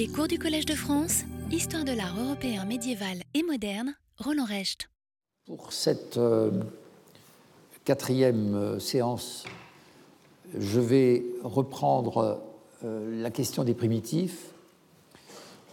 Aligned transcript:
Les 0.00 0.08
cours 0.08 0.28
du 0.28 0.38
Collège 0.38 0.64
de 0.64 0.72
France, 0.72 1.24
Histoire 1.50 1.84
de 1.84 1.92
l'art 1.92 2.18
européen 2.18 2.64
médiéval 2.64 3.18
et 3.34 3.42
moderne, 3.42 3.94
Roland 4.16 4.46
Recht. 4.46 4.88
Pour 5.44 5.74
cette 5.74 6.16
euh, 6.16 6.50
quatrième 7.84 8.54
euh, 8.54 8.78
séance, 8.78 9.44
je 10.58 10.80
vais 10.80 11.22
reprendre 11.44 12.40
euh, 12.82 13.20
la 13.20 13.30
question 13.30 13.62
des 13.62 13.74
primitifs 13.74 14.54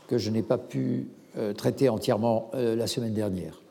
que 0.10 0.18
je 0.18 0.30
n'ai 0.30 0.44
pas 0.44 0.58
pu 0.58 1.08
traiter 1.56 1.88
entièrement 1.88 2.52
la 2.54 2.88
semaine 2.88 3.14
dernière. 3.14 3.62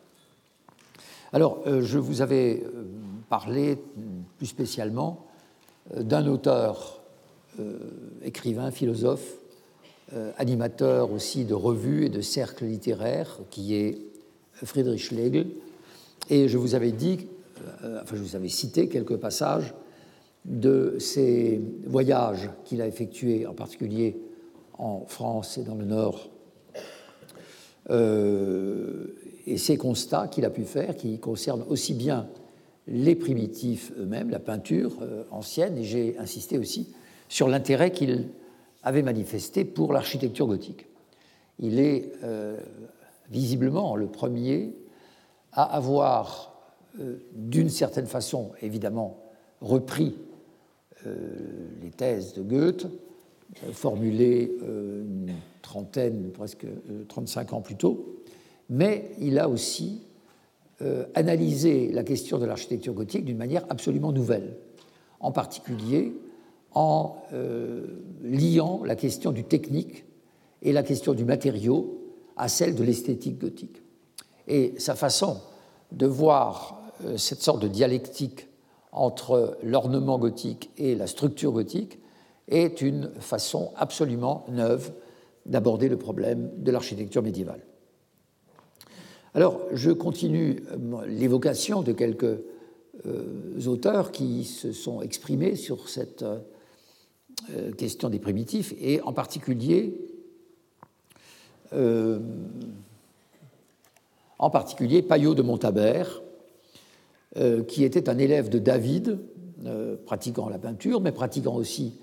Alors, 1.34 1.62
je 1.66 1.98
vous 1.98 2.22
avais 2.22 2.62
parlé 3.28 3.78
plus 4.38 4.46
spécialement 4.46 5.26
d'un 5.94 6.26
auteur, 6.26 7.00
écrivain, 8.22 8.70
philosophe, 8.70 9.34
animateur 10.36 11.10
aussi 11.12 11.44
de 11.44 11.54
revues 11.54 12.06
et 12.06 12.08
de 12.08 12.20
cercles 12.20 12.64
littéraires, 12.64 13.40
qui 13.50 13.74
est 13.74 13.98
Friedrich 14.64 15.00
Schlegel. 15.00 15.48
Et 16.30 16.48
je 16.48 16.58
vous 16.58 16.74
avais 16.74 16.92
dit, 16.92 17.26
euh, 17.84 18.00
enfin 18.02 18.16
je 18.16 18.22
vous 18.22 18.36
avais 18.36 18.48
cité 18.48 18.88
quelques 18.88 19.16
passages 19.16 19.74
de 20.44 20.96
ses 20.98 21.60
voyages 21.86 22.50
qu'il 22.64 22.80
a 22.80 22.86
effectués, 22.86 23.46
en 23.46 23.54
particulier 23.54 24.16
en 24.78 25.04
France 25.06 25.58
et 25.58 25.62
dans 25.62 25.74
le 25.74 25.84
Nord, 25.84 26.28
euh, 27.90 29.06
et 29.46 29.58
ses 29.58 29.76
constats 29.76 30.28
qu'il 30.28 30.44
a 30.44 30.50
pu 30.50 30.64
faire, 30.64 30.96
qui 30.96 31.18
concernent 31.18 31.64
aussi 31.68 31.94
bien 31.94 32.28
les 32.88 33.14
primitifs 33.14 33.92
eux-mêmes, 33.98 34.30
la 34.30 34.38
peinture 34.38 34.92
ancienne, 35.30 35.78
et 35.78 35.84
j'ai 35.84 36.16
insisté 36.18 36.58
aussi 36.58 36.88
sur 37.28 37.48
l'intérêt 37.48 37.90
qu'il 37.90 38.28
avait 38.86 39.02
manifesté 39.02 39.64
pour 39.64 39.92
l'architecture 39.92 40.46
gothique. 40.46 40.86
Il 41.58 41.80
est 41.80 42.12
euh, 42.22 42.56
visiblement 43.30 43.96
le 43.96 44.06
premier 44.06 44.76
à 45.50 45.64
avoir, 45.64 46.54
euh, 47.00 47.16
d'une 47.32 47.68
certaine 47.68 48.06
façon, 48.06 48.52
évidemment, 48.62 49.18
repris 49.60 50.16
euh, 51.04 51.16
les 51.82 51.90
thèses 51.90 52.34
de 52.34 52.42
Goethe, 52.42 52.86
formulées 53.72 54.56
une 54.60 55.32
trentaine, 55.62 56.30
presque 56.30 56.66
35 57.08 57.54
ans 57.54 57.60
plus 57.60 57.76
tôt, 57.76 58.22
mais 58.68 59.10
il 59.18 59.38
a 59.38 59.48
aussi 59.48 60.02
analysé 61.14 61.90
la 61.92 62.02
question 62.02 62.38
de 62.38 62.44
l'architecture 62.44 62.92
gothique 62.92 63.24
d'une 63.24 63.38
manière 63.38 63.64
absolument 63.70 64.12
nouvelle, 64.12 64.56
en 65.20 65.30
particulier 65.30 66.12
en 66.76 67.16
euh, 67.32 67.86
liant 68.22 68.82
la 68.84 68.96
question 68.96 69.32
du 69.32 69.44
technique 69.44 70.04
et 70.60 70.72
la 70.72 70.82
question 70.82 71.14
du 71.14 71.24
matériau 71.24 72.02
à 72.36 72.48
celle 72.48 72.74
de 72.74 72.84
l'esthétique 72.84 73.38
gothique. 73.38 73.82
Et 74.46 74.74
sa 74.76 74.94
façon 74.94 75.40
de 75.90 76.06
voir 76.06 76.82
euh, 77.02 77.16
cette 77.16 77.40
sorte 77.40 77.62
de 77.62 77.68
dialectique 77.68 78.48
entre 78.92 79.56
l'ornement 79.62 80.18
gothique 80.18 80.70
et 80.76 80.94
la 80.94 81.06
structure 81.06 81.50
gothique 81.50 81.98
est 82.48 82.82
une 82.82 83.10
façon 83.20 83.72
absolument 83.76 84.44
neuve 84.50 84.92
d'aborder 85.46 85.88
le 85.88 85.96
problème 85.96 86.50
de 86.58 86.70
l'architecture 86.70 87.22
médiévale. 87.22 87.64
Alors, 89.32 89.62
je 89.72 89.92
continue 89.92 90.62
euh, 90.72 91.06
l'évocation 91.06 91.80
de 91.80 91.92
quelques 91.92 92.38
auteurs 93.66 94.10
qui 94.10 94.44
se 94.44 94.72
sont 94.72 95.00
exprimés 95.00 95.54
sur 95.54 95.88
cette 95.88 96.24
question 97.76 98.08
des 98.08 98.18
primitifs, 98.18 98.74
et 98.80 99.00
en 99.02 99.12
particulier, 99.12 99.94
euh, 101.72 102.18
en 104.38 104.50
particulier 104.50 105.02
Payot 105.02 105.34
de 105.34 105.42
Montabert, 105.42 106.22
euh, 107.36 107.62
qui 107.62 107.84
était 107.84 108.08
un 108.08 108.18
élève 108.18 108.48
de 108.48 108.58
David, 108.58 109.18
pratiquant 110.04 110.48
la 110.48 110.58
peinture, 110.58 111.00
mais 111.00 111.12
pratiquant 111.12 111.54
aussi 111.56 111.94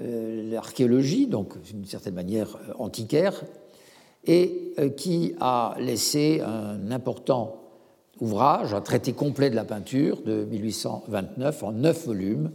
l'archéologie, 0.00 1.26
donc 1.26 1.60
d'une 1.62 1.86
certaine 1.86 2.14
manière 2.14 2.58
antiquaire, 2.78 3.42
et 4.26 4.74
qui 4.96 5.34
a 5.40 5.74
laissé 5.80 6.40
un 6.40 6.90
important 6.92 7.64
ouvrage, 8.20 8.74
un 8.74 8.80
traité 8.80 9.12
complet 9.12 9.50
de 9.50 9.56
la 9.56 9.64
peinture 9.64 10.20
de 10.22 10.44
1829 10.44 11.62
en 11.62 11.72
neuf 11.72 12.06
volumes, 12.06 12.52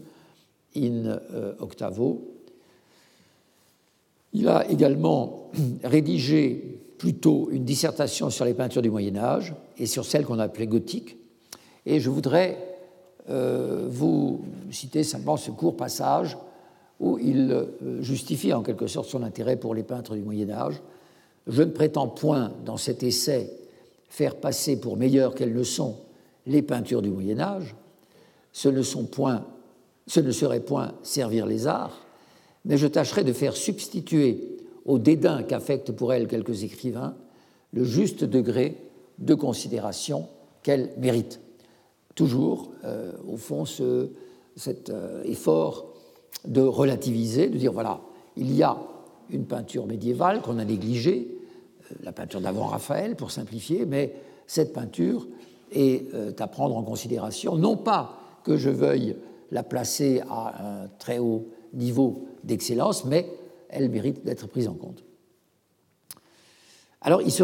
in 0.75 1.05
euh, 1.05 1.53
octavo. 1.59 2.35
Il 4.33 4.47
a 4.47 4.69
également 4.69 5.49
rédigé 5.83 6.79
plutôt 6.97 7.49
une 7.51 7.63
dissertation 7.63 8.29
sur 8.29 8.45
les 8.45 8.53
peintures 8.53 8.81
du 8.81 8.91
Moyen 8.91 9.15
Âge 9.15 9.53
et 9.77 9.85
sur 9.85 10.05
celles 10.05 10.25
qu'on 10.25 10.39
appelait 10.39 10.67
gothiques. 10.67 11.17
Et 11.85 11.99
je 11.99 12.09
voudrais 12.09 12.57
euh, 13.29 13.87
vous 13.89 14.41
citer 14.69 15.03
simplement 15.03 15.37
ce 15.37 15.51
court 15.51 15.77
passage 15.77 16.37
où 16.99 17.17
il 17.17 17.51
euh, 17.51 18.01
justifie 18.01 18.53
en 18.53 18.61
quelque 18.61 18.87
sorte 18.87 19.09
son 19.09 19.23
intérêt 19.23 19.55
pour 19.55 19.73
les 19.73 19.83
peintres 19.83 20.15
du 20.15 20.21
Moyen 20.21 20.49
Âge. 20.49 20.81
Je 21.47 21.63
ne 21.63 21.71
prétends 21.71 22.07
point 22.07 22.51
dans 22.65 22.77
cet 22.77 23.01
essai 23.01 23.49
faire 24.09 24.35
passer 24.35 24.79
pour 24.79 24.97
meilleures 24.97 25.35
qu'elles 25.35 25.53
ne 25.53 25.63
sont 25.63 25.95
les 26.45 26.61
peintures 26.61 27.01
du 27.01 27.09
Moyen 27.09 27.39
Âge. 27.39 27.75
Ce 28.51 28.67
ne 28.67 28.81
sont 28.81 29.05
point 29.05 29.45
ce 30.09 30.19
ne 30.19 30.31
serait 30.31 30.59
point 30.59 30.93
servir 31.03 31.45
les 31.45 31.67
arts, 31.67 32.01
mais 32.65 32.77
je 32.77 32.87
tâcherai 32.87 33.23
de 33.23 33.31
faire 33.31 33.55
substituer 33.55 34.57
au 34.85 34.97
dédain 34.97 35.43
qu'affectent 35.43 35.91
pour 35.91 36.11
elle 36.11 36.27
quelques 36.27 36.63
écrivains 36.63 37.15
le 37.73 37.83
juste 37.83 38.23
degré 38.23 38.75
de 39.19 39.35
considération 39.35 40.27
qu'elle 40.63 40.89
mérite. 40.97 41.39
Toujours, 42.15 42.71
euh, 42.85 43.11
au 43.31 43.37
fond, 43.37 43.65
ce, 43.65 44.09
cet 44.55 44.89
euh, 44.89 45.21
effort 45.25 45.93
de 46.47 46.61
relativiser, 46.61 47.47
de 47.47 47.59
dire 47.59 47.71
voilà, 47.71 48.01
il 48.35 48.51
y 48.55 48.63
a 48.63 48.77
une 49.29 49.45
peinture 49.45 49.85
médiévale 49.85 50.41
qu'on 50.41 50.57
a 50.57 50.65
négligée, 50.65 51.27
euh, 51.91 51.95
la 52.01 52.13
peinture 52.13 52.41
d'avant 52.41 52.65
Raphaël 52.65 53.15
pour 53.15 53.29
simplifier, 53.29 53.85
mais 53.85 54.15
cette 54.47 54.73
peinture 54.73 55.27
est 55.71 56.11
à 56.41 56.47
prendre 56.47 56.75
en 56.75 56.81
considération, 56.81 57.55
non 57.55 57.77
pas 57.77 58.19
que 58.43 58.57
je 58.57 58.71
veuille 58.71 59.15
la 59.51 59.63
placer 59.63 60.21
à 60.29 60.83
un 60.83 60.87
très 60.99 61.19
haut 61.19 61.47
niveau 61.73 62.27
d'excellence, 62.43 63.05
mais 63.05 63.29
elle 63.69 63.89
mérite 63.89 64.25
d'être 64.25 64.47
prise 64.47 64.67
en 64.67 64.73
compte. 64.73 65.03
Alors, 67.01 67.21
il 67.21 67.31
se, 67.31 67.43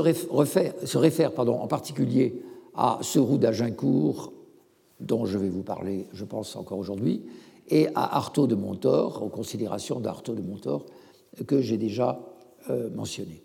réfère, 0.97 1.31
pardon, 1.31 1.59
en 1.59 1.67
particulier 1.67 2.43
à 2.75 2.99
ce 3.01 3.19
roux 3.19 3.37
d'Agincourt, 3.37 4.33
dont 4.99 5.25
je 5.25 5.37
vais 5.37 5.49
vous 5.49 5.63
parler, 5.63 6.07
je 6.13 6.25
pense, 6.25 6.55
encore 6.55 6.77
aujourd'hui, 6.77 7.23
et 7.69 7.87
à 7.95 8.17
Artaud 8.17 8.47
de 8.47 8.55
Montor, 8.55 9.23
aux 9.23 9.29
considérations 9.29 9.99
d'Artaud 9.99 10.35
de 10.35 10.41
Montor, 10.41 10.85
que 11.47 11.61
j'ai 11.61 11.77
déjà 11.77 12.19
euh, 12.69 12.89
mentionné. 12.89 13.41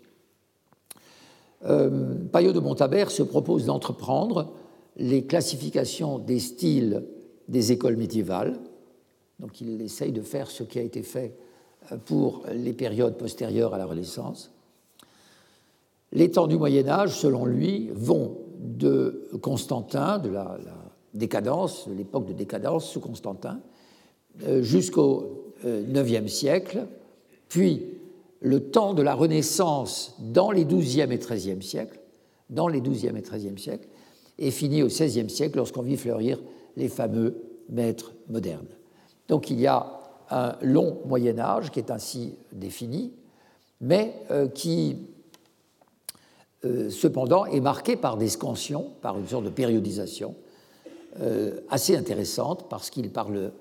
Euh, 1.65 2.15
Payot 2.31 2.53
de 2.53 2.59
Montabert 2.59 3.11
se 3.11 3.23
propose 3.23 3.65
d'entreprendre 3.65 4.53
les 4.97 5.25
classifications 5.25 6.19
des 6.19 6.39
styles 6.39 7.03
des 7.51 7.71
écoles 7.71 7.97
médiévales. 7.97 8.57
Donc 9.39 9.61
il 9.61 9.81
essaye 9.81 10.11
de 10.11 10.21
faire 10.21 10.49
ce 10.49 10.63
qui 10.63 10.79
a 10.79 10.81
été 10.81 11.03
fait 11.03 11.35
euh, 11.91 11.97
pour 11.97 12.43
les 12.51 12.73
périodes 12.73 13.17
postérieures 13.17 13.73
à 13.73 13.77
la 13.77 13.85
Renaissance. 13.85 14.51
Les 16.13 16.31
temps 16.31 16.47
du 16.47 16.57
Moyen 16.57 16.87
Âge, 16.87 17.17
selon 17.17 17.45
lui, 17.45 17.89
vont 17.93 18.37
de 18.57 19.29
Constantin, 19.41 20.17
de 20.17 20.29
la, 20.29 20.57
décadence, 21.13 21.87
de 21.89 21.93
l'époque 21.93 22.25
de 22.25 22.33
décadence 22.33 22.89
sous 22.89 23.01
Constantin, 23.01 23.59
euh, 24.43 24.61
jusqu'au 24.61 25.53
IXe 25.63 26.13
euh, 26.13 26.27
siècle, 26.27 26.85
puis 27.49 27.85
le 28.39 28.71
temps 28.71 28.93
de 28.93 29.01
la 29.01 29.13
Renaissance 29.13 30.15
dans 30.19 30.51
les 30.51 30.63
XIIe 30.63 31.11
et 31.11 31.17
XIIIe 31.17 31.61
siècles, 31.61 31.99
dans 32.49 32.69
les 32.69 32.79
XIIe 32.81 33.17
et 33.17 33.21
XIIIe 33.21 33.59
siècles, 33.59 33.87
et 34.39 34.51
fini 34.51 34.83
au 34.83 34.87
XVIe 34.87 35.29
siècle 35.29 35.57
lorsqu'on 35.57 35.81
vit 35.81 35.97
fleurir 35.97 36.39
les 36.75 36.89
fameux 36.89 37.41
maîtres 37.69 38.13
modernes. 38.29 38.67
Donc 39.27 39.49
il 39.49 39.59
y 39.59 39.67
a 39.67 40.01
un 40.29 40.55
long 40.61 40.99
Moyen 41.05 41.39
Âge 41.39 41.71
qui 41.71 41.79
est 41.79 41.91
ainsi 41.91 42.35
défini, 42.51 43.13
mais 43.81 44.13
euh, 44.31 44.47
qui 44.47 44.97
euh, 46.63 46.89
cependant 46.89 47.45
est 47.45 47.59
marqué 47.59 47.95
par 47.95 48.17
des 48.17 48.29
scansions, 48.29 48.91
par 49.01 49.17
une 49.17 49.27
sorte 49.27 49.45
de 49.45 49.49
périodisation 49.49 50.35
euh, 51.19 51.59
assez 51.69 51.95
intéressante 51.95 52.67
parce 52.69 52.89
qu'il 52.89 53.11
parle 53.11 53.51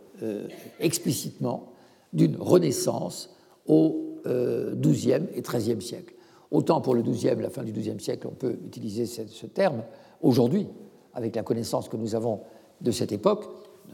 explicitement 0.80 1.72
d'une 2.12 2.36
renaissance 2.36 3.34
au 3.66 4.18
XIIe 4.26 5.22
et 5.32 5.40
XIIIe 5.40 5.80
siècle. 5.80 6.14
Autant 6.50 6.82
pour 6.82 6.94
le 6.94 7.00
XIIe, 7.00 7.36
la 7.40 7.48
fin 7.48 7.62
du 7.62 7.72
XIIe 7.72 7.98
siècle, 7.98 8.26
on 8.30 8.34
peut 8.34 8.58
utiliser 8.66 9.06
ce 9.06 9.46
terme 9.46 9.82
aujourd'hui, 10.20 10.66
avec 11.14 11.34
la 11.36 11.42
connaissance 11.42 11.88
que 11.88 11.96
nous 11.96 12.14
avons 12.14 12.40
de 12.80 12.90
cette 12.90 13.12
époque, 13.12 13.44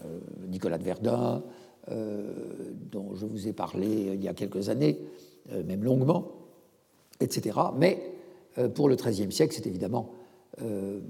euh, 0.04 0.18
Nicolas 0.48 0.78
de 0.78 0.84
Verdun, 0.84 1.42
euh, 1.90 2.32
dont 2.90 3.14
je 3.14 3.26
vous 3.26 3.48
ai 3.48 3.52
parlé 3.52 4.12
il 4.14 4.22
y 4.22 4.28
a 4.28 4.34
quelques 4.34 4.68
années, 4.68 5.00
euh, 5.52 5.62
même 5.64 5.84
longuement, 5.84 6.32
etc. 7.20 7.58
Mais 7.76 8.12
pour 8.74 8.88
le 8.88 8.96
XIIIe 8.96 9.30
siècle, 9.30 9.54
c'est 9.54 9.66
évidemment 9.66 10.12
une 10.62 11.02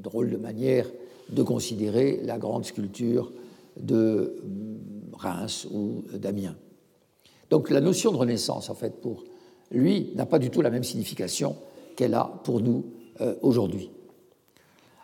drôle 0.00 0.30
de 0.30 0.36
manière 0.36 0.86
de 1.30 1.42
considérer 1.42 2.20
la 2.22 2.38
grande 2.38 2.64
sculpture 2.64 3.32
de 3.76 4.36
Reims 5.14 5.66
ou 5.72 6.04
d'Amiens. 6.16 6.56
Donc 7.50 7.70
la 7.70 7.80
notion 7.80 8.12
de 8.12 8.16
Renaissance, 8.16 8.70
en 8.70 8.74
fait, 8.74 9.00
pour 9.00 9.24
lui, 9.70 10.12
n'a 10.14 10.26
pas 10.26 10.38
du 10.38 10.50
tout 10.50 10.62
la 10.62 10.70
même 10.70 10.84
signification 10.84 11.56
qu'elle 11.96 12.14
a 12.14 12.24
pour 12.44 12.60
nous 12.60 12.84
euh, 13.20 13.34
aujourd'hui. 13.42 13.90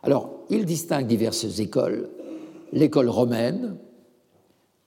Alors, 0.04 0.28
il 0.50 0.66
distingue 0.66 1.06
diverses 1.06 1.60
écoles. 1.60 2.10
L'école 2.72 3.08
romaine, 3.08 3.78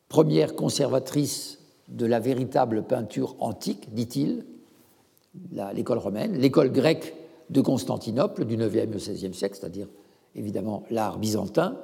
première 0.10 0.56
conservatrice 0.56 1.58
de 1.88 2.06
la 2.06 2.20
véritable 2.20 2.84
peinture 2.84 3.36
antique, 3.40 3.94
dit-il, 3.96 4.46
l'école 5.74 5.98
romaine, 5.98 6.38
l'école 6.38 6.72
grecque 6.72 7.16
de 7.50 7.62
Constantinople 7.62 8.46
du 8.46 8.54
IXe 8.56 8.96
au 8.96 9.12
XVIe 9.12 9.34
siècle, 9.34 9.58
c'est-à-dire 9.60 9.88
évidemment 10.36 10.84
l'art 10.92 11.18
byzantin, 11.18 11.78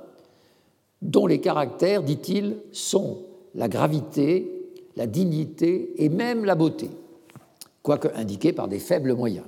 dont 1.01 1.25
les 1.25 1.41
caractères, 1.41 2.03
dit-il, 2.03 2.57
sont 2.71 3.23
la 3.55 3.67
gravité, 3.67 4.71
la 4.95 5.07
dignité 5.07 6.03
et 6.03 6.09
même 6.09 6.45
la 6.45 6.53
beauté, 6.53 6.91
quoique 7.81 8.09
indiqués 8.13 8.53
par 8.53 8.67
des 8.67 8.79
faibles 8.79 9.15
moyens. 9.15 9.47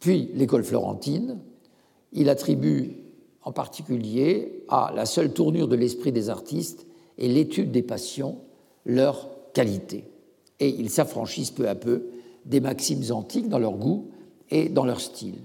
Puis 0.00 0.30
l'école 0.34 0.64
florentine, 0.64 1.38
il 2.16 2.28
attribue 2.28 2.96
en 3.42 3.52
particulier 3.52 4.64
à 4.68 4.92
la 4.94 5.06
seule 5.06 5.32
tournure 5.32 5.68
de 5.68 5.76
l'esprit 5.76 6.10
des 6.10 6.30
artistes 6.30 6.86
et 7.18 7.28
l'étude 7.28 7.70
des 7.70 7.82
passions 7.82 8.38
leur 8.84 9.28
qualité. 9.52 10.04
Et 10.58 10.68
ils 10.68 10.90
s'affranchissent 10.90 11.50
peu 11.50 11.68
à 11.68 11.74
peu 11.74 12.06
des 12.44 12.60
maximes 12.60 13.02
antiques 13.10 13.48
dans 13.48 13.58
leur 13.58 13.76
goût 13.76 14.10
et 14.50 14.68
dans 14.68 14.84
leur 14.84 15.00
style. 15.00 15.38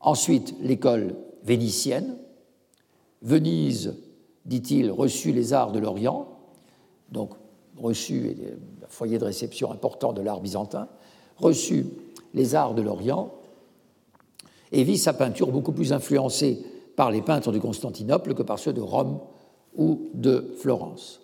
Ensuite, 0.00 0.54
l'école 0.60 1.16
vénitienne. 1.42 2.16
Venise, 3.22 3.94
dit-il, 4.46 4.90
reçut 4.90 5.32
les 5.32 5.52
arts 5.52 5.72
de 5.72 5.78
l'Orient, 5.78 6.38
donc 7.12 7.32
reçu, 7.76 8.34
un 8.82 8.86
foyer 8.88 9.18
de 9.18 9.24
réception 9.24 9.70
important 9.70 10.12
de 10.12 10.22
l'art 10.22 10.40
byzantin, 10.40 10.88
reçut 11.36 11.86
les 12.34 12.54
arts 12.54 12.74
de 12.74 12.82
l'Orient 12.82 13.32
et 14.72 14.84
vit 14.84 14.98
sa 14.98 15.12
peinture 15.12 15.50
beaucoup 15.50 15.72
plus 15.72 15.92
influencée 15.92 16.64
par 16.96 17.10
les 17.10 17.22
peintres 17.22 17.52
de 17.52 17.58
Constantinople 17.58 18.34
que 18.34 18.42
par 18.42 18.58
ceux 18.58 18.72
de 18.72 18.80
Rome 18.80 19.20
ou 19.76 20.10
de 20.14 20.52
Florence. 20.58 21.20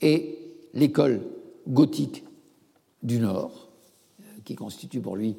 Et 0.00 0.38
l'école 0.74 1.22
gothique 1.66 2.24
du 3.02 3.18
Nord, 3.20 3.68
qui 4.44 4.54
constitue 4.54 5.00
pour 5.00 5.16
lui 5.16 5.36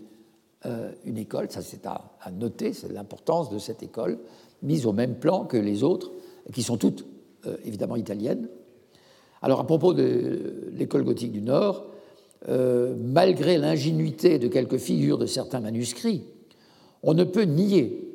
euh, 0.65 0.91
une 1.05 1.17
école, 1.17 1.49
ça 1.49 1.61
c'est 1.61 1.85
à, 1.85 2.11
noter, 2.31 2.73
c'est 2.73 2.91
l'importance 2.91 3.49
de 3.49 3.57
cette 3.59 3.81
école, 3.81 4.19
mise 4.61 4.85
au 4.85 4.93
même 4.93 5.15
plan 5.15 5.45
que 5.45 5.57
les 5.57 5.83
autres, 5.83 6.11
qui 6.53 6.63
sont 6.63 6.77
toutes 6.77 7.05
euh, 7.45 7.57
évidemment 7.63 7.95
italiennes, 7.95 8.47
alors 9.41 9.61
à 9.61 9.65
propos 9.65 9.93
de 9.93 10.69
l'école 10.73 11.03
gothique 11.03 11.31
du 11.31 11.41
Nord, 11.41 11.87
euh, 12.47 12.95
malgré 12.97 13.57
l'ingénuité 13.57 14.37
de 14.37 14.47
quelques 14.47 14.77
figures 14.77 15.17
de 15.17 15.25
certains 15.25 15.59
manuscrits, 15.59 16.23
on 17.03 17.13
ne 17.13 17.23
peut 17.23 17.43
nier 17.43 18.05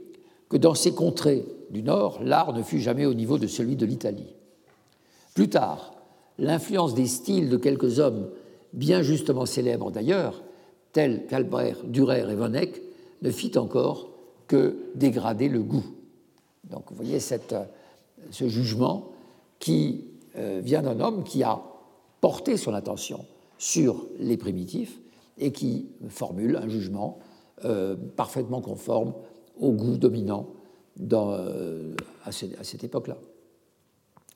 que 0.49 0.57
dans 0.57 0.75
ces 0.75 0.95
contrées 0.95 1.45
du 1.71 1.83
Nord, 1.83 2.21
l'art 2.23 2.53
ne 2.53 2.63
fut 2.63 2.81
jamais 2.81 3.07
au 3.07 3.15
niveau 3.15 3.39
de 3.39 3.47
celui 3.47 3.77
de 3.77 3.87
l'Italie. 3.87 4.35
Plus 5.35 5.49
tard, 5.49 5.95
l'influence 6.39 6.95
des 6.95 7.07
styles 7.07 7.49
de 7.49 7.57
quelques 7.57 7.99
hommes 7.99 8.31
bien 8.73 9.03
justement 9.03 9.47
célèbres 9.47 9.91
d'ailleurs, 9.91 10.43
tels 10.93 11.27
qu'Albert 11.27 11.79
Dürer 11.85 12.31
et 12.31 12.35
Von 12.35 12.55
Eyck, 12.55 12.83
ne 13.23 13.31
fit 13.31 13.57
encore 13.57 14.11
que 14.47 14.77
dégrader 14.95 15.49
le 15.49 15.63
goût. 15.63 15.85
Donc 16.71 16.85
vous 16.91 16.97
voyez 16.97 17.21
cette, 17.21 17.55
ce 18.31 18.49
jugement 18.49 19.11
qui 19.59 20.05
euh, 20.37 20.61
vient 20.63 20.83
d'un 20.83 21.01
homme 21.01 21.25
qui 21.25 21.43
a 21.43 21.63
porté 22.21 22.57
son 22.57 22.75
attention 22.75 23.25
sur 23.59 24.07
les 24.19 24.37
primitifs 24.37 24.99
et 25.39 25.53
qui 25.53 25.87
formule 26.09 26.57
un 26.57 26.69
jugement 26.69 27.19
euh, 27.65 27.97
parfaitement 28.17 28.61
conforme 28.61 29.15
au 29.59 29.73
goût 29.73 29.97
dominant 29.97 30.49
euh, 31.13 31.95
à, 32.25 32.33
cette 32.33 32.85
époque-là. 32.85 33.17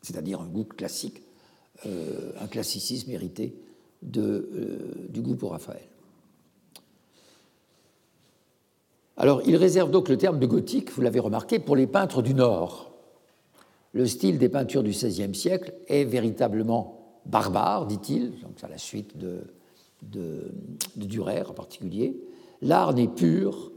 C'est-à-dire 0.03 0.41
un 0.41 0.47
goût 0.47 0.65
classique, 0.65 1.23
un 1.85 2.47
classicisme 2.49 3.11
hérité 3.11 3.55
du 4.03 5.21
goût 5.21 5.35
pour 5.35 5.53
Raphaël. 5.53 5.89
Alors, 9.17 9.43
il 9.45 9.57
réserve 9.57 9.91
donc 9.91 10.09
le 10.09 10.17
terme 10.17 10.39
de 10.39 10.47
gothique, 10.47 10.93
vous 10.93 11.03
l'avez 11.03 11.19
remarqué, 11.19 11.59
pour 11.59 11.75
les 11.75 11.89
peintres 11.89 12.23
du 12.23 12.35
Nord, 12.35 12.93
le 13.93 14.07
style 14.07 14.39
des 14.39 14.49
peintures 14.49 14.85
du 14.85 14.91
XVIe 14.91 15.35
siècle 15.35 15.75
est 15.89 16.05
véritablement 16.05 17.21
barbare, 17.27 17.87
dit-il, 17.87 18.31
donc 18.41 18.63
à 18.63 18.69
la 18.69 18.79
suite 18.79 19.17
de, 19.19 19.41
de, 20.03 20.53
Durer 20.97 21.43
en 21.43 21.53
particulier. 21.53 22.17
L'art 22.63 22.95
n'est 22.95 23.09
pur 23.09 23.73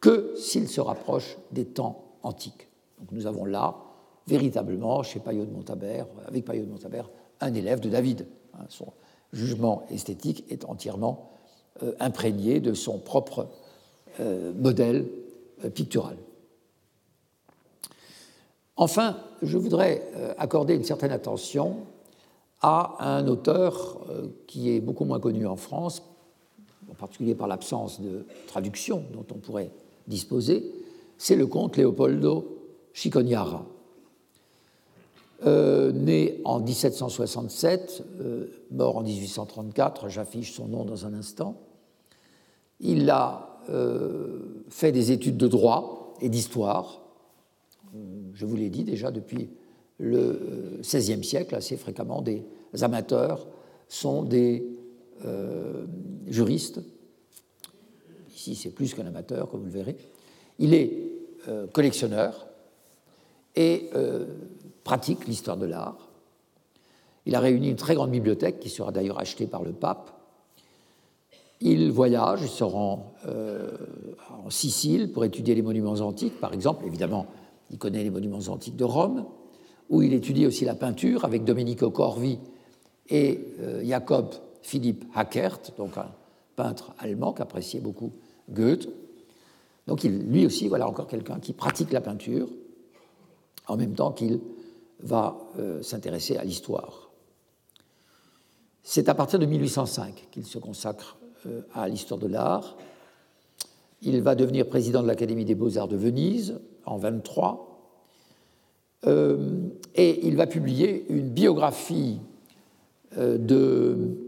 que 0.00 0.34
s'il 0.36 0.68
se 0.68 0.80
rapproche 0.80 1.38
des 1.52 1.64
temps 1.64 2.16
antiques. 2.22 2.68
Nous 3.12 3.26
avons 3.26 3.44
là, 3.44 3.76
véritablement, 4.26 5.02
chez 5.02 5.20
Payot 5.20 5.44
de 5.44 5.50
Montabert, 5.50 6.06
avec 6.26 6.44
Payot 6.44 6.64
de 6.64 6.70
Montabert, 6.70 7.10
un 7.40 7.54
élève 7.54 7.80
de 7.80 7.88
David. 7.88 8.26
Hein, 8.54 8.64
son 8.68 8.92
jugement 9.32 9.84
esthétique 9.90 10.44
est 10.50 10.64
entièrement 10.64 11.30
euh, 11.82 11.92
imprégné 11.98 12.60
de 12.60 12.72
son 12.72 12.98
propre 12.98 13.48
euh, 14.20 14.52
modèle 14.54 15.08
euh, 15.64 15.70
pictural. 15.70 16.16
Enfin, 18.76 19.16
je 19.42 19.56
voudrais 19.56 20.02
accorder 20.36 20.74
une 20.74 20.82
certaine 20.82 21.12
attention 21.12 21.86
à 22.60 22.96
un 22.98 23.28
auteur 23.28 24.00
qui 24.48 24.74
est 24.74 24.80
beaucoup 24.80 25.04
moins 25.04 25.20
connu 25.20 25.46
en 25.46 25.54
France, 25.54 26.02
en 26.94 26.98
particulier 27.00 27.34
par 27.34 27.48
l'absence 27.48 28.00
de 28.00 28.24
traduction 28.46 29.04
dont 29.12 29.26
on 29.30 29.38
pourrait 29.38 29.70
disposer, 30.06 30.72
c'est 31.18 31.36
le 31.36 31.46
comte 31.46 31.76
Leopoldo 31.76 32.58
Chicognara. 32.92 33.66
Euh, 35.44 35.92
né 35.92 36.40
en 36.44 36.60
1767, 36.60 38.04
mort 38.70 38.96
en 38.96 39.02
1834, 39.02 40.08
j'affiche 40.08 40.52
son 40.52 40.68
nom 40.68 40.84
dans 40.84 41.04
un 41.04 41.14
instant, 41.14 41.60
il 42.80 43.10
a 43.10 43.50
fait 44.68 44.92
des 44.92 45.10
études 45.10 45.38
de 45.38 45.48
droit 45.48 46.14
et 46.20 46.28
d'histoire 46.28 47.00
je 48.34 48.46
vous 48.46 48.56
l'ai 48.56 48.70
dit 48.70 48.84
déjà 48.84 49.10
depuis 49.10 49.48
le 49.98 50.80
XVIe 50.80 51.22
siècle, 51.22 51.54
assez 51.54 51.76
fréquemment, 51.76 52.22
des 52.22 52.44
amateurs 52.82 53.46
sont 53.88 54.22
des 54.22 54.66
euh, 55.24 55.86
juristes. 56.26 56.80
Ici, 58.34 58.54
c'est 58.54 58.70
plus 58.70 58.94
qu'un 58.94 59.06
amateur, 59.06 59.48
comme 59.48 59.60
vous 59.60 59.66
le 59.66 59.72
verrez. 59.72 59.96
Il 60.58 60.74
est 60.74 60.92
euh, 61.48 61.66
collectionneur 61.68 62.46
et 63.56 63.90
euh, 63.94 64.26
pratique 64.82 65.26
l'histoire 65.26 65.56
de 65.56 65.66
l'art. 65.66 66.10
Il 67.26 67.34
a 67.34 67.40
réuni 67.40 67.70
une 67.70 67.76
très 67.76 67.94
grande 67.94 68.10
bibliothèque 68.10 68.60
qui 68.60 68.68
sera 68.68 68.92
d'ailleurs 68.92 69.18
achetée 69.18 69.46
par 69.46 69.62
le 69.62 69.72
pape. 69.72 70.10
Il 71.60 71.90
voyage, 71.90 72.40
il 72.42 72.48
se 72.48 72.64
rend 72.64 73.14
en 73.24 74.50
Sicile 74.50 75.10
pour 75.10 75.24
étudier 75.24 75.54
les 75.54 75.62
monuments 75.62 75.92
antiques, 75.92 76.38
par 76.38 76.52
exemple, 76.52 76.84
évidemment 76.84 77.26
il 77.70 77.78
connaît 77.78 78.02
les 78.02 78.10
monuments 78.10 78.40
antiques 78.48 78.76
de 78.76 78.84
Rome, 78.84 79.24
où 79.88 80.02
il 80.02 80.12
étudie 80.12 80.44
aussi 80.44 80.66
la 80.66 80.74
peinture 80.74 81.24
avec 81.24 81.44
Domenico 81.44 81.90
Corvi 81.90 82.38
et 83.08 83.40
Jacob 83.82 84.34
Philipp 84.64 85.04
Hackert, 85.14 85.60
donc 85.76 85.98
un 85.98 86.10
peintre 86.56 86.94
allemand 86.98 87.34
qu'appréciait 87.34 87.80
beaucoup 87.80 88.12
Goethe. 88.50 88.88
Donc 89.86 90.02
lui 90.04 90.46
aussi, 90.46 90.68
voilà 90.68 90.88
encore 90.88 91.06
quelqu'un 91.06 91.38
qui 91.38 91.52
pratique 91.52 91.92
la 91.92 92.00
peinture 92.00 92.48
en 93.66 93.76
même 93.76 93.94
temps 93.94 94.12
qu'il 94.12 94.40
va 95.00 95.36
euh, 95.58 95.82
s'intéresser 95.82 96.38
à 96.38 96.44
l'histoire. 96.44 97.10
C'est 98.82 99.10
à 99.10 99.14
partir 99.14 99.38
de 99.38 99.44
1805 99.44 100.28
qu'il 100.30 100.46
se 100.46 100.56
consacre 100.56 101.18
euh, 101.46 101.60
à 101.74 101.86
l'histoire 101.86 102.18
de 102.18 102.26
l'art. 102.26 102.78
Il 104.00 104.22
va 104.22 104.34
devenir 104.34 104.66
président 104.66 105.02
de 105.02 105.06
l'Académie 105.06 105.44
des 105.44 105.54
beaux-arts 105.54 105.88
de 105.88 105.96
Venise 105.96 106.58
en 106.86 106.96
23. 106.96 107.92
Euh, 109.06 109.68
et 109.94 110.26
il 110.26 110.36
va 110.36 110.46
publier 110.46 111.04
une 111.10 111.28
biographie 111.28 112.18
euh, 113.18 113.36
de 113.36 114.23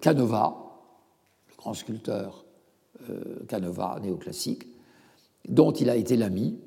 Canova, 0.00 0.56
le 1.48 1.56
grand 1.56 1.74
sculpteur 1.74 2.44
Canova 3.48 3.98
néoclassique, 4.02 4.66
dont 5.48 5.72
il 5.72 5.88
a 5.90 5.96
été 5.96 6.16
l'ami. 6.16 6.58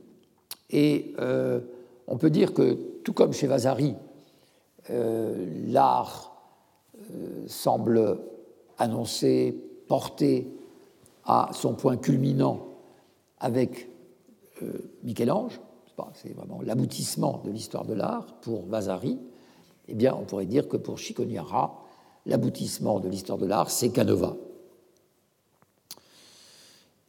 Et 0.70 1.14
on 2.08 2.18
peut 2.18 2.30
dire 2.30 2.54
que, 2.54 2.74
tout 3.04 3.14
comme 3.14 3.34
chez 3.34 3.48
Vasari, 3.48 3.96
l'art 4.90 6.42
semble 7.48 8.20
annoncé, 8.78 9.56
porté 9.88 10.48
à 11.26 11.50
son 11.54 11.74
point 11.74 11.98
culminant 11.98 12.68
avec 13.40 13.90
euh, 14.64 14.72
Michel-Ange, 15.04 15.60
c'est 16.16 16.34
vraiment 16.34 16.62
l'aboutissement 16.64 17.42
de 17.46 17.52
l'histoire 17.52 17.86
de 17.86 17.94
l'art 17.94 18.26
pour 18.42 18.66
Vasari, 18.66 19.20
eh 19.88 19.94
bien, 19.94 20.16
on 20.16 20.24
pourrait 20.24 20.46
dire 20.46 20.68
que 20.68 20.78
pour 20.78 20.98
Chicognara, 20.98 21.81
l'aboutissement 22.26 23.00
de 23.00 23.10
l'histoire 23.10 23.38
de 23.38 23.46
l'art, 23.46 23.72
c'est 23.72 23.90
Canova. 23.90 24.36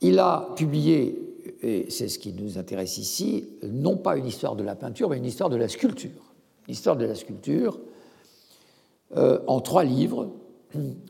Il 0.01 0.19
a 0.19 0.49
publié, 0.57 1.19
et 1.63 1.91
c'est 1.91 2.09
ce 2.09 2.19
qui 2.19 2.33
nous 2.33 2.59
intéresse 2.59 2.99
ici, 2.99 3.49
non 3.63 3.97
pas 3.97 4.17
une 4.17 4.27
histoire 4.27 4.57
de 4.57 4.65
la 4.65 4.75
peinture, 4.75 5.09
mais 5.09 5.19
une 5.19 5.25
histoire 5.25 5.51
de 5.51 5.57
la 5.57 5.69
sculpture. 5.69 6.35
L'histoire 6.67 6.97
de 6.97 7.05
la 7.05 7.15
sculpture 7.15 7.79
euh, 9.17 9.41
en 9.47 9.61
trois 9.61 9.85
livres, 9.85 10.33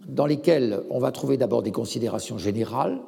dans 0.07 0.27
lesquels 0.27 0.83
on 0.91 0.99
va 0.99 1.13
trouver 1.13 1.37
d'abord 1.37 1.63
des 1.63 1.73
considérations 1.73 2.37
générales 2.37 3.01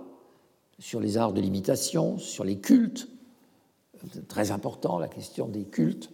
sur 0.79 1.01
les 1.01 1.17
arts 1.17 1.33
de 1.33 1.41
l'imitation, 1.41 2.19
sur 2.19 2.45
les 2.45 2.59
cultes, 2.59 3.09
très 4.29 4.51
important, 4.51 4.99
la 4.99 5.09
question 5.09 5.49
des 5.49 5.65
cultes, 5.65 6.11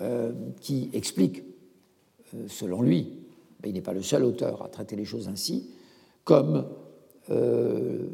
euh, 0.00 0.32
qui 0.60 0.90
explique, 0.92 1.42
euh, 2.34 2.46
selon 2.48 2.82
lui, 2.82 3.23
il 3.68 3.74
n'est 3.74 3.80
pas 3.80 3.92
le 3.92 4.02
seul 4.02 4.24
auteur 4.24 4.62
à 4.62 4.68
traiter 4.68 4.96
les 4.96 5.04
choses 5.04 5.28
ainsi, 5.28 5.70
comme 6.24 6.66
euh, 7.30 8.08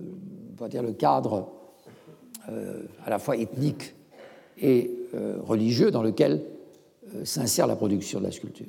on 0.61 0.69
dire 0.69 0.83
le 0.83 0.93
cadre 0.93 1.49
à 3.05 3.11
la 3.11 3.19
fois 3.19 3.37
ethnique 3.37 3.95
et 4.59 4.91
religieux 5.47 5.91
dans 5.91 6.03
lequel 6.03 6.43
s'insère 7.25 7.67
la 7.67 7.77
production 7.77 8.19
de 8.19 8.25
la 8.25 8.31
sculpture. 8.31 8.67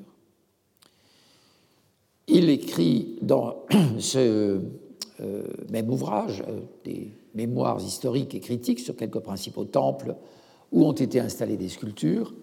Il 2.28 2.50
écrit 2.50 3.18
dans 3.22 3.64
ce 4.00 4.62
même 5.70 5.90
ouvrage 5.90 6.44
des 6.86 7.12
mémoires 7.36 7.82
historiques 7.82 8.36
et 8.36 8.40
critiques 8.40 8.80
sur 8.80 8.96
quelques 8.96 9.20
principaux 9.20 9.66
temples 9.66 10.16
où 10.72 10.86
ont 10.86 10.94
été 10.94 11.20
installées 11.20 11.58
des 11.58 11.70
sculptures, 11.70 12.34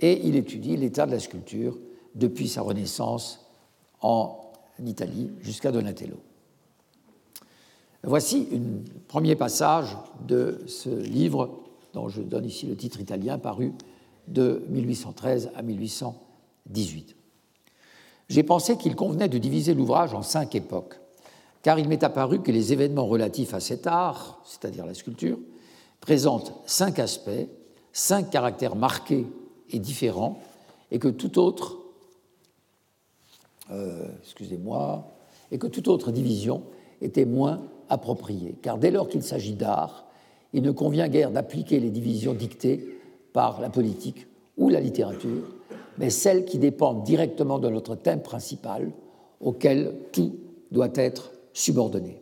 et 0.00 0.26
il 0.26 0.36
étudie 0.36 0.76
l'état 0.76 1.06
de 1.06 1.12
la 1.12 1.20
sculpture 1.20 1.78
depuis 2.14 2.48
sa 2.48 2.62
renaissance 2.62 3.39
en 4.00 4.38
Italie 4.84 5.30
jusqu'à 5.40 5.72
Donatello. 5.72 6.16
Voici 8.02 8.48
un 8.52 8.82
premier 9.08 9.36
passage 9.36 9.96
de 10.26 10.62
ce 10.66 10.88
livre 10.88 11.60
dont 11.92 12.08
je 12.08 12.22
donne 12.22 12.46
ici 12.46 12.66
le 12.66 12.76
titre 12.76 13.00
italien 13.00 13.38
paru 13.38 13.72
de 14.28 14.64
1813 14.68 15.50
à 15.54 15.62
1818. 15.62 17.16
J'ai 18.28 18.42
pensé 18.42 18.76
qu'il 18.76 18.96
convenait 18.96 19.28
de 19.28 19.38
diviser 19.38 19.74
l'ouvrage 19.74 20.14
en 20.14 20.22
cinq 20.22 20.54
époques 20.54 21.00
car 21.62 21.78
il 21.78 21.88
m'est 21.88 22.02
apparu 22.02 22.40
que 22.40 22.52
les 22.52 22.72
événements 22.72 23.06
relatifs 23.06 23.54
à 23.54 23.60
cet 23.60 23.86
art, 23.86 24.40
c'est-à-dire 24.44 24.86
la 24.86 24.94
sculpture, 24.94 25.38
présentent 26.00 26.54
cinq 26.66 26.98
aspects, 26.98 27.48
cinq 27.92 28.30
caractères 28.30 28.76
marqués 28.76 29.26
et 29.70 29.78
différents, 29.78 30.40
et 30.90 30.98
que 30.98 31.08
tout 31.08 31.38
autre, 31.38 31.76
euh, 33.72 34.08
excusez-moi, 34.22 35.06
et 35.50 35.58
que 35.58 35.66
toute 35.66 35.88
autre 35.88 36.10
division 36.10 36.62
était 37.00 37.24
moins 37.24 37.62
appropriée. 37.88 38.54
Car 38.62 38.78
dès 38.78 38.90
lors 38.90 39.08
qu'il 39.08 39.22
s'agit 39.22 39.54
d'art, 39.54 40.06
il 40.52 40.62
ne 40.62 40.70
convient 40.70 41.08
guère 41.08 41.30
d'appliquer 41.30 41.80
les 41.80 41.90
divisions 41.90 42.34
dictées 42.34 42.98
par 43.32 43.60
la 43.60 43.70
politique 43.70 44.26
ou 44.56 44.68
la 44.68 44.80
littérature, 44.80 45.54
mais 45.98 46.10
celles 46.10 46.44
qui 46.44 46.58
dépendent 46.58 47.04
directement 47.04 47.58
de 47.58 47.68
notre 47.68 47.94
thème 47.94 48.22
principal, 48.22 48.90
auquel 49.40 49.94
tout 50.12 50.36
doit 50.70 50.90
être 50.94 51.32
subordonnée. 51.52 52.20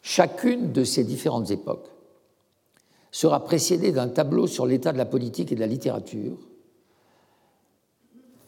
Chacune 0.00 0.72
de 0.72 0.84
ces 0.84 1.04
différentes 1.04 1.50
époques 1.50 1.90
sera 3.10 3.44
précédée 3.44 3.92
d'un 3.92 4.08
tableau 4.08 4.46
sur 4.46 4.66
l'état 4.66 4.92
de 4.92 4.98
la 4.98 5.04
politique 5.04 5.52
et 5.52 5.54
de 5.54 5.60
la 5.60 5.66
littérature. 5.66 6.38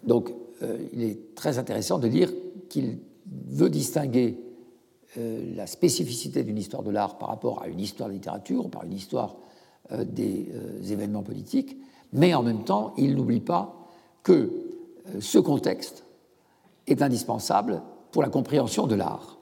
Donc, 0.04 0.33
il 0.92 1.02
est 1.02 1.35
très 1.35 1.59
intéressant 1.59 1.99
de 1.99 2.09
dire 2.09 2.33
qu'il 2.68 2.99
veut 3.49 3.71
distinguer 3.71 4.38
euh, 5.18 5.54
la 5.56 5.66
spécificité 5.66 6.42
d'une 6.42 6.59
histoire 6.59 6.83
de 6.83 6.90
l'art 6.90 7.18
par 7.18 7.28
rapport 7.28 7.62
à 7.62 7.68
une 7.68 7.80
histoire 7.80 8.09
de 8.09 8.14
littérature 8.14 8.68
par 8.71 8.85
une 8.85 8.92
histoire 8.92 9.37
euh, 9.92 10.04
des 10.04 10.49
événements 10.90 11.23
politiques, 11.23 11.76
mais 12.12 12.35
en 12.35 12.42
même 12.42 12.64
temps, 12.64 12.94
il 12.97 13.14
n'oublie 13.14 13.40
pas 13.40 13.88
que 14.23 14.50
ce 15.21 15.38
contexte 15.38 16.04
est 16.87 17.02
indispensable 17.02 17.83
pour 18.11 18.23
la 18.23 18.28
compréhension 18.28 18.87
de 18.87 18.94
l'art. 18.94 19.38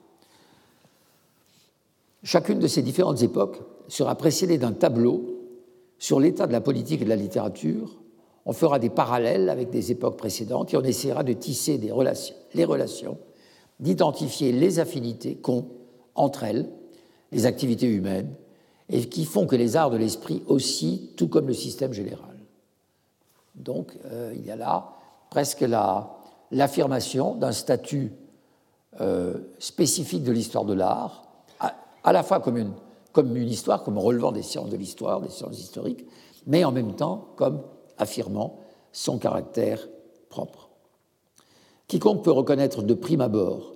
Chacune 2.24 2.58
de 2.58 2.66
ces 2.66 2.82
différentes 2.82 3.22
époques 3.22 3.60
sera 3.88 4.14
précédée 4.14 4.58
d'un 4.58 4.72
tableau 4.72 5.42
sur 5.98 6.20
l'état 6.20 6.46
de 6.46 6.52
la 6.52 6.60
politique 6.60 7.02
et 7.02 7.04
de 7.04 7.08
la 7.08 7.16
littérature. 7.16 8.01
On 8.44 8.52
fera 8.52 8.78
des 8.78 8.90
parallèles 8.90 9.48
avec 9.48 9.70
des 9.70 9.92
époques 9.92 10.16
précédentes 10.16 10.74
et 10.74 10.76
on 10.76 10.82
essaiera 10.82 11.22
de 11.22 11.32
tisser 11.32 11.78
les 11.78 12.64
relations, 12.64 13.18
d'identifier 13.80 14.52
les 14.52 14.78
affinités 14.78 15.36
qu'ont 15.36 15.66
entre 16.14 16.44
elles 16.44 16.68
les 17.32 17.46
activités 17.46 17.86
humaines 17.86 18.34
et 18.88 19.08
qui 19.08 19.24
font 19.24 19.46
que 19.46 19.56
les 19.56 19.76
arts 19.76 19.90
de 19.90 19.96
l'esprit 19.96 20.42
aussi, 20.46 21.10
tout 21.16 21.28
comme 21.28 21.46
le 21.46 21.54
système 21.54 21.92
général. 21.92 22.36
Donc 23.54 23.96
euh, 24.06 24.32
il 24.36 24.46
y 24.46 24.50
a 24.50 24.56
là 24.56 24.92
presque 25.30 25.64
l'affirmation 26.50 27.34
d'un 27.34 27.52
statut 27.52 28.12
euh, 29.00 29.34
spécifique 29.58 30.22
de 30.22 30.32
l'histoire 30.32 30.64
de 30.64 30.74
l'art 30.74 31.24
à 32.04 32.12
la 32.12 32.22
fois 32.22 32.40
comme 32.40 32.56
une 33.36 33.48
histoire, 33.48 33.82
comme 33.84 33.96
relevant 33.96 34.32
des 34.32 34.42
sciences 34.42 34.70
de 34.70 34.76
l'histoire, 34.76 35.20
des 35.20 35.28
sciences 35.28 35.58
historiques, 35.58 36.04
mais 36.46 36.64
en 36.64 36.72
même 36.72 36.94
temps 36.94 37.28
comme 37.36 37.62
affirmant 38.02 38.60
son 38.92 39.18
caractère 39.18 39.88
propre. 40.28 40.68
Quiconque 41.88 42.24
peut 42.24 42.30
reconnaître 42.30 42.82
de 42.82 42.94
prime 42.94 43.20
abord 43.20 43.74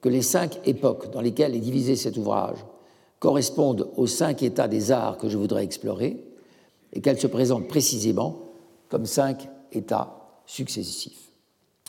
que 0.00 0.08
les 0.08 0.22
cinq 0.22 0.60
époques 0.66 1.10
dans 1.10 1.20
lesquelles 1.20 1.54
est 1.54 1.60
divisé 1.60 1.96
cet 1.96 2.16
ouvrage 2.16 2.58
correspondent 3.18 3.90
aux 3.96 4.06
cinq 4.06 4.42
états 4.42 4.68
des 4.68 4.92
arts 4.92 5.18
que 5.18 5.28
je 5.28 5.36
voudrais 5.36 5.64
explorer, 5.64 6.24
et 6.92 7.00
qu'elles 7.00 7.20
se 7.20 7.26
présentent 7.26 7.68
précisément 7.68 8.52
comme 8.88 9.06
cinq 9.06 9.48
états 9.72 10.40
successifs. 10.46 11.30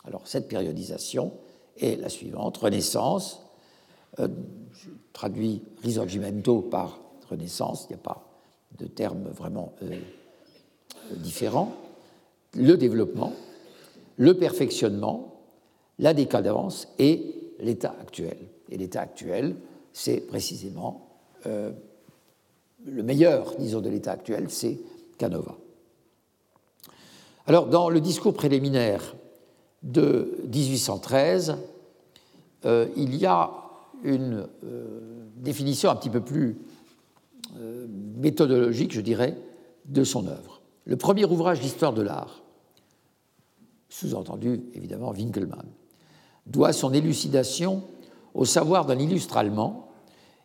Alors 0.05 0.27
cette 0.27 0.47
périodisation 0.47 1.31
est 1.77 2.01
la 2.01 2.09
suivante. 2.09 2.57
Renaissance, 2.57 3.41
euh, 4.19 4.27
traduit 5.13 5.61
Risorgimento 5.81 6.61
par 6.61 6.99
Renaissance, 7.29 7.85
il 7.89 7.93
n'y 7.93 7.99
a 7.99 8.03
pas 8.03 8.25
de 8.77 8.87
terme 8.87 9.29
vraiment 9.29 9.73
euh, 9.83 9.97
euh, 11.11 11.15
différent, 11.15 11.73
le 12.55 12.75
développement, 12.75 13.33
le 14.17 14.35
perfectionnement, 14.35 15.41
la 15.97 16.13
décadence 16.13 16.87
et 16.97 17.35
l'état 17.59 17.95
actuel. 18.01 18.37
Et 18.69 18.77
l'état 18.77 19.01
actuel, 19.01 19.55
c'est 19.93 20.21
précisément 20.21 21.05
le 21.45 23.01
meilleur, 23.01 23.55
disons, 23.57 23.79
de 23.79 23.89
l'état 23.89 24.11
actuel, 24.11 24.49
c'est 24.49 24.77
Canova. 25.17 25.57
Alors, 27.47 27.67
dans 27.67 27.89
le 27.89 28.01
discours 28.01 28.33
préliminaire 28.33 29.15
de 29.83 30.37
1813, 30.51 31.57
il 32.65 33.15
y 33.15 33.25
a 33.25 33.51
une 34.03 34.47
euh, 34.63 35.27
définition 35.35 35.89
un 35.89 35.95
petit 35.95 36.09
peu 36.09 36.21
plus 36.21 36.57
euh, 37.57 37.87
méthodologique, 38.17 38.93
je 38.93 39.01
dirais, 39.01 39.35
de 39.85 40.03
son 40.03 40.27
œuvre. 40.27 40.58
Le 40.89 40.97
premier 40.97 41.23
ouvrage 41.23 41.59
d'histoire 41.59 41.93
de 41.93 42.01
l'art, 42.01 42.41
sous-entendu 43.89 44.63
évidemment 44.73 45.11
Winkelmann, 45.11 45.67
doit 46.47 46.73
son 46.73 46.91
élucidation 46.93 47.83
au 48.33 48.43
savoir 48.43 48.87
d'un 48.87 48.97
illustre 48.97 49.37
allemand 49.37 49.91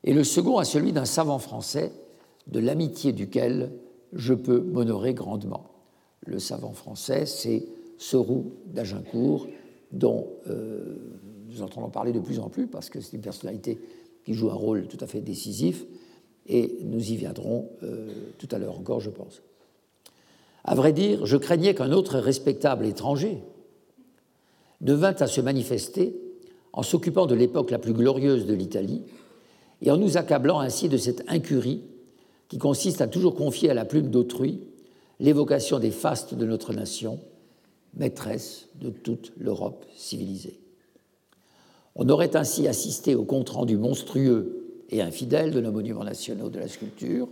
et 0.03 0.13
le 0.13 0.23
second 0.23 0.59
à 0.59 0.67
celui 0.67 0.93
d'un 0.93 1.07
savant 1.07 1.39
français 1.39 1.93
de 2.47 2.61
l'amitié 2.61 3.15
duquel 3.15 3.73
je 4.13 4.35
peux 4.35 4.61
m'honorer 4.61 5.15
grandement. 5.15 5.71
Le 6.27 6.39
savant 6.39 6.75
français, 6.75 7.25
c'est 7.25 7.65
Seroux 7.97 8.53
d'Agincourt, 8.67 9.47
dont 9.93 10.29
euh, 10.49 10.99
nous 11.49 11.63
entendons 11.63 11.89
parler 11.89 12.13
de 12.13 12.21
plus 12.21 12.39
en 12.39 12.51
plus 12.51 12.67
parce 12.67 12.91
que 12.91 13.01
c'est 13.01 13.17
une 13.17 13.23
personnalité 13.23 13.81
qui 14.27 14.35
joue 14.35 14.51
un 14.51 14.55
rôle 14.55 14.89
tout 14.89 14.99
à 15.01 15.07
fait 15.07 15.23
décisif 15.23 15.87
et 16.47 16.81
nous 16.83 17.13
y 17.13 17.17
viendrons 17.17 17.71
euh, 17.83 18.13
tout 18.37 18.49
à 18.51 18.59
l'heure 18.59 18.79
encore, 18.79 19.01
je 19.01 19.09
pense. 19.09 19.41
À 20.65 20.75
vrai 20.75 20.93
dire, 20.93 21.27
je 21.27 21.37
craignais 21.37 21.75
qu'un 21.75 21.93
autre 21.93 22.19
respectable 22.19 22.87
étranger 22.87 23.43
ne 24.81 24.95
vînt 24.95 25.21
à 25.21 25.27
se 25.27 25.41
manifester 25.41 26.17
en 26.73 26.83
s'occupant 26.83 27.27
de 27.27 27.35
l'époque 27.35 27.71
la 27.71 27.79
plus 27.79 27.93
glorieuse 27.93 28.47
de 28.47 28.55
l'Italie 28.55 29.03
et 29.83 29.91
en 29.91 29.99
nous 29.99 30.17
accablant 30.17 30.61
ainsi 30.61 30.89
de 30.89 30.97
cette 30.97 31.23
incurie 31.29 31.83
qui 32.49 32.59
consiste 32.59 33.01
à 33.01 33.07
toujours 33.07 33.35
confier 33.35 33.71
à 33.71 33.75
la 33.75 33.85
plume 33.85 34.11
d'autrui 34.11 34.61
l'évocation 35.21 35.79
des 35.79 35.91
fastes 35.91 36.35
de 36.35 36.47
notre 36.47 36.73
nation, 36.73 37.21
maîtresse 37.95 38.69
de 38.81 38.91
toute 38.91 39.33
l'Europe 39.39 39.85
civilisée. 39.95 40.61
On 41.95 42.09
aurait 42.09 42.37
ainsi 42.37 42.67
assisté 42.67 43.15
au 43.15 43.25
compte-rendu 43.25 43.77
monstrueux 43.77 44.83
et 44.91 45.03
infidèle 45.03 45.53
de 45.53 45.61
nos 45.61 45.73
monuments 45.73 46.05
nationaux 46.05 46.49
de 46.49 46.59
la 46.59 46.69
sculpture, 46.69 47.29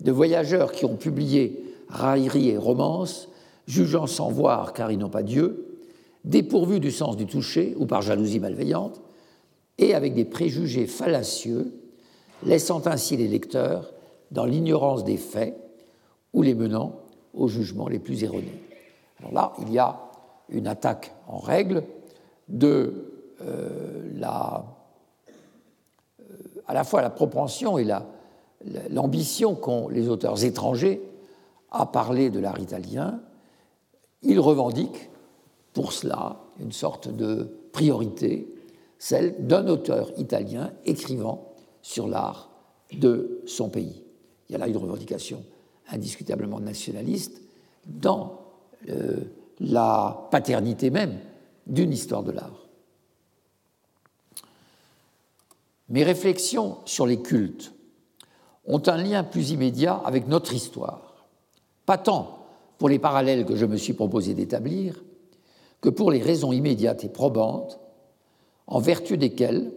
de 0.00 0.12
voyageurs 0.12 0.72
qui 0.72 0.84
ont 0.84 0.96
publié 0.96 1.69
railleries 1.90 2.50
et 2.50 2.56
romances, 2.56 3.28
jugeant 3.66 4.06
sans 4.06 4.30
voir 4.30 4.72
car 4.72 4.90
ils 4.90 4.98
n'ont 4.98 5.10
pas 5.10 5.22
Dieu, 5.22 5.78
dépourvus 6.24 6.80
du 6.80 6.90
sens 6.90 7.16
du 7.16 7.26
toucher 7.26 7.74
ou 7.78 7.86
par 7.86 8.02
jalousie 8.02 8.40
malveillante, 8.40 9.00
et 9.78 9.94
avec 9.94 10.14
des 10.14 10.24
préjugés 10.24 10.86
fallacieux, 10.86 11.72
laissant 12.44 12.86
ainsi 12.86 13.16
les 13.16 13.28
lecteurs 13.28 13.92
dans 14.30 14.44
l'ignorance 14.44 15.04
des 15.04 15.16
faits 15.16 15.56
ou 16.32 16.42
les 16.42 16.54
menant 16.54 17.00
aux 17.34 17.48
jugements 17.48 17.88
les 17.88 17.98
plus 17.98 18.22
erronés. 18.22 18.60
Alors 19.18 19.32
là, 19.32 19.52
il 19.60 19.72
y 19.72 19.78
a 19.78 19.98
une 20.48 20.66
attaque 20.66 21.14
en 21.26 21.38
règle 21.38 21.84
de 22.48 23.10
euh, 23.42 24.10
la, 24.16 24.64
euh, 26.20 26.24
à 26.66 26.74
la 26.74 26.84
fois 26.84 27.02
la 27.02 27.10
propension 27.10 27.78
et 27.78 27.86
l'ambition 28.90 29.54
qu'ont 29.54 29.88
les 29.88 30.08
auteurs 30.08 30.44
étrangers 30.44 31.00
à 31.70 31.86
parler 31.86 32.30
de 32.30 32.40
l'art 32.40 32.58
italien. 32.58 33.20
Ils 34.22 34.40
revendiquent 34.40 35.10
pour 35.72 35.92
cela 35.92 36.40
une 36.58 36.72
sorte 36.72 37.08
de 37.08 37.48
priorité, 37.72 38.52
celle 38.98 39.46
d'un 39.46 39.66
auteur 39.68 40.12
italien 40.18 40.72
écrivant 40.84 41.54
sur 41.82 42.08
l'art 42.08 42.50
de 42.92 43.42
son 43.46 43.68
pays. 43.68 44.02
Il 44.48 44.52
y 44.52 44.56
a 44.56 44.58
là 44.58 44.68
une 44.68 44.76
revendication 44.76 45.44
indiscutablement 45.88 46.60
nationaliste 46.60 47.40
dans 47.86 48.40
euh, 48.88 49.16
la 49.60 50.28
paternité 50.30 50.90
même 50.90 51.18
d'une 51.66 51.92
histoire 51.92 52.22
de 52.22 52.32
l'art. 52.32 52.66
Mes 55.88 56.04
réflexions 56.04 56.78
sur 56.84 57.06
les 57.06 57.20
cultes 57.20 57.72
ont 58.64 58.82
un 58.86 58.96
lien 58.96 59.24
plus 59.24 59.50
immédiat 59.50 59.94
avec 60.04 60.28
notre 60.28 60.54
histoire, 60.54 61.09
pas 61.86 61.98
tant 61.98 62.46
pour 62.78 62.88
les 62.88 62.98
parallèles 62.98 63.44
que 63.44 63.56
je 63.56 63.66
me 63.66 63.76
suis 63.76 63.92
proposé 63.92 64.34
d'établir, 64.34 65.04
que 65.80 65.88
pour 65.88 66.10
les 66.10 66.22
raisons 66.22 66.52
immédiates 66.52 67.04
et 67.04 67.08
probantes, 67.08 67.78
en 68.66 68.80
vertu 68.80 69.18
desquelles 69.18 69.72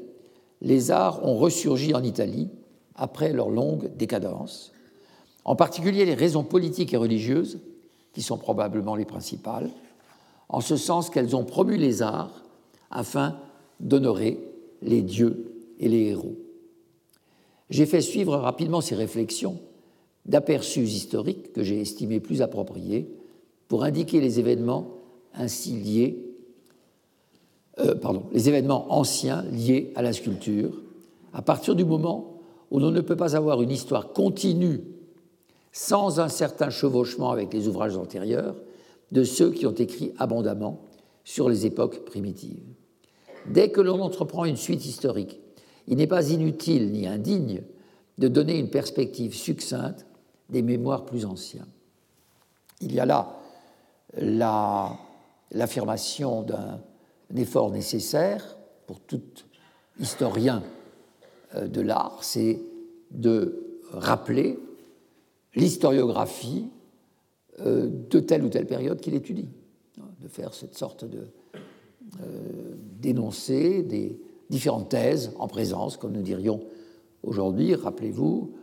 les 0.62 0.92
arts 0.92 1.26
ont 1.26 1.36
ressurgi 1.36 1.94
en 1.94 2.04
Italie 2.04 2.50
après 2.96 3.34
leur 3.34 3.50
longue 3.50 3.96
décadence, 3.98 4.72
en 5.46 5.56
particulier 5.56 6.06
les 6.06 6.14
raisons 6.14 6.44
politiques 6.44 6.94
et 6.94 6.98
religieuses, 6.98 7.60
qui 8.14 8.22
sont 8.22 8.38
probablement 8.38 8.96
les 8.96 9.06
principales, 9.06 9.70
en 10.48 10.62
ce 10.62 10.78
sens 10.78 11.10
qu'elles 11.10 11.36
ont 11.36 11.44
promu 11.44 11.78
les 11.78 12.02
arts 12.02 12.44
afin 12.92 13.40
d'honorer 13.80 14.40
les 14.82 15.02
dieux 15.02 15.52
et 15.80 15.90
les 15.90 16.10
héros. 16.12 16.36
J'ai 17.70 17.88
fait 17.88 18.02
suivre 18.02 18.36
rapidement 18.36 18.82
ces 18.82 18.96
réflexions 18.96 19.60
d'aperçus 20.26 20.84
historiques 20.84 21.54
que 21.54 21.64
j'ai 21.64 21.82
estimés 21.82 22.20
plus 22.20 22.42
appropriés 22.42 23.10
pour 23.68 23.84
indiquer 23.84 24.22
les 24.22 24.40
événements 24.40 24.88
ainsi 25.34 25.72
liés, 25.72 26.24
euh, 27.80 27.96
les 28.32 28.50
événements 28.50 28.94
anciens 28.94 29.44
liés 29.52 29.92
à 29.96 30.02
la 30.02 30.14
sculpture, 30.14 30.82
à 31.34 31.42
partir 31.42 31.76
du 31.76 31.84
moment 31.84 32.38
où 32.72 32.80
l'on 32.80 32.92
ne 32.92 33.02
peut 33.02 33.16
pas 33.16 33.36
avoir 33.36 33.62
une 33.62 33.72
histoire 33.72 34.14
continue 34.14 34.82
sans 35.72 36.20
un 36.20 36.30
certain 36.30 36.70
chevauchement 36.70 37.32
avec 37.32 37.54
les 37.54 37.68
ouvrages 37.68 37.98
antérieurs 37.98 38.56
de 39.12 39.24
ceux 39.24 39.52
qui 39.52 39.66
ont 39.66 39.74
écrit 39.74 40.12
abondamment 40.18 40.82
sur 41.24 41.50
les 41.50 41.66
époques 41.66 42.06
primitives. 42.06 42.64
Dès 43.48 43.70
que 43.70 43.82
l'on 43.82 44.00
entreprend 44.02 44.46
une 44.46 44.56
suite 44.56 44.86
historique, 44.86 45.40
il 45.88 45.98
n'est 45.98 46.08
pas 46.08 46.30
inutile 46.30 46.92
ni 46.92 47.08
indigne 47.08 47.64
de 48.18 48.28
donner 48.28 48.58
une 48.58 48.70
perspective 48.70 49.36
succincte 49.36 50.06
des 50.50 50.62
mémoires 50.62 51.06
plus 51.06 51.26
anciens. 51.26 51.68
Il 52.82 52.94
y 52.94 53.00
a 53.00 53.06
là 53.06 53.40
l'affirmation 55.52 56.44
d'un 56.44 56.80
effort 57.36 57.72
nécessaire 57.72 58.58
pour 58.86 59.00
tout 59.00 59.22
historien 60.00 60.64
euh, 61.56 61.68
de 61.68 61.82
l'art, 61.82 62.20
c'est 62.22 62.60
de 63.12 63.80
rappeler 63.92 64.60
l'historiographie 65.56 66.68
euh, 67.60 67.88
de 68.10 68.20
telle 68.20 68.44
ou 68.44 68.50
telle 68.50 68.66
période 68.66 69.00
qu'il 69.00 69.14
étudie, 69.14 69.50
de 70.22 70.28
faire 70.28 70.54
cette 70.54 70.76
sorte 70.76 71.06
de 71.06 71.28
euh, 72.22 72.76
d'énoncer 73.00 73.82
des 73.84 74.20
différentes 74.50 74.90
thèses 74.90 75.32
en 75.40 75.48
présence, 75.48 75.98
comme 75.98 76.12
nous 76.12 76.22
dirions 76.22 76.62
aujourd'hui. 77.24 77.76
Rappelez-vous, 77.76 78.54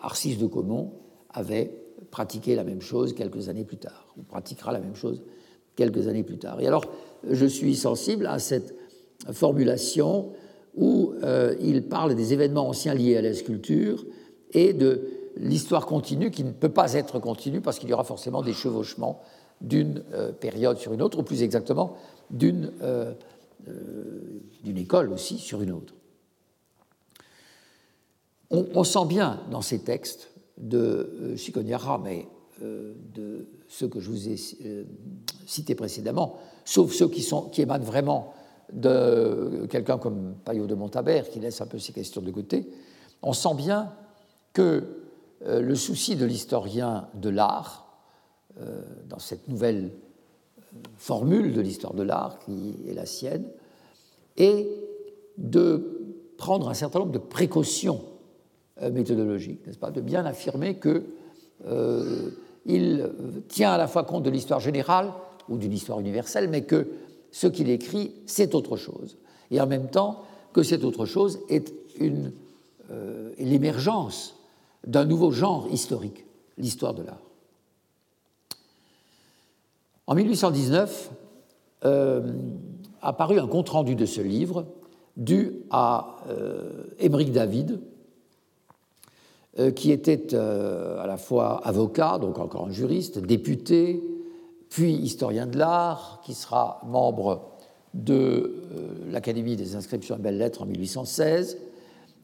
Arcis 0.00 0.36
de 0.36 0.46
Caumont 0.46 0.92
avait 1.30 1.72
pratiqué 2.10 2.54
la 2.54 2.64
même 2.64 2.80
chose 2.80 3.14
quelques 3.14 3.48
années 3.48 3.64
plus 3.64 3.76
tard, 3.76 4.14
ou 4.16 4.22
pratiquera 4.22 4.72
la 4.72 4.80
même 4.80 4.94
chose 4.94 5.22
quelques 5.76 6.06
années 6.08 6.22
plus 6.22 6.38
tard. 6.38 6.60
Et 6.60 6.66
alors, 6.66 6.84
je 7.28 7.46
suis 7.46 7.74
sensible 7.74 8.26
à 8.26 8.38
cette 8.38 8.74
formulation 9.32 10.30
où 10.76 11.14
il 11.60 11.88
parle 11.88 12.14
des 12.14 12.32
événements 12.32 12.68
anciens 12.68 12.94
liés 12.94 13.16
à 13.16 13.22
la 13.22 13.34
sculpture 13.34 14.04
et 14.52 14.72
de 14.72 15.02
l'histoire 15.36 15.86
continue 15.86 16.30
qui 16.30 16.44
ne 16.44 16.52
peut 16.52 16.68
pas 16.68 16.94
être 16.94 17.18
continue 17.18 17.60
parce 17.60 17.78
qu'il 17.78 17.88
y 17.88 17.92
aura 17.92 18.04
forcément 18.04 18.42
des 18.42 18.52
chevauchements 18.52 19.22
d'une 19.60 20.02
euh, 20.12 20.32
période 20.32 20.78
sur 20.78 20.92
une 20.92 21.02
autre, 21.02 21.20
ou 21.20 21.22
plus 21.22 21.42
exactement 21.42 21.96
d'une 22.30 22.72
euh, 22.82 23.14
euh, 23.68 24.76
école 24.76 25.12
aussi 25.12 25.38
sur 25.38 25.62
une 25.62 25.70
autre. 25.70 25.94
On, 28.52 28.84
sent 28.84 29.06
bien 29.06 29.40
dans 29.50 29.62
ces 29.62 29.78
textes 29.78 30.30
de 30.58 31.34
Chiconiara, 31.36 31.98
mais 31.98 32.28
de 32.60 33.48
ceux 33.66 33.88
que 33.88 33.98
je 33.98 34.10
vous 34.10 34.28
ai 34.28 34.36
cités 35.46 35.74
précédemment, 35.74 36.36
sauf 36.66 36.92
ceux 36.92 37.08
qui, 37.08 37.22
sont, 37.22 37.48
qui 37.48 37.62
émanent 37.62 37.82
vraiment 37.82 38.34
de 38.72 39.66
quelqu'un 39.70 39.98
comme 39.98 40.34
Payot 40.44 40.66
de 40.66 40.74
Montabert, 40.74 41.30
qui 41.30 41.40
laisse 41.40 41.60
un 41.60 41.66
peu 41.66 41.78
ces 41.78 41.92
questions 41.92 42.20
de 42.20 42.30
côté, 42.30 42.68
on 43.22 43.32
sent 43.32 43.54
bien 43.56 43.92
que 44.52 44.84
euh, 45.46 45.60
le 45.60 45.74
souci 45.74 46.16
de 46.16 46.24
l'historien 46.24 47.08
de 47.14 47.28
l'art, 47.28 47.86
euh, 48.60 48.82
dans 49.08 49.18
cette 49.18 49.48
nouvelle 49.48 49.90
euh, 50.58 50.76
formule 50.96 51.52
de 51.52 51.60
l'histoire 51.60 51.94
de 51.94 52.02
l'art 52.02 52.38
qui 52.38 52.76
est 52.88 52.94
la 52.94 53.06
sienne, 53.06 53.46
est 54.36 54.68
de 55.38 56.18
prendre 56.36 56.68
un 56.68 56.74
certain 56.74 57.00
nombre 57.00 57.12
de 57.12 57.18
précautions 57.18 58.02
méthodologiques, 58.80 59.66
n'est-ce 59.66 59.78
pas, 59.78 59.90
de 59.90 60.00
bien 60.00 60.24
affirmer 60.24 60.76
que 60.76 61.04
il 62.64 63.10
tient 63.48 63.72
à 63.72 63.78
la 63.78 63.86
fois 63.86 64.04
compte 64.04 64.22
de 64.22 64.30
l'histoire 64.30 64.60
générale 64.60 65.12
ou 65.48 65.58
d'une 65.58 65.72
histoire 65.72 66.00
universelle, 66.00 66.48
mais 66.48 66.62
que 66.62 66.88
ce 67.30 67.46
qu'il 67.46 67.70
écrit, 67.70 68.12
c'est 68.26 68.54
autre 68.54 68.76
chose. 68.76 69.16
Et 69.50 69.60
en 69.60 69.66
même 69.66 69.88
temps, 69.88 70.22
que 70.52 70.62
cette 70.62 70.84
autre 70.84 71.06
chose 71.06 71.40
est 71.48 71.72
l'émergence 73.38 74.36
d'un 74.86 75.04
nouveau 75.04 75.30
genre 75.30 75.68
historique, 75.70 76.24
l'histoire 76.58 76.94
de 76.94 77.02
l'art. 77.02 77.22
En 80.06 80.14
1819, 80.14 81.10
euh, 81.84 82.32
a 83.00 83.12
paru 83.12 83.38
un 83.38 83.46
compte-rendu 83.46 83.94
de 83.94 84.06
ce 84.06 84.20
livre 84.20 84.66
dû 85.16 85.64
à 85.70 86.18
euh, 86.28 86.84
Émeric 86.98 87.32
David, 87.32 87.72
euh, 87.72 87.76
qui 89.76 89.92
était 89.92 90.34
à 90.34 91.06
la 91.06 91.16
fois 91.16 91.60
avocat, 91.66 92.18
donc 92.18 92.38
encore 92.38 92.66
un 92.68 92.70
juriste, 92.70 93.18
député, 93.18 94.02
puis 94.70 94.94
historien 94.94 95.46
de 95.46 95.58
l'art, 95.58 96.22
qui 96.24 96.32
sera 96.32 96.80
membre 96.86 97.52
de 97.92 98.62
l'Académie 99.10 99.56
des 99.56 99.76
inscriptions 99.76 100.16
et 100.16 100.18
belles-lettres 100.18 100.62
en 100.62 100.66
1816, 100.66 101.58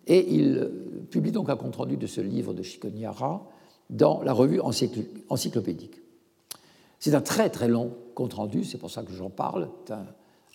et 0.07 0.35
il 0.35 0.71
publie 1.11 1.33
donc 1.33 1.51
un 1.51 1.57
compte-rendu 1.57 1.99
de 1.99 2.07
ce 2.07 2.23
livre 2.23 2.55
de 2.55 2.63
Chiconiara 2.63 3.47
dans 3.91 4.23
la 4.23 4.33
revue 4.33 4.61
encyclopédique. 4.61 6.01
C'est 6.99 7.15
un 7.15 7.21
très 7.21 7.51
très 7.51 7.69
long 7.69 7.93
compte-rendu, 8.15 8.65
c'est 8.65 8.79
pour 8.79 8.91
ça 8.91 9.03
que 9.03 9.13
j'en 9.13 9.31
parle, 9.31 9.69
c'est 9.87 9.93
un 9.93 10.07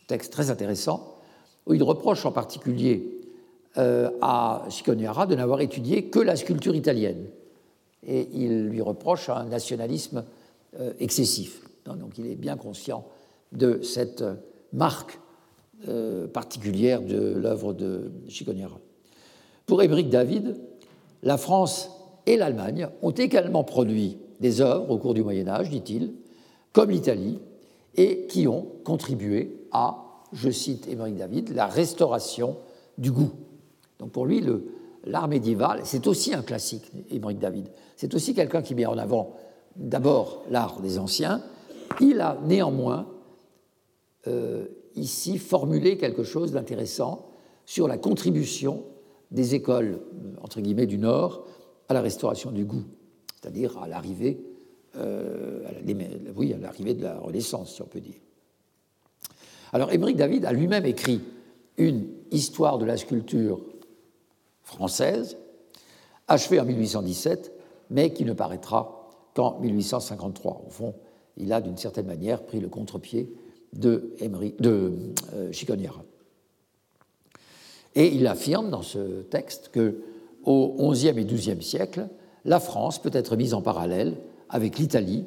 texte 0.07 0.33
très 0.33 0.49
intéressant, 0.49 1.17
où 1.65 1.73
il 1.73 1.83
reproche 1.83 2.25
en 2.25 2.31
particulier 2.31 3.21
euh, 3.21 3.22
à 3.75 4.65
Chiconiara 4.69 5.25
de 5.25 5.35
n'avoir 5.35 5.61
étudié 5.61 6.05
que 6.05 6.19
la 6.19 6.35
sculpture 6.35 6.75
italienne. 6.75 7.25
Et 8.05 8.27
il 8.33 8.67
lui 8.67 8.81
reproche 8.81 9.29
un 9.29 9.45
nationalisme 9.45 10.23
euh, 10.79 10.93
excessif. 10.99 11.61
Donc 11.85 12.17
il 12.17 12.27
est 12.27 12.35
bien 12.35 12.57
conscient 12.57 13.05
de 13.51 13.81
cette 13.81 14.23
marque 14.71 15.19
euh, 15.87 16.27
particulière 16.27 17.01
de 17.01 17.33
l'œuvre 17.35 17.73
de 17.73 18.11
Chiconiara. 18.27 18.79
Pour 19.65 19.81
Ébric 19.81 20.09
David, 20.09 20.55
la 21.23 21.37
France 21.37 21.89
et 22.25 22.37
l'Allemagne 22.37 22.87
ont 23.01 23.11
également 23.11 23.63
produit 23.63 24.17
des 24.39 24.61
œuvres 24.61 24.89
au 24.89 24.97
cours 24.97 25.13
du 25.13 25.23
Moyen 25.23 25.47
Âge, 25.47 25.69
dit-il, 25.69 26.13
comme 26.73 26.89
l'Italie, 26.89 27.39
et 27.95 28.25
qui 28.27 28.47
ont 28.47 28.67
contribué 28.83 29.67
à 29.71 30.03
je 30.33 30.49
cite 30.49 30.87
Émeric 30.87 31.15
David, 31.15 31.53
la 31.53 31.67
restauration 31.67 32.57
du 32.97 33.11
goût. 33.11 33.31
Donc 33.99 34.11
pour 34.11 34.25
lui, 34.25 34.43
l'art 35.05 35.27
médiéval, 35.27 35.81
c'est 35.83 36.07
aussi 36.07 36.33
un 36.33 36.41
classique, 36.41 36.91
Émeric 37.09 37.39
David. 37.39 37.67
C'est 37.95 38.13
aussi 38.13 38.33
quelqu'un 38.33 38.61
qui 38.61 38.75
met 38.75 38.85
en 38.85 38.97
avant 38.97 39.35
d'abord 39.75 40.43
l'art 40.49 40.81
des 40.81 40.99
anciens. 40.99 41.41
Il 41.99 42.21
a 42.21 42.39
néanmoins 42.45 43.07
euh, 44.27 44.65
ici 44.95 45.37
formulé 45.37 45.97
quelque 45.97 46.23
chose 46.23 46.51
d'intéressant 46.51 47.27
sur 47.65 47.87
la 47.87 47.97
contribution 47.97 48.83
des 49.31 49.55
écoles, 49.55 50.01
entre 50.41 50.61
guillemets, 50.61 50.85
du 50.85 50.97
Nord 50.97 51.45
à 51.89 51.93
la 51.93 52.01
restauration 52.01 52.51
du 52.51 52.65
goût, 52.65 52.83
c'est-à-dire 53.35 53.77
à 53.79 53.87
l'arrivée 53.87 54.39
euh, 54.95 55.59
oui, 56.35 56.53
à 56.53 56.57
l'arrivée 56.57 56.93
de 56.93 57.03
la 57.03 57.17
Renaissance, 57.17 57.75
si 57.75 57.81
on 57.81 57.87
peut 57.87 57.99
dire. 57.99 58.19
Alors, 59.71 59.91
Émeric 59.91 60.17
David 60.17 60.45
a 60.45 60.53
lui-même 60.53 60.85
écrit 60.85 61.19
une 61.77 62.07
histoire 62.31 62.77
de 62.77 62.85
la 62.85 62.97
sculpture 62.97 63.59
française, 64.63 65.37
achevée 66.27 66.59
en 66.59 66.65
1817, 66.65 67.51
mais 67.89 68.13
qui 68.13 68.25
ne 68.25 68.33
paraîtra 68.33 69.09
qu'en 69.33 69.59
1853. 69.59 70.63
Au 70.65 70.69
fond, 70.69 70.95
il 71.37 71.51
a 71.53 71.61
d'une 71.61 71.77
certaine 71.77 72.07
manière 72.07 72.43
pris 72.43 72.59
le 72.59 72.69
contre-pied 72.69 73.33
de, 73.73 74.13
de 74.59 74.93
euh, 75.33 75.51
Et 77.95 78.15
il 78.15 78.27
affirme 78.27 78.69
dans 78.69 78.81
ce 78.81 79.21
texte 79.23 79.69
que 79.69 80.01
au 80.45 80.91
XIe 80.91 81.07
et 81.07 81.25
XIIe 81.25 81.61
siècle, 81.61 82.07
la 82.45 82.59
France 82.59 83.01
peut 83.01 83.11
être 83.13 83.35
mise 83.37 83.53
en 83.53 83.61
parallèle 83.61 84.17
avec 84.49 84.77
l'Italie. 84.77 85.25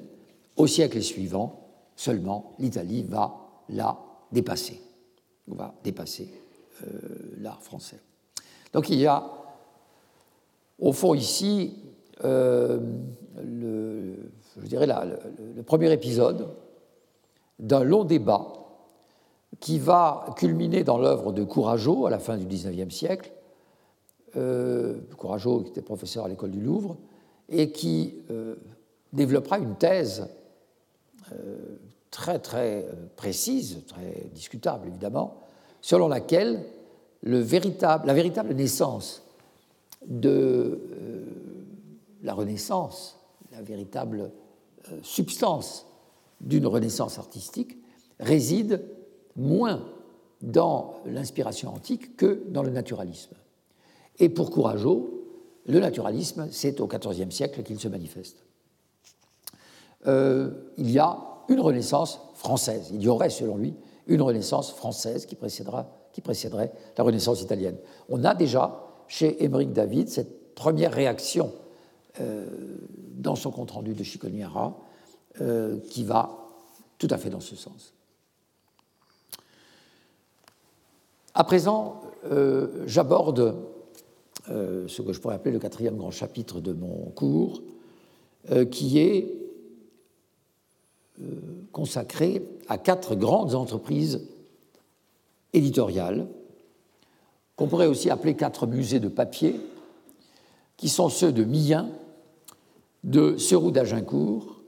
Au 0.57 0.67
siècle 0.67 1.03
suivant, 1.03 1.69
seulement, 1.97 2.55
l'Italie 2.59 3.03
va 3.03 3.65
la 3.69 3.99
dépasser, 4.33 4.81
va 5.49 5.75
dépasser 5.83 6.31
euh, 6.83 6.87
l'art 7.39 7.63
français. 7.63 8.01
Donc 8.73 8.89
il 8.91 8.99
y 8.99 9.07
a, 9.07 9.25
au 10.79 10.93
fond, 10.93 11.15
ici, 11.15 11.83
euh, 12.25 12.81
le, 13.43 14.17
premier 15.67 15.93
épisode 15.93 16.49
d'un 17.59 17.85
long 17.85 18.05
débat 18.05 18.47
qui 19.61 19.79
va 19.79 20.27
culminer 20.37 20.85
dans 20.85 20.99
l'œuvre 20.99 21.33
de 21.33 21.45
Courageau 21.45 22.07
à 22.07 22.11
la 22.11 22.19
fin 22.19 22.37
du 22.37 22.47
XIXe 22.47 22.95
siècle. 22.95 23.33
Euh, 24.37 24.99
Courageau, 25.17 25.63
qui 25.63 25.71
était 25.71 25.83
professeur 25.83 26.27
à 26.27 26.29
l'école 26.29 26.51
du 26.51 26.61
Louvre, 26.61 26.97
et 27.49 27.71
qui 27.73 28.17
développera 29.13 29.59
une 29.59 29.77
thèse 29.77 30.29
euh, 31.33 31.79
très 32.11 32.39
très 32.39 32.87
précise, 33.17 33.83
très 33.87 34.29
discutable 34.33 34.89
évidemment, 34.89 35.41
selon 35.81 36.09
laquelle 36.09 36.65
la 37.27 38.15
véritable 38.15 38.55
naissance 38.55 39.23
de 40.07 40.81
euh, 40.93 41.25
la 42.23 42.35
Renaissance, 42.35 43.19
la 43.53 43.63
véritable 43.63 44.31
euh, 44.91 44.99
substance 45.03 45.87
d'une 46.41 46.67
Renaissance 46.67 47.19
artistique 47.19 47.77
réside 48.21 48.85
moins 49.35 49.85
dans 50.43 50.95
l'inspiration 51.07 51.75
antique 51.75 52.17
que 52.17 52.45
dans 52.49 52.63
le 52.63 52.71
naturalisme. 52.71 53.35
Et 54.19 54.29
pour 54.29 54.51
Courageau, 54.51 55.25
le 55.67 55.81
naturalisme, 55.81 56.49
c'est 56.51 56.81
au 56.81 56.87
XIVe 56.87 57.31
siècle 57.31 57.63
qu'il 57.63 57.81
se 57.81 57.89
manifeste. 57.89 58.45
Euh, 60.07 60.51
il 60.77 60.91
y 60.91 60.99
a 60.99 61.19
une 61.49 61.61
Renaissance 61.61 62.21
française. 62.35 62.91
Il 62.93 63.03
y 63.03 63.09
aurait, 63.09 63.31
selon 63.31 63.57
lui, 63.57 63.75
une 64.07 64.23
Renaissance 64.23 64.73
française 64.73 65.27
qui, 65.27 65.35
précédera, 65.35 65.91
qui 66.17 66.23
précéderait 66.23 66.73
la 66.97 67.05
Renaissance 67.05 67.43
italienne. 67.43 67.77
On 68.09 68.25
a 68.25 68.35
déjà, 68.35 68.87
chez 69.07 69.45
Émeric 69.45 69.75
David, 69.75 70.09
cette 70.09 70.55
première 70.55 70.95
réaction 70.95 71.53
euh, 72.23 72.47
dans 73.19 73.37
son 73.37 73.51
compte-rendu 73.51 73.93
de 73.93 74.03
Chicognara 74.03 74.75
euh, 75.43 75.79
qui 75.91 76.05
va 76.05 76.31
tout 76.97 77.09
à 77.11 77.19
fait 77.19 77.29
dans 77.29 77.41
ce 77.41 77.55
sens. 77.55 77.93
À 81.35 81.45
présent, 81.45 82.01
j'aborde 82.87 83.57
ce 84.47 85.03
que 85.03 85.13
je 85.13 85.21
pourrais 85.21 85.35
appeler 85.35 85.53
le 85.53 85.59
quatrième 85.59 85.99
grand 85.99 86.11
chapitre 86.11 86.61
de 86.61 86.73
mon 86.73 87.11
cours, 87.15 87.61
qui 88.71 88.99
est 88.99 89.35
euh, 91.21 91.25
consacré 91.73 92.43
à 92.69 92.79
quatre 92.79 93.17
grandes 93.17 93.55
entreprises 93.55 94.27
éditoriales, 95.57 96.29
qu'on 97.57 97.67
pourrait 97.67 97.87
aussi 97.87 98.11
appeler 98.11 98.35
quatre 98.35 98.67
musées 98.67 99.01
de 99.01 99.09
papier, 99.09 99.59
qui 100.77 100.89
sont 100.89 101.09
ceux 101.09 101.33
de 101.33 101.43
Millen, 101.43 101.89
de 103.03 103.37
Seroux 103.39 103.71
d'Agincourt, 103.71 104.61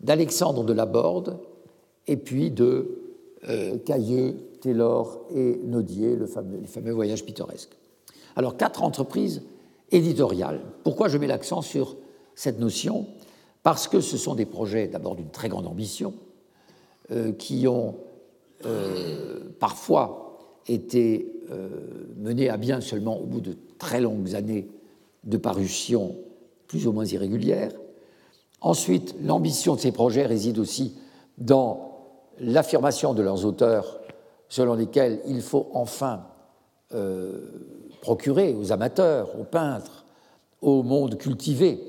d'Alexandre 0.00 0.64
de 0.64 0.72
Laborde, 0.72 1.38
et 2.06 2.16
puis 2.16 2.50
de 2.50 2.98
euh, 3.48 3.78
Cailleux, 3.78 4.36
Taylor 4.60 5.20
et 5.34 5.60
Naudier, 5.64 6.14
le 6.14 6.26
fameux, 6.26 6.58
les 6.58 6.66
fameux 6.66 6.92
voyages 6.92 7.24
pittoresques. 7.24 7.76
Alors, 8.36 8.56
quatre 8.56 8.82
entreprises 8.82 9.42
éditoriales. 9.90 10.60
Pourquoi 10.84 11.08
je 11.08 11.18
mets 11.18 11.26
l'accent 11.26 11.62
sur 11.62 11.96
cette 12.34 12.60
notion? 12.60 13.06
Parce 13.62 13.88
que 13.88 14.00
ce 14.00 14.16
sont 14.16 14.36
des 14.36 14.46
projets 14.46 14.86
d'abord 14.86 15.16
d'une 15.16 15.30
très 15.30 15.48
grande 15.48 15.66
ambition, 15.66 16.14
euh, 17.10 17.32
qui 17.32 17.66
ont 17.66 17.96
euh, 18.64 19.40
parfois 19.58 20.25
été 20.68 21.32
euh, 21.50 21.68
menés 22.16 22.48
à 22.48 22.56
bien 22.56 22.80
seulement 22.80 23.18
au 23.18 23.24
bout 23.24 23.40
de 23.40 23.56
très 23.78 24.00
longues 24.00 24.34
années 24.34 24.68
de 25.24 25.36
parution 25.36 26.16
plus 26.66 26.86
ou 26.86 26.92
moins 26.92 27.04
irrégulières. 27.04 27.72
Ensuite, 28.60 29.14
l'ambition 29.22 29.74
de 29.74 29.80
ces 29.80 29.92
projets 29.92 30.26
réside 30.26 30.58
aussi 30.58 30.96
dans 31.38 31.98
l'affirmation 32.40 33.14
de 33.14 33.22
leurs 33.22 33.44
auteurs 33.44 34.00
selon 34.48 34.74
lesquels 34.74 35.20
il 35.26 35.40
faut 35.42 35.68
enfin 35.72 36.26
procurer 38.00 38.54
aux 38.54 38.70
amateurs, 38.70 39.38
aux 39.38 39.44
peintres, 39.44 40.06
au 40.62 40.82
monde 40.82 41.18
cultivé 41.18 41.80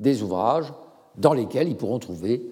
des 0.00 0.22
ouvrages 0.22 0.72
dans 1.16 1.32
lesquels 1.32 1.68
ils 1.68 1.76
pourront 1.76 1.98
trouver 1.98 2.46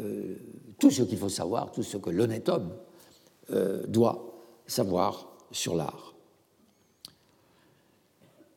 euh, 0.00 0.36
tout 0.78 0.90
ce 0.90 1.02
qu'il 1.02 1.18
faut 1.18 1.28
savoir, 1.28 1.72
tout 1.72 1.82
ce 1.82 1.96
que 1.96 2.10
l'honnête 2.10 2.48
homme 2.48 2.70
euh, 3.50 3.84
doit 3.86 4.33
savoir 4.66 5.28
sur 5.50 5.74
l'art. 5.74 6.14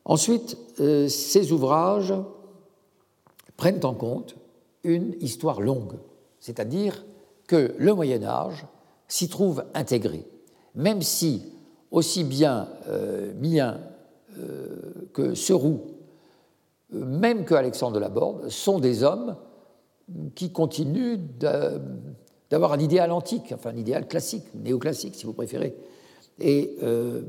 Ensuite, 0.04 0.56
euh, 0.80 1.08
ces 1.08 1.52
ouvrages 1.52 2.14
prennent 3.56 3.84
en 3.84 3.94
compte 3.94 4.36
une 4.84 5.14
histoire 5.20 5.60
longue, 5.60 5.98
c'est-à-dire 6.40 7.04
que 7.46 7.74
le 7.78 7.94
Moyen 7.94 8.22
Âge 8.22 8.66
s'y 9.06 9.28
trouve 9.28 9.64
intégré, 9.74 10.24
même 10.74 11.02
si 11.02 11.42
aussi 11.90 12.24
bien 12.24 12.68
Mien 13.40 13.80
que 15.12 15.34
Seroux, 15.34 15.80
même 16.90 17.44
que 17.44 17.54
Alexandre 17.54 17.94
de 17.94 18.00
Laborde, 18.00 18.48
sont 18.48 18.78
des 18.78 19.02
hommes 19.02 19.36
qui 20.34 20.52
continue 20.52 21.18
d'avoir 22.50 22.72
un 22.72 22.78
idéal 22.78 23.12
antique, 23.12 23.52
enfin 23.52 23.70
un 23.70 23.76
idéal 23.76 24.08
classique, 24.08 24.44
néoclassique 24.54 25.14
si 25.14 25.26
vous 25.26 25.34
préférez. 25.34 25.74
Et 26.40 26.76
euh, 26.82 27.22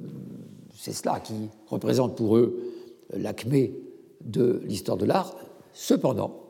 c'est 0.76 0.94
cela 0.94 1.20
qui 1.20 1.50
représente 1.68 2.16
pour 2.16 2.38
eux 2.38 2.60
l'acmé 3.14 3.74
de 4.22 4.62
l'histoire 4.64 4.98
de 4.98 5.06
l'art. 5.06 5.36
Cependant, 5.74 6.44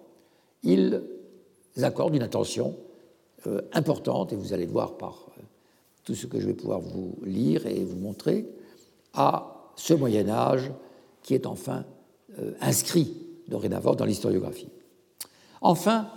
ils 0.63 1.02
accordent 1.82 2.15
une 2.15 2.24
attention 2.24 2.76
euh, 3.48 3.62
importante, 3.74 4.34
et 4.34 4.36
vous 4.36 4.54
allez 4.54 4.65
le 4.65 4.72
voir 4.72 4.98
par 4.98 5.28
euh, 5.38 5.41
tout 6.04 6.15
ce 6.15 6.28
que 6.28 6.39
je 6.39 6.48
vais 6.48 6.54
pouvoir 6.54 6.80
vous 6.82 7.17
lire 7.24 7.65
et 7.65 7.84
vous 7.84 7.98
montrer, 7.98 8.50
à 9.13 9.72
ce 9.76 9.93
Moyen 9.93 10.30
Âge 10.30 10.72
qui 11.24 11.34
est 11.34 11.45
enfin 11.45 11.86
inscrit 12.62 13.17
dorénavant 13.48 13.95
dans 13.95 14.06
l'historiographie. 14.06 14.69
Enfin, 15.62 16.10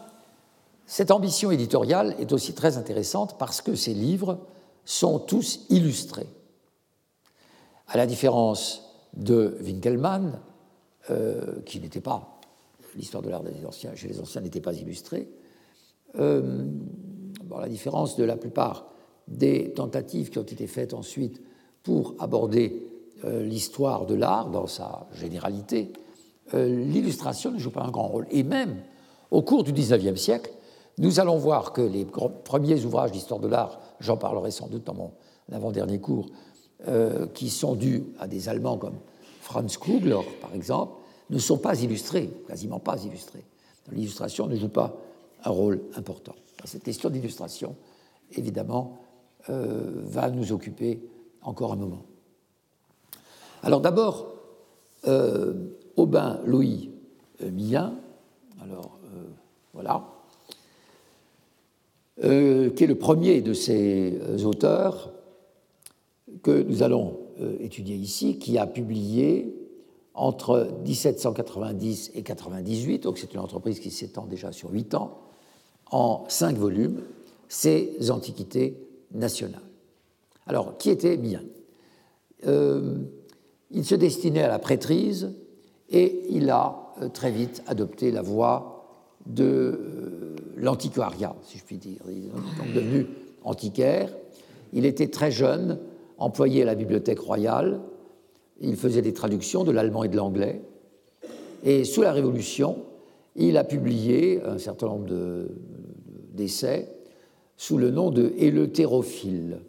cette 0.87 1.11
ambition 1.11 1.51
éditoriale 1.51 2.15
est 2.21 2.33
aussi 2.33 2.53
très 2.55 2.77
intéressante 2.77 3.39
parce 3.39 3.61
que 3.61 3.75
ces 3.75 3.95
livres 3.95 4.39
sont 4.85 5.19
tous 5.19 5.61
illustrés. 5.71 6.27
À 7.89 7.97
la 7.97 8.07
différence 8.07 8.83
de 9.15 9.59
Winkelmann, 9.61 10.41
euh, 11.11 11.61
qui 11.67 11.81
n'était 11.81 12.01
pas, 12.01 12.41
l'histoire 12.97 13.23
de 13.23 13.29
l'art 13.29 13.43
des 13.43 13.67
anciens, 13.67 13.95
chez 13.95 14.09
les 14.09 14.21
anciens 14.21 14.41
n'était 14.41 14.61
pas 14.61 14.75
illustrée, 14.75 15.29
euh, 16.19 16.65
la 17.51 17.69
différence 17.69 18.17
de 18.17 18.25
la 18.25 18.37
plupart 18.37 18.87
des 19.29 19.73
tentatives 19.73 20.31
qui 20.31 20.39
ont 20.39 20.43
été 20.43 20.67
faites 20.67 20.95
ensuite 20.95 21.43
pour 21.83 22.15
aborder 22.19 22.87
euh, 23.25 23.43
l'histoire 23.43 24.07
de 24.07 24.15
l'art 24.15 24.51
dans 24.51 24.67
sa 24.67 25.07
généralité, 25.13 25.93
l'illustration 26.55 27.51
ne 27.51 27.59
joue 27.59 27.71
pas 27.71 27.83
un 27.83 27.91
grand 27.91 28.09
rôle. 28.09 28.27
Et 28.31 28.43
même 28.43 28.77
au 29.31 29.41
cours 29.41 29.65
du 29.65 29.73
XIXe 29.73 30.21
siècle, 30.21 30.53
nous 30.99 31.21
allons 31.21 31.39
voir 31.39 31.73
que 31.73 31.81
les 31.81 32.05
premiers 32.05 32.85
ouvrages 32.85 33.13
d'histoire 33.13 33.41
de 33.41 33.49
l'art, 33.49 33.81
j'en 34.01 34.17
parlerai 34.17 34.51
sans 34.51 34.69
doute 34.69 34.85
dans 34.85 34.95
mon 34.95 35.13
l'avant-dernier 35.49 36.01
cours, 36.01 36.27
euh, 36.89 37.27
qui 37.29 37.51
sont 37.51 37.75
dus 37.75 38.05
à 38.19 38.27
des 38.27 38.49
Allemands 38.49 38.79
comme 38.79 38.99
Franz 39.41 39.79
Kugler, 39.79 40.19
par 40.41 40.55
exemple, 40.55 40.95
ne 41.31 41.39
sont 41.39 41.59
pas 41.59 41.81
illustrés, 41.81 42.31
quasiment 42.47 42.79
pas 42.79 43.03
illustrés. 43.05 43.45
L'illustration 43.91 44.47
ne 44.47 44.57
joue 44.57 44.69
pas 44.69 44.97
un 45.45 45.51
rôle 45.51 45.81
important. 45.95 46.35
Cette 46.65 46.85
question 46.85 47.11
d'illustration, 47.11 47.77
évidemment, 48.33 48.99
euh, 49.51 50.03
va 50.05 50.31
nous 50.31 50.53
occuper 50.53 51.03
encore 51.43 51.73
un 51.73 51.77
moment. 51.77 52.05
Alors 53.63 53.81
d'abord, 53.81 54.27
euh, 55.07 55.55
Aubin 55.97 56.41
Louis 56.45 56.91
Millin, 57.41 57.95
alors 58.63 58.99
voilà, 59.75 60.07
qui 62.21 62.27
est 62.85 62.87
le 62.87 62.95
premier 62.95 63.41
de 63.41 63.53
ces 63.55 64.45
auteurs 64.45 65.13
que 66.43 66.63
nous 66.63 66.83
allons 66.83 67.19
étudier 67.61 67.97
ici, 67.97 68.39
qui 68.39 68.59
a 68.59 68.67
publié 68.67 69.63
entre 70.15 70.69
1790 70.85 72.13
et 72.15 72.23
98, 72.23 73.05
donc 73.05 73.19
c'est 73.19 73.33
une 73.33 73.41
entreprise 73.41 73.81
qui 73.81 73.91
s'étend 73.91 74.27
déjà 74.27 74.53
sur 74.53 74.71
huit 74.71 74.95
ans, 74.95 75.19
en 75.91 76.25
cinq 76.29 76.57
volumes, 76.57 77.03
ces 77.49 78.11
antiquités 78.11 78.77
nationales. 79.13 79.63
Alors, 80.47 80.77
qui 80.79 80.91
était 80.91 81.17
bien 81.17 81.43
euh, 82.47 82.99
Il 83.71 83.85
se 83.85 83.95
destinait 83.95 84.43
à 84.43 84.49
la 84.49 84.59
prêtrise 84.59 85.33
et 85.89 86.25
il 86.31 86.51
a 86.51 86.93
euh, 87.01 87.09
très 87.09 87.31
vite 87.31 87.63
adopté 87.67 88.11
la 88.11 88.23
voie 88.23 89.09
de 89.27 89.45
euh, 89.45 90.32
l'antiquariat, 90.63 91.37
si 91.43 91.59
je 91.59 91.65
puis 91.65 91.77
dire. 91.77 92.01
Il 92.09 92.29
est 92.29 92.75
devenu 92.75 93.07
antiquaire. 93.45 94.09
Il 94.73 94.87
était 94.87 95.09
très 95.09 95.31
jeune, 95.31 95.79
employé 96.17 96.63
à 96.63 96.65
la 96.65 96.75
Bibliothèque 96.75 97.19
royale, 97.19 97.81
il 98.61 98.77
faisait 98.77 99.03
des 99.03 99.13
traductions 99.13 99.65
de 99.65 99.73
l'allemand 99.73 100.05
et 100.05 100.09
de 100.09 100.17
l'anglais. 100.17 100.63
Et 101.65 101.85
sous 101.85 102.03
la 102.03 102.13
Révolution, 102.13 102.85
il 103.35 103.57
a 103.57 103.65
publié 103.65 104.41
un 104.45 104.59
certain 104.59 104.87
nombre 104.87 105.09
d'essais 106.33 106.89
sous 107.57 107.77
le 107.77 107.91
nom 107.91 108.11
de 108.11 108.33
Éleutérophile, 108.37 109.61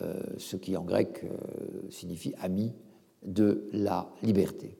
euh, 0.00 0.20
ce 0.38 0.56
qui 0.56 0.76
en 0.76 0.84
grec 0.84 1.22
euh, 1.24 1.90
signifie 1.90 2.34
ami 2.40 2.72
de 3.24 3.68
la 3.72 4.10
liberté. 4.22 4.76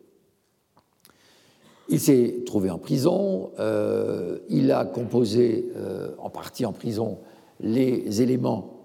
Il 1.89 2.01
s'est 2.01 2.43
trouvé 2.47 2.71
en 2.71 2.79
prison, 2.79 3.51
euh, 3.59 4.39
il 4.49 4.73
a 4.73 4.85
composé 4.85 5.73
en 6.19 6.31
partie 6.31 6.65
en 6.65 6.73
prison 6.73 7.19
les 7.61 8.23
éléments 8.23 8.83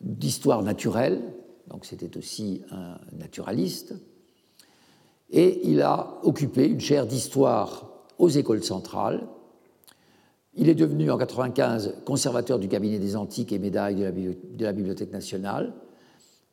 d'histoire 0.00 0.62
naturelle, 0.62 1.20
donc 1.68 1.84
c'était 1.84 2.16
aussi 2.16 2.62
un 2.70 2.98
naturaliste, 3.16 3.94
et 5.30 5.68
il 5.68 5.82
a 5.82 6.18
occupé 6.22 6.66
une 6.66 6.80
chaire 6.80 7.06
d'histoire 7.06 7.88
aux 8.18 8.28
écoles 8.28 8.64
centrales. 8.64 9.26
Il 10.54 10.68
est 10.68 10.74
devenu 10.74 11.10
en 11.10 11.16
1995 11.16 11.94
conservateur 12.04 12.58
du 12.58 12.68
cabinet 12.68 12.98
des 12.98 13.14
antiques 13.16 13.52
et 13.52 13.58
médailles 13.58 13.96
de 13.96 14.64
la 14.64 14.72
Bibliothèque 14.72 15.12
nationale, 15.12 15.74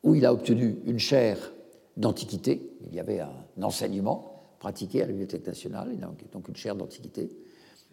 où 0.04 0.14
il 0.14 0.26
a 0.26 0.34
obtenu 0.34 0.78
une 0.86 1.00
chaire 1.00 1.54
d'antiquité. 1.98 2.78
Il 2.88 2.96
y 2.96 3.00
avait 3.00 3.22
un 3.22 3.64
enseignement 3.64 4.35
pratiqué 4.60 5.02
à 5.02 5.06
la 5.06 5.12
Bibliothèque 5.12 5.46
nationale, 5.46 5.98
donc 6.32 6.48
une 6.48 6.56
chaire 6.56 6.76
d'antiquité. 6.76 7.30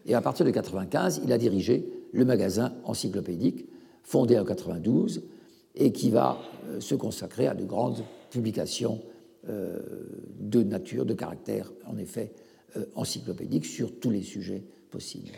Et 0.06 0.14
à 0.14 0.20
partir 0.20 0.44
de 0.44 0.50
1995, 0.50 1.22
il 1.24 1.32
a 1.32 1.38
dirigé 1.38 1.88
le 2.12 2.24
magasin 2.24 2.74
encyclopédique, 2.84 3.66
fondé 4.02 4.34
en 4.34 4.42
1992, 4.42 5.22
et 5.74 5.92
qui 5.92 6.10
va 6.10 6.38
euh, 6.68 6.80
se 6.80 6.94
consacrer 6.94 7.46
à 7.46 7.54
de 7.54 7.64
grandes 7.64 8.04
publications 8.30 9.00
euh, 9.48 9.78
de 10.38 10.62
nature, 10.62 11.06
de 11.06 11.14
caractère, 11.14 11.72
en 11.86 11.96
effet, 11.98 12.32
euh, 12.76 12.84
encyclopédique 12.94 13.64
sur 13.64 13.98
tous 13.98 14.10
les 14.10 14.22
sujets 14.22 14.62
possibles. 14.90 15.30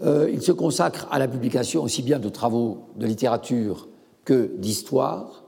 il 0.00 0.40
se 0.42 0.52
consacre 0.52 1.06
à 1.10 1.18
la 1.18 1.28
publication 1.28 1.82
aussi 1.82 2.02
bien 2.02 2.18
de 2.18 2.30
travaux 2.30 2.88
de 2.96 3.06
littérature 3.06 3.88
que 4.24 4.50
d'histoire. 4.56 5.44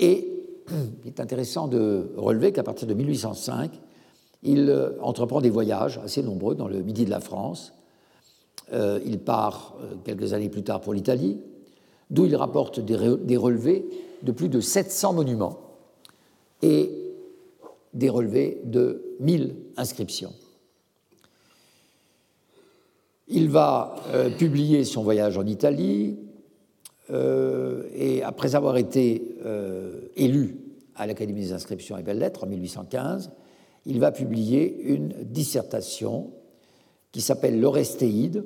Et 0.00 0.37
il 1.04 1.08
est 1.08 1.20
intéressant 1.20 1.68
de 1.68 2.12
relever 2.16 2.52
qu'à 2.52 2.62
partir 2.62 2.86
de 2.86 2.94
1805, 2.94 3.70
il 4.42 4.94
entreprend 5.00 5.40
des 5.40 5.50
voyages 5.50 5.98
assez 6.04 6.22
nombreux 6.22 6.54
dans 6.54 6.68
le 6.68 6.82
midi 6.82 7.04
de 7.04 7.10
la 7.10 7.20
France, 7.20 7.72
euh, 8.72 9.00
il 9.06 9.18
part 9.18 9.76
euh, 9.80 9.94
quelques 10.04 10.34
années 10.34 10.50
plus 10.50 10.62
tard 10.62 10.80
pour 10.80 10.92
l'Italie, 10.92 11.38
d'où 12.10 12.26
il 12.26 12.36
rapporte 12.36 12.80
des, 12.80 13.36
relevés 13.36 13.88
de 14.22 14.32
plus 14.32 14.50
de 14.50 14.60
700 14.60 15.14
monuments 15.14 15.58
et 16.60 16.90
des 17.94 18.10
relevés 18.10 18.60
de 18.64 19.16
1000 19.20 19.56
inscriptions. 19.78 20.34
Il 23.28 23.48
va 23.48 23.96
euh, 24.08 24.28
publier 24.30 24.84
son 24.84 25.02
voyage 25.02 25.38
en 25.38 25.46
Italie 25.46 26.18
et 27.10 28.22
après 28.22 28.54
avoir 28.54 28.76
été 28.76 29.36
élu 30.16 30.58
à 30.94 31.06
l'Académie 31.06 31.40
des 31.40 31.52
inscriptions 31.52 31.96
et 31.96 32.02
belles-lettres 32.02 32.44
en 32.44 32.46
1815, 32.46 33.30
il 33.86 34.00
va 34.00 34.12
publier 34.12 34.82
une 34.82 35.14
dissertation 35.24 36.32
qui 37.12 37.20
s'appelle 37.20 37.60
l'Orestéide, 37.60 38.44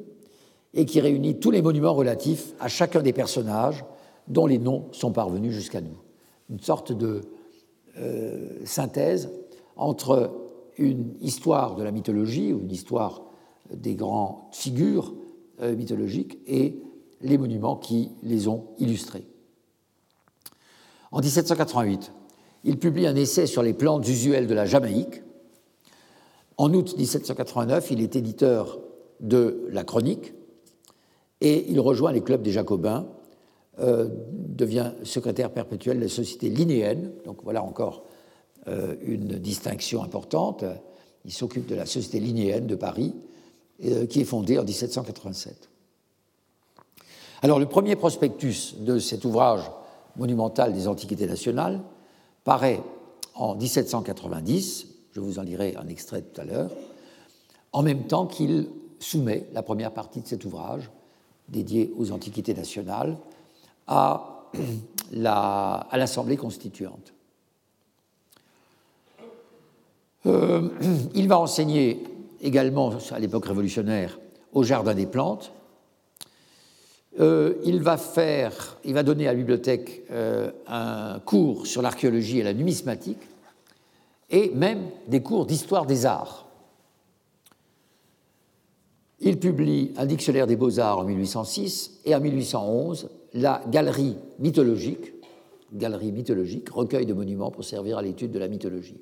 et 0.75 0.85
qui 0.85 1.01
réunit 1.01 1.38
tous 1.38 1.51
les 1.51 1.62
monuments 1.62 1.94
relatifs 1.94 2.55
à 2.61 2.68
chacun 2.68 3.03
des 3.03 3.12
personnages 3.12 3.85
dont 4.29 4.46
les 4.46 4.59
noms 4.59 4.87
sont 4.92 5.12
parvenus 5.12 5.53
jusqu'à 5.53 5.81
nous. 5.81 5.98
Une 6.51 6.61
sorte 6.61 6.92
de 6.92 7.22
euh, 7.98 8.48
synthèse 8.64 9.31
entre 9.77 10.31
une 10.79 11.14
histoire 11.20 11.77
de 11.77 11.83
la 11.83 11.90
mythologie 11.90 12.53
ou 12.53 12.61
une 12.61 12.70
histoire 12.70 13.22
des 13.72 13.94
grandes 13.94 14.37
figures 14.53 15.14
euh, 15.61 15.77
mythologiques 15.77 16.38
et 16.46 16.83
les 17.22 17.38
monuments 17.38 17.76
qui 17.76 18.11
les 18.22 18.48
ont 18.48 18.66
illustrés. 18.78 19.26
En 21.11 21.20
1788, 21.20 22.12
il 22.64 22.78
publie 22.78 23.06
un 23.06 23.16
essai 23.16 23.46
sur 23.46 23.62
les 23.62 23.74
plantes 23.74 24.06
usuelles 24.08 24.46
de 24.46 24.54
la 24.54 24.66
Jamaïque. 24.66 25.22
En 26.56 26.72
août 26.72 26.94
1789, 26.96 27.90
il 27.90 28.00
est 28.00 28.16
éditeur 28.16 28.78
de 29.20 29.66
la 29.70 29.85
Chronique, 29.85 30.32
et 31.40 31.70
il 31.70 31.80
rejoint 31.80 32.12
les 32.12 32.22
clubs 32.22 32.42
des 32.42 32.52
Jacobins, 32.52 33.06
euh, 33.80 34.08
devient 34.30 34.92
secrétaire 35.02 35.50
perpétuel 35.50 35.96
de 35.96 36.02
la 36.02 36.08
Société 36.08 36.48
linéenne, 36.50 37.12
donc 37.24 37.42
voilà 37.42 37.62
encore 37.62 38.04
euh, 38.68 38.94
une 39.02 39.38
distinction 39.38 40.02
importante. 40.02 40.64
Il 41.24 41.32
s'occupe 41.32 41.66
de 41.66 41.74
la 41.74 41.87
Société 41.87 42.20
linéenne 42.20 42.66
de 42.66 42.76
Paris, 42.76 43.14
euh, 43.85 44.06
qui 44.06 44.20
est 44.20 44.24
fondée 44.24 44.58
en 44.58 44.64
1787. 44.64 45.71
Alors 47.42 47.59
le 47.59 47.66
premier 47.66 47.96
prospectus 47.96 48.76
de 48.78 49.00
cet 49.00 49.24
ouvrage 49.24 49.68
monumental 50.16 50.72
des 50.72 50.87
Antiquités 50.87 51.26
nationales 51.26 51.81
paraît 52.44 52.81
en 53.35 53.57
1790, 53.57 54.87
je 55.11 55.20
vous 55.20 55.40
en 55.40 55.42
lirai 55.42 55.74
un 55.76 55.88
extrait 55.88 56.22
tout 56.22 56.40
à 56.40 56.44
l'heure, 56.44 56.70
en 57.72 57.83
même 57.83 58.05
temps 58.05 58.26
qu'il 58.26 58.68
soumet 59.00 59.48
la 59.52 59.64
première 59.64 59.90
partie 59.90 60.20
de 60.20 60.26
cet 60.28 60.44
ouvrage 60.44 60.88
dédié 61.48 61.92
aux 61.98 62.12
antiquités 62.12 62.55
nationales 62.55 63.16
à 63.88 64.46
l'Assemblée 65.12 66.37
constituante. 66.37 67.12
Euh, 70.26 70.68
il 71.14 71.26
va 71.26 71.40
enseigner 71.40 72.05
également, 72.40 72.92
à 73.11 73.18
l'époque 73.18 73.46
révolutionnaire, 73.46 74.20
au 74.52 74.62
Jardin 74.62 74.94
des 74.94 75.07
Plantes. 75.07 75.50
Euh, 77.20 77.55
il, 77.64 77.83
va 77.83 77.98
faire, 77.98 78.79
il 78.85 78.94
va 78.94 79.03
donner 79.03 79.29
à 79.29 79.33
la 79.33 79.37
bibliothèque 79.37 80.05
euh, 80.11 80.51
un 80.66 81.20
cours 81.20 81.66
sur 81.66 81.83
l'archéologie 81.83 82.38
et 82.38 82.42
la 82.42 82.55
numismatique, 82.55 83.18
et 84.31 84.51
même 84.55 84.88
des 85.09 85.20
cours 85.20 85.44
d'histoire 85.44 85.85
des 85.85 86.07
arts. 86.07 86.48
Il 89.20 89.38
publie 89.38 89.92
un 89.98 90.07
dictionnaire 90.07 90.46
des 90.46 90.57
beaux-arts 90.57 91.01
en 91.01 91.05
1806 91.05 92.01
et 92.07 92.14
en 92.14 92.20
1811 92.20 93.11
la 93.35 93.62
Galerie 93.70 94.16
mythologique, 94.38 95.12
galerie 95.72 96.12
mythologique, 96.12 96.70
recueil 96.70 97.07
de 97.07 97.12
monuments 97.12 97.51
pour 97.51 97.64
servir 97.64 97.98
à 97.98 98.03
l'étude 98.03 98.31
de 98.31 98.38
la 98.38 98.48
mythologie, 98.48 99.01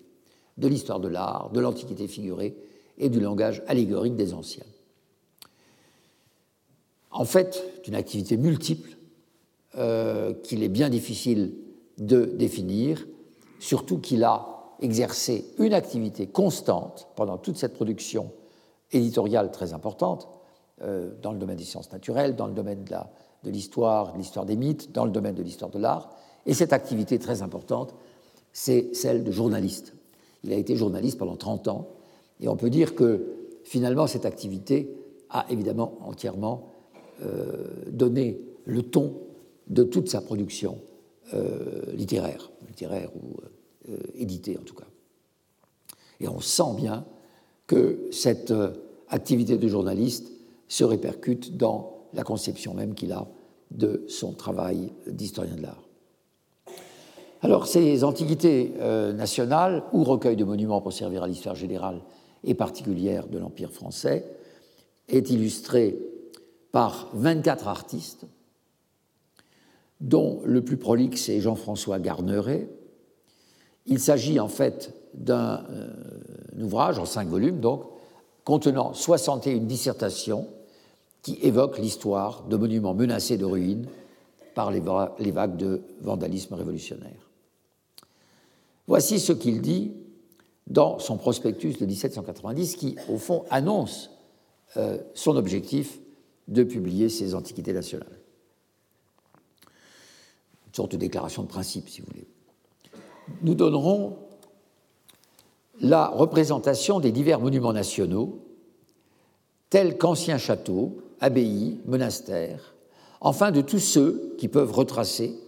de 0.58 0.68
l'histoire 0.68 1.00
de 1.00 1.08
l'art, 1.08 1.50
de 1.52 1.60
l'antiquité 1.60 2.06
figurée 2.06 2.56
et 2.98 3.08
du 3.08 3.20
langage 3.20 3.62
allégorique 3.66 4.16
des 4.16 4.34
anciens. 4.34 4.66
En 7.10 7.24
fait, 7.24 7.62
c'est 7.76 7.88
une 7.88 7.94
activité 7.94 8.36
multiple 8.36 8.96
euh, 9.76 10.32
qu'il 10.42 10.62
est 10.62 10.68
bien 10.68 10.88
difficile 10.88 11.54
de 11.98 12.24
définir, 12.24 13.06
surtout 13.58 13.98
qu'il 13.98 14.24
a 14.24 14.74
exercé 14.80 15.44
une 15.58 15.74
activité 15.74 16.26
constante 16.26 17.08
pendant 17.16 17.36
toute 17.36 17.56
cette 17.56 17.74
production 17.74 18.32
éditoriale 18.92 19.50
très 19.50 19.72
importante 19.72 20.28
euh, 20.82 21.10
dans 21.20 21.32
le 21.32 21.38
domaine 21.38 21.56
des 21.56 21.64
sciences 21.64 21.92
naturelles, 21.92 22.36
dans 22.36 22.46
le 22.46 22.54
domaine 22.54 22.84
de 22.84 23.50
l'histoire, 23.50 24.12
de 24.12 24.18
l'histoire 24.18 24.46
des 24.46 24.56
mythes, 24.56 24.92
dans 24.92 25.04
le 25.04 25.10
domaine 25.10 25.34
de 25.34 25.42
l'histoire 25.42 25.70
de 25.70 25.78
l'art. 25.78 26.10
Et 26.46 26.54
cette 26.54 26.72
activité 26.72 27.18
très 27.18 27.42
importante, 27.42 27.94
c'est 28.52 28.94
celle 28.94 29.24
de 29.24 29.30
journaliste. 29.30 29.92
Il 30.42 30.52
a 30.52 30.56
été 30.56 30.74
journaliste 30.76 31.18
pendant 31.18 31.36
30 31.36 31.68
ans, 31.68 31.88
et 32.40 32.48
on 32.48 32.56
peut 32.56 32.70
dire 32.70 32.94
que 32.94 33.26
finalement 33.64 34.06
cette 34.06 34.24
activité 34.24 34.96
a 35.28 35.44
évidemment 35.50 35.98
entièrement 36.00 36.69
donné 37.88 38.40
le 38.64 38.82
ton 38.82 39.14
de 39.68 39.82
toute 39.82 40.08
sa 40.08 40.20
production 40.20 40.78
euh, 41.34 41.82
littéraire, 41.92 42.50
littéraire 42.66 43.10
ou 43.14 43.36
euh, 43.88 43.96
éditée 44.14 44.58
en 44.58 44.64
tout 44.64 44.74
cas. 44.74 44.86
Et 46.18 46.28
on 46.28 46.40
sent 46.40 46.74
bien 46.76 47.04
que 47.66 48.08
cette 48.10 48.52
activité 49.08 49.58
de 49.58 49.68
journaliste 49.68 50.32
se 50.68 50.84
répercute 50.84 51.56
dans 51.56 52.06
la 52.14 52.22
conception 52.22 52.74
même 52.74 52.94
qu'il 52.94 53.12
a 53.12 53.26
de 53.70 54.04
son 54.08 54.32
travail 54.32 54.92
d'historien 55.06 55.54
de 55.54 55.62
l'art. 55.62 55.82
Alors, 57.42 57.66
ces 57.66 58.04
antiquités 58.04 58.74
euh, 58.80 59.12
nationales 59.12 59.82
ou 59.92 60.04
recueils 60.04 60.36
de 60.36 60.44
monuments 60.44 60.80
pour 60.80 60.92
servir 60.92 61.22
à 61.22 61.28
l'histoire 61.28 61.54
générale 61.54 62.00
et 62.44 62.54
particulière 62.54 63.28
de 63.28 63.38
l'Empire 63.38 63.70
français 63.70 64.24
est 65.08 65.30
illustré 65.30 65.98
par 66.72 67.08
24 67.14 67.68
artistes, 67.68 68.26
dont 70.00 70.40
le 70.44 70.62
plus 70.62 70.76
prolixe 70.76 71.28
est 71.28 71.40
Jean-François 71.40 71.98
Garneret. 71.98 72.68
Il 73.86 73.98
s'agit 73.98 74.40
en 74.40 74.48
fait 74.48 74.94
d'un 75.14 75.64
euh, 75.70 75.88
ouvrage 76.60 76.98
en 76.98 77.04
cinq 77.04 77.28
volumes, 77.28 77.60
donc, 77.60 77.84
contenant 78.44 78.94
61 78.94 79.58
dissertations 79.58 80.48
qui 81.22 81.38
évoquent 81.42 81.78
l'histoire 81.78 82.44
de 82.44 82.56
monuments 82.56 82.94
menacés 82.94 83.36
de 83.36 83.44
ruines 83.44 83.86
par 84.54 84.70
les, 84.70 84.80
vagues 85.30 85.56
de 85.56 85.82
vandalisme 86.00 86.54
révolutionnaire. 86.54 87.30
Voici 88.86 89.20
ce 89.20 89.32
qu'il 89.32 89.60
dit 89.60 89.92
dans 90.66 90.98
son 90.98 91.16
prospectus 91.16 91.78
de 91.78 91.86
1790 91.86 92.76
qui, 92.76 92.96
au 93.08 93.18
fond, 93.18 93.44
annonce 93.50 94.10
euh, 94.76 94.98
son 95.14 95.36
objectif 95.36 96.00
de 96.50 96.64
publier 96.64 97.08
ces 97.08 97.34
antiquités 97.34 97.72
nationales. 97.72 98.18
Une 100.66 100.74
sorte 100.74 100.92
de 100.92 100.96
déclaration 100.96 101.42
de 101.42 101.48
principe, 101.48 101.88
si 101.88 102.00
vous 102.00 102.08
voulez. 102.08 102.26
Nous 103.42 103.54
donnerons 103.54 104.18
la 105.80 106.08
représentation 106.08 107.00
des 107.00 107.12
divers 107.12 107.40
monuments 107.40 107.72
nationaux, 107.72 108.40
tels 109.70 109.96
qu'anciens 109.96 110.38
châteaux, 110.38 110.98
abbayes, 111.20 111.78
monastères, 111.86 112.74
enfin 113.20 113.52
de 113.52 113.60
tous 113.60 113.78
ceux 113.78 114.34
qui 114.38 114.48
peuvent 114.48 114.72
retracer 114.72 115.38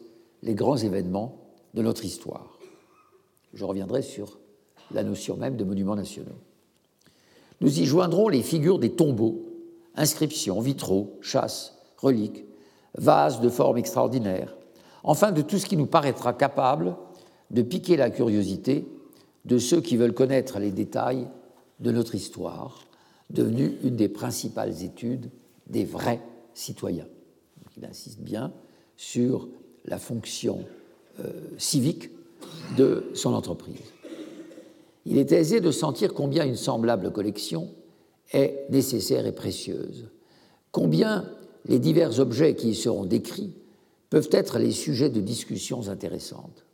les 0.43 0.55
grands 0.55 0.77
événements 0.77 1.39
de 1.75 1.83
notre 1.83 2.05
histoire. 2.05 2.59
Je 3.55 3.65
reviendrai 3.65 4.03
sur 4.03 4.39
la 4.93 5.03
notion 5.03 5.37
même 5.37 5.57
de 5.57 5.65
monuments 5.65 5.97
nationaux. 5.97 6.39
Nous 7.61 7.81
y 7.81 7.85
joindrons 7.85 8.29
les 8.29 8.43
figures 8.43 8.79
des 8.79 8.93
tombeaux, 8.93 9.52
inscriptions, 9.97 10.61
vitraux, 10.61 11.19
chasses, 11.21 11.79
reliques, 11.99 12.45
vases 12.97 13.41
de 13.41 13.49
forme 13.49 13.79
extraordinaire, 13.79 14.57
enfin 15.03 15.33
de 15.33 15.43
tout 15.43 15.59
ce 15.59 15.67
qui 15.67 15.77
nous 15.77 15.87
paraîtra 15.87 16.33
capable 16.33 16.97
de 17.51 17.63
piquer 17.63 17.97
la 17.97 18.11
curiosité 18.11 18.87
de 19.45 19.59
ceux 19.59 19.81
qui 19.81 19.97
veulent 19.97 20.15
connaître 20.15 20.59
les 20.59 20.71
détails 20.71 21.29
de 21.81 21.91
notre 21.91 22.15
histoire, 22.15 22.85
devenue 23.31 23.77
une 23.83 23.97
des 23.97 24.09
principales 24.09 24.83
études 24.83 25.31
des 25.67 25.85
vrais 25.85 26.21
citoyens. 26.55 27.09
il 27.77 27.85
insiste 27.85 28.21
bien 28.21 28.53
sur 28.97 29.49
la 29.85 29.99
fonction 29.99 30.65
euh, 31.21 31.33
civique 31.59 32.11
de 32.77 33.11
son 33.15 33.35
entreprise. 33.35 33.81
Il 35.05 35.19
est 35.19 35.33
aisé 35.33 35.61
de 35.61 35.71
sentir 35.71 36.15
combien 36.15 36.45
une 36.45 36.57
semblable 36.57 37.11
collection 37.11 37.71
est 38.33 38.67
nécessaire 38.71 39.27
et 39.27 39.33
précieuse, 39.33 40.09
combien 40.71 41.31
les 41.67 41.79
divers 41.79 42.19
objets 42.19 42.55
qui 42.55 42.71
y 42.71 42.75
seront 42.75 43.05
décrits 43.05 43.55
peuvent 44.11 44.31
être 44.33 44.59
les 44.59 44.73
sujets 44.73 45.11
de 45.11 45.21
discussions 45.21 45.89
intéressantes? 45.89 46.65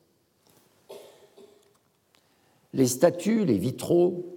Les 2.73 2.87
statues, 2.87 3.45
les 3.45 3.59
vitraux 3.59 4.37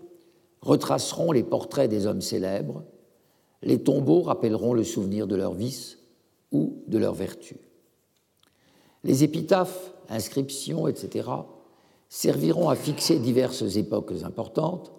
retraceront 0.62 1.32
les 1.32 1.44
portraits 1.44 1.90
des 1.90 2.06
hommes 2.06 2.22
célèbres, 2.22 2.84
les 3.64 3.82
tombeaux 3.82 4.22
rappelleront 4.22 4.74
le 4.74 4.84
souvenir 4.84 5.28
de 5.28 5.36
leurs 5.36 5.54
vices 5.54 6.00
ou 6.52 6.82
de 6.88 6.98
leurs 6.98 7.14
vertus. 7.14 7.58
Les 9.04 9.24
épitaphes 9.24 9.94
inscriptions, 10.10 10.88
etc., 10.88 11.30
serviront 12.10 12.70
à 12.70 12.76
fixer 12.76 13.20
diverses 13.20 13.78
époques 13.78 14.14
importantes, 14.24 14.92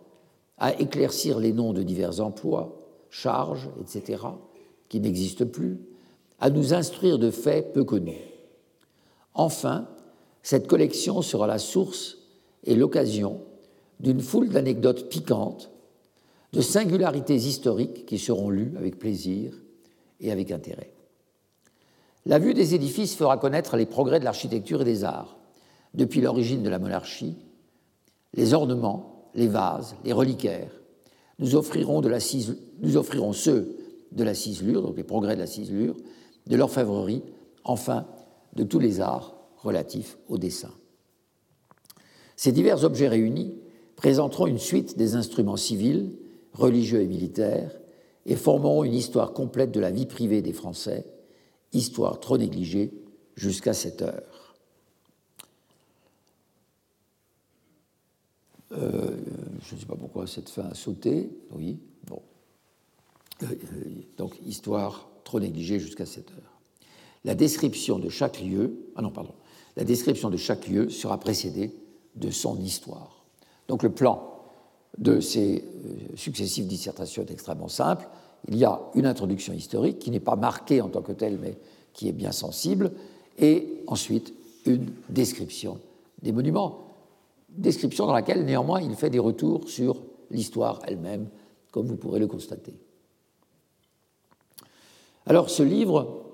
à 0.62 0.80
éclaircir 0.80 1.40
les 1.40 1.52
noms 1.52 1.72
de 1.72 1.82
divers 1.82 2.20
emplois, 2.20 2.78
charges, 3.10 3.68
etc., 3.80 4.22
qui 4.88 5.00
n'existent 5.00 5.44
plus, 5.44 5.80
à 6.38 6.50
nous 6.50 6.72
instruire 6.72 7.18
de 7.18 7.32
faits 7.32 7.72
peu 7.72 7.82
connus. 7.82 8.22
Enfin, 9.34 9.88
cette 10.44 10.68
collection 10.68 11.20
sera 11.20 11.48
la 11.48 11.58
source 11.58 12.18
et 12.62 12.76
l'occasion 12.76 13.40
d'une 13.98 14.20
foule 14.20 14.50
d'anecdotes 14.50 15.08
piquantes, 15.08 15.68
de 16.52 16.60
singularités 16.60 17.34
historiques 17.34 18.06
qui 18.06 18.20
seront 18.20 18.48
lues 18.48 18.72
avec 18.78 19.00
plaisir 19.00 19.54
et 20.20 20.30
avec 20.30 20.52
intérêt. 20.52 20.92
La 22.24 22.38
vue 22.38 22.54
des 22.54 22.76
édifices 22.76 23.16
fera 23.16 23.36
connaître 23.36 23.76
les 23.76 23.86
progrès 23.86 24.20
de 24.20 24.24
l'architecture 24.24 24.82
et 24.82 24.84
des 24.84 25.02
arts, 25.02 25.38
depuis 25.94 26.20
l'origine 26.20 26.62
de 26.62 26.70
la 26.70 26.78
monarchie, 26.78 27.36
les 28.34 28.54
ornements, 28.54 29.11
les 29.34 29.48
vases, 29.48 29.96
les 30.04 30.12
reliquaires. 30.12 30.70
Nous 31.38 31.56
offrirons, 31.56 32.02
ceux 33.32 33.76
de 34.12 34.24
la 34.24 34.34
ciselure, 34.34 34.82
donc 34.82 34.96
les 34.96 35.04
progrès 35.04 35.34
de 35.34 35.40
la 35.40 35.46
ciselure, 35.46 35.96
de 36.46 36.56
l'orfèvrerie, 36.56 37.22
enfin 37.64 38.06
de 38.54 38.64
tous 38.64 38.78
les 38.78 39.00
arts 39.00 39.34
relatifs 39.56 40.18
au 40.28 40.38
dessin. 40.38 40.70
Ces 42.36 42.52
divers 42.52 42.84
objets 42.84 43.08
réunis 43.08 43.54
présenteront 43.96 44.46
une 44.46 44.58
suite 44.58 44.98
des 44.98 45.14
instruments 45.14 45.56
civils, 45.56 46.18
religieux 46.52 47.00
et 47.00 47.06
militaires, 47.06 47.78
et 48.26 48.36
formeront 48.36 48.84
une 48.84 48.94
histoire 48.94 49.32
complète 49.32 49.72
de 49.72 49.80
la 49.80 49.90
vie 49.90 50.06
privée 50.06 50.42
des 50.42 50.52
Français, 50.52 51.06
histoire 51.72 52.20
trop 52.20 52.38
négligée 52.38 52.92
jusqu'à 53.36 53.72
cette 53.72 54.02
heure. 54.02 54.31
Euh, 58.72 59.16
je 59.62 59.74
ne 59.74 59.80
sais 59.80 59.86
pas 59.86 59.96
pourquoi 59.96 60.26
cette 60.26 60.48
fin 60.48 60.64
a 60.64 60.74
sauté. 60.74 61.30
Oui, 61.54 61.78
bon. 62.06 62.22
Euh, 63.42 63.46
euh, 63.46 63.84
donc, 64.16 64.34
histoire 64.46 65.08
trop 65.24 65.40
négligée 65.40 65.78
jusqu'à 65.78 66.06
cette 66.06 66.30
heure. 66.30 66.58
La 67.24 67.34
description 67.34 67.98
de 67.98 68.08
chaque 68.08 68.40
lieu, 68.40 68.90
ah 68.96 69.02
non, 69.02 69.10
pardon, 69.10 69.34
la 69.76 69.84
description 69.84 70.30
de 70.30 70.36
chaque 70.36 70.68
lieu 70.68 70.90
sera 70.90 71.18
précédée 71.18 71.72
de 72.16 72.30
son 72.30 72.58
histoire. 72.58 73.24
Donc, 73.68 73.82
le 73.82 73.90
plan 73.90 74.28
de 74.98 75.20
ces 75.20 75.64
successives 76.16 76.66
dissertations 76.66 77.22
est 77.22 77.30
extrêmement 77.30 77.68
simple 77.68 78.06
il 78.48 78.56
y 78.56 78.64
a 78.64 78.80
une 78.94 79.06
introduction 79.06 79.52
historique 79.52 79.98
qui 79.98 80.10
n'est 80.10 80.20
pas 80.20 80.36
marquée 80.36 80.80
en 80.80 80.88
tant 80.88 81.02
que 81.02 81.12
telle, 81.12 81.38
mais 81.38 81.56
qui 81.92 82.08
est 82.08 82.12
bien 82.12 82.32
sensible, 82.32 82.92
et 83.38 83.82
ensuite 83.86 84.34
une 84.66 84.86
description 85.08 85.78
des 86.22 86.32
monuments, 86.32 86.91
description 87.56 88.06
dans 88.06 88.12
laquelle 88.12 88.44
néanmoins 88.44 88.80
il 88.80 88.94
fait 88.94 89.10
des 89.10 89.18
retours 89.18 89.68
sur 89.68 90.02
l'histoire 90.30 90.80
elle-même, 90.86 91.28
comme 91.70 91.86
vous 91.86 91.96
pourrez 91.96 92.18
le 92.18 92.26
constater. 92.26 92.74
Alors 95.26 95.50
ce 95.50 95.62
livre 95.62 96.24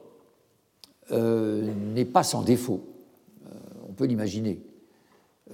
euh, 1.13 1.73
n'est 1.95 2.05
pas 2.05 2.23
sans 2.23 2.43
défaut, 2.43 2.81
euh, 3.47 3.51
on 3.89 3.93
peut 3.93 4.07
l'imaginer. 4.07 4.61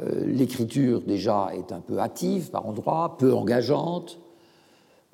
Euh, 0.01 0.27
l'écriture 0.27 1.03
déjà 1.03 1.51
est 1.55 1.73
un 1.73 1.81
peu 1.81 1.99
hâtive 1.99 2.51
par 2.51 2.67
endroits, 2.67 3.17
peu 3.19 3.33
engageante, 3.33 4.19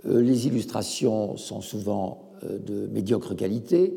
les 0.02 0.46
illustrations 0.46 1.36
sont 1.36 1.60
souvent 1.60 2.30
de 2.42 2.86
médiocre 2.86 3.36
qualité. 3.36 3.92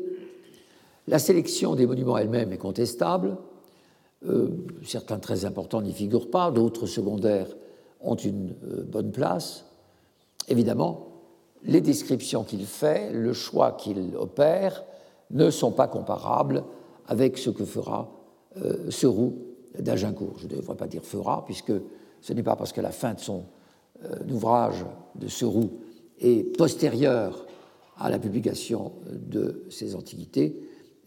La 1.08 1.18
sélection 1.18 1.74
des 1.74 1.86
monuments 1.86 2.18
elle-même 2.18 2.52
est 2.52 2.58
contestable. 2.58 3.38
Euh, 4.26 4.48
certains 4.84 5.18
très 5.18 5.44
importants 5.44 5.82
n'y 5.82 5.92
figurent 5.92 6.30
pas, 6.30 6.50
d'autres 6.50 6.86
secondaires 6.86 7.48
ont 8.00 8.16
une 8.16 8.54
bonne 8.86 9.12
place. 9.12 9.64
Évidemment, 10.48 11.08
les 11.62 11.80
descriptions 11.80 12.44
qu'il 12.44 12.66
fait, 12.66 13.10
le 13.12 13.32
choix 13.32 13.72
qu'il 13.72 14.14
opère, 14.16 14.84
ne 15.30 15.48
sont 15.48 15.70
pas 15.70 15.88
comparables 15.88 16.64
avec 17.06 17.38
ce 17.38 17.48
que 17.48 17.64
fera 17.64 18.10
ce 18.90 19.06
roux 19.06 19.38
d'Agincourt. 19.78 20.34
Je 20.36 20.44
ne 20.46 20.50
devrais 20.50 20.76
pas 20.76 20.86
dire 20.86 21.02
fera, 21.02 21.46
puisque 21.46 21.72
ce 22.20 22.32
n'est 22.34 22.42
pas 22.42 22.56
parce 22.56 22.74
qu'à 22.74 22.82
la 22.82 22.92
fin 22.92 23.14
de 23.14 23.20
son 23.20 23.44
ouvrage 24.30 24.84
de 25.14 25.46
roux 25.46 25.70
est 26.20 26.56
postérieure 26.58 27.46
à 27.98 28.10
la 28.10 28.18
publication 28.18 28.92
de 29.10 29.64
ces 29.70 29.94
antiquités 29.94 30.60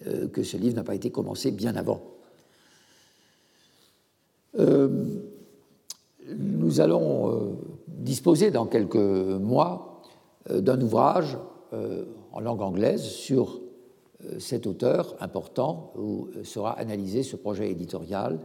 euh, 0.05 0.28
que 0.28 0.43
ce 0.43 0.57
livre 0.57 0.76
n'a 0.76 0.84
pas 0.84 0.95
été 0.95 1.09
commencé 1.09 1.51
bien 1.51 1.76
avant. 1.76 2.01
Nous 4.56 5.22
allons 6.82 7.58
disposer 7.88 8.52
dans 8.52 8.66
quelques 8.66 8.95
mois 8.95 10.02
d'un 10.50 10.82
ouvrage 10.82 11.38
en 12.32 12.39
langue 12.39 12.62
anglaise 12.62 13.02
sur 13.02 13.60
cet 14.39 14.68
auteur 14.68 15.16
important 15.20 15.91
où 15.98 16.30
sera 16.43 16.72
analysé 16.72 17.24
ce 17.24 17.36
projet 17.36 17.72
éditorial. 17.72 18.39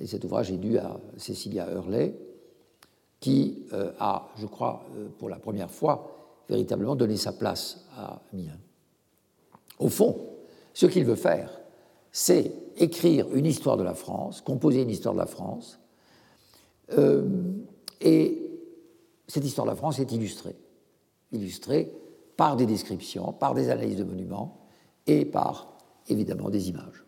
Et 0.00 0.06
cet 0.06 0.24
ouvrage 0.24 0.50
est 0.50 0.58
dû 0.58 0.78
à 0.78 0.98
Cecilia 1.16 1.70
Hurley, 1.72 2.14
qui 3.18 3.64
a, 3.98 4.28
je 4.36 4.46
crois, 4.46 4.84
pour 5.18 5.30
la 5.30 5.38
première 5.38 5.70
fois, 5.70 6.12
véritablement 6.48 6.96
donné 6.96 7.16
sa 7.16 7.32
place 7.32 7.86
à 7.96 8.20
Mien. 8.32 8.58
Au 9.78 9.88
fond, 9.88 10.16
ce 10.74 10.86
qu'il 10.86 11.04
veut 11.04 11.16
faire, 11.16 11.50
c'est 12.18 12.50
écrire 12.78 13.26
une 13.34 13.44
histoire 13.44 13.76
de 13.76 13.82
la 13.82 13.92
France, 13.92 14.40
composer 14.40 14.80
une 14.80 14.88
histoire 14.88 15.12
de 15.12 15.18
la 15.18 15.26
France, 15.26 15.78
euh, 16.96 17.28
et 18.00 18.58
cette 19.28 19.44
histoire 19.44 19.66
de 19.66 19.72
la 19.72 19.76
France 19.76 19.98
est 19.98 20.10
illustrée. 20.12 20.56
Illustrée 21.30 21.92
par 22.38 22.56
des 22.56 22.64
descriptions, 22.64 23.34
par 23.34 23.52
des 23.52 23.68
analyses 23.68 23.98
de 23.98 24.04
monuments 24.04 24.66
et 25.06 25.26
par, 25.26 25.76
évidemment, 26.08 26.48
des 26.48 26.70
images. 26.70 27.04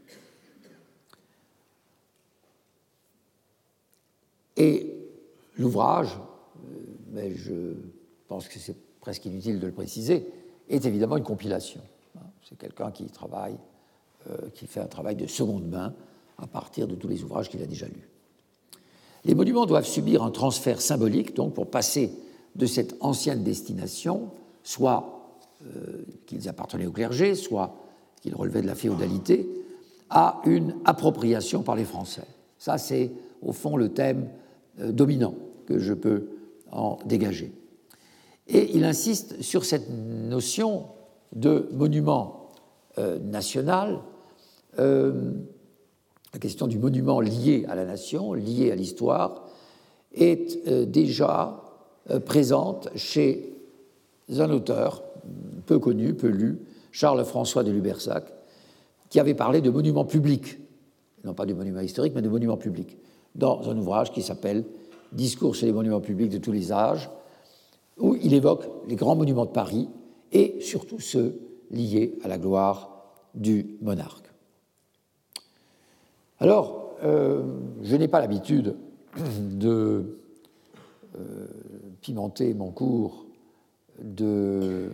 Et 4.58 4.94
l'ouvrage, 5.56 6.18
euh, 6.18 6.76
mais 7.12 7.34
je 7.34 7.76
pense 8.26 8.46
que 8.46 8.58
c'est 8.58 8.76
presque 9.00 9.24
inutile 9.24 9.58
de 9.58 9.68
le 9.68 9.72
préciser, 9.72 10.28
est 10.68 10.84
évidemment 10.84 11.16
une 11.16 11.24
compilation. 11.24 11.80
C'est 12.46 12.58
quelqu'un 12.58 12.90
qui 12.90 13.06
travaille, 13.06 13.56
qui 14.54 14.66
fait 14.66 14.80
un 14.80 14.86
travail 14.86 15.16
de 15.16 15.26
seconde 15.26 15.66
main 15.68 15.94
à 16.38 16.46
partir 16.46 16.86
de 16.86 16.94
tous 16.94 17.08
les 17.08 17.22
ouvrages 17.22 17.48
qu'il 17.48 17.62
a 17.62 17.66
déjà 17.66 17.86
lus. 17.86 18.08
Les 19.24 19.34
monuments 19.34 19.66
doivent 19.66 19.86
subir 19.86 20.22
un 20.22 20.30
transfert 20.30 20.80
symbolique, 20.80 21.34
donc 21.34 21.54
pour 21.54 21.70
passer 21.70 22.12
de 22.54 22.66
cette 22.66 22.96
ancienne 23.00 23.42
destination, 23.42 24.30
soit 24.62 25.36
euh, 25.64 26.04
qu'ils 26.26 26.48
appartenaient 26.48 26.86
au 26.86 26.92
clergé, 26.92 27.34
soit 27.34 27.74
qu'ils 28.20 28.34
relevaient 28.34 28.62
de 28.62 28.66
la 28.66 28.74
féodalité, 28.74 29.48
à 30.10 30.40
une 30.46 30.74
appropriation 30.84 31.62
par 31.62 31.76
les 31.76 31.84
Français. 31.84 32.26
Ça, 32.58 32.78
c'est 32.78 33.10
au 33.42 33.52
fond 33.52 33.76
le 33.76 33.90
thème 33.90 34.28
euh, 34.80 34.92
dominant 34.92 35.34
que 35.66 35.78
je 35.78 35.94
peux 35.94 36.28
en 36.70 36.98
dégager. 37.04 37.52
Et 38.46 38.76
il 38.76 38.84
insiste 38.84 39.42
sur 39.42 39.64
cette 39.64 39.90
notion 39.90 40.86
de 41.34 41.68
monument 41.72 42.37
euh, 42.98 43.18
national, 43.18 44.00
euh, 44.80 45.32
la 46.32 46.40
question 46.40 46.66
du 46.66 46.78
monument 46.78 47.20
lié 47.20 47.64
à 47.68 47.76
la 47.76 47.84
nation, 47.84 48.32
lié 48.32 48.72
à 48.72 48.74
l'histoire, 48.74 49.46
est 50.12 50.58
euh, 50.66 50.84
déjà 50.84 51.62
présente 52.24 52.88
chez 52.96 53.54
un 54.38 54.50
auteur 54.50 55.02
peu 55.66 55.78
connu, 55.78 56.14
peu 56.14 56.28
lu, 56.28 56.58
Charles-François 56.90 57.62
de 57.62 57.70
Lubersac, 57.70 58.24
qui 59.10 59.20
avait 59.20 59.34
parlé 59.34 59.60
de 59.60 59.70
monument 59.70 60.04
public, 60.04 60.58
non 61.22 61.34
pas 61.34 61.46
de 61.46 61.54
monument 61.54 61.80
historique, 61.80 62.14
mais 62.16 62.22
de 62.22 62.28
monument 62.28 62.56
public, 62.56 62.96
dans 63.34 63.68
un 63.70 63.76
ouvrage 63.76 64.10
qui 64.10 64.22
s'appelle 64.22 64.64
Discours 65.12 65.54
sur 65.54 65.66
les 65.66 65.72
monuments 65.72 66.00
publics 66.00 66.30
de 66.30 66.38
tous 66.38 66.52
les 66.52 66.72
âges, 66.72 67.10
où 67.98 68.16
il 68.16 68.34
évoque 68.34 68.64
les 68.88 68.96
grands 68.96 69.16
monuments 69.16 69.44
de 69.44 69.50
Paris 69.50 69.88
et 70.32 70.56
surtout 70.60 71.00
ceux 71.00 71.38
liés 71.70 72.18
à 72.22 72.28
la 72.28 72.38
gloire 72.38 72.98
du 73.34 73.76
monarque. 73.80 74.30
Alors, 76.40 76.94
euh, 77.02 77.42
je 77.82 77.96
n'ai 77.96 78.08
pas 78.08 78.20
l'habitude 78.20 78.76
de 79.40 80.18
euh, 81.18 81.46
pimenter 82.00 82.54
mon 82.54 82.70
cours 82.70 83.26
euh, 84.20 84.90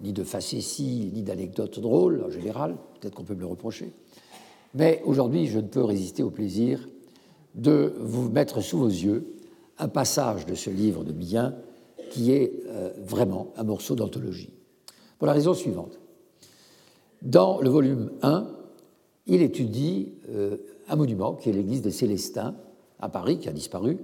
ni 0.00 0.12
de 0.12 0.24
facéties, 0.24 1.10
ni 1.12 1.22
d'anecdotes 1.22 1.80
drôles 1.80 2.22
en 2.24 2.30
général, 2.30 2.76
peut-être 3.00 3.14
qu'on 3.14 3.24
peut 3.24 3.34
me 3.34 3.40
le 3.40 3.46
reprocher, 3.46 3.92
mais 4.74 5.02
aujourd'hui 5.04 5.46
je 5.46 5.58
ne 5.58 5.66
peux 5.66 5.82
résister 5.82 6.22
au 6.22 6.30
plaisir 6.30 6.88
de 7.54 7.94
vous 7.98 8.30
mettre 8.30 8.60
sous 8.60 8.78
vos 8.78 8.88
yeux 8.88 9.34
un 9.78 9.88
passage 9.88 10.46
de 10.46 10.54
ce 10.54 10.70
livre 10.70 11.04
de 11.04 11.12
Bien 11.12 11.54
qui 12.10 12.32
est 12.32 12.52
vraiment 12.98 13.52
un 13.56 13.62
morceau 13.62 13.94
d'anthologie. 13.94 14.50
Pour 15.20 15.26
la 15.26 15.34
raison 15.34 15.52
suivante. 15.52 16.00
Dans 17.20 17.60
le 17.60 17.68
volume 17.68 18.10
1, 18.22 18.46
il 19.26 19.42
étudie 19.42 20.14
euh, 20.30 20.56
un 20.88 20.96
monument 20.96 21.34
qui 21.34 21.50
est 21.50 21.52
l'église 21.52 21.82
des 21.82 21.90
Célestins 21.90 22.54
à 23.00 23.10
Paris, 23.10 23.38
qui 23.38 23.46
a 23.50 23.52
disparu. 23.52 23.98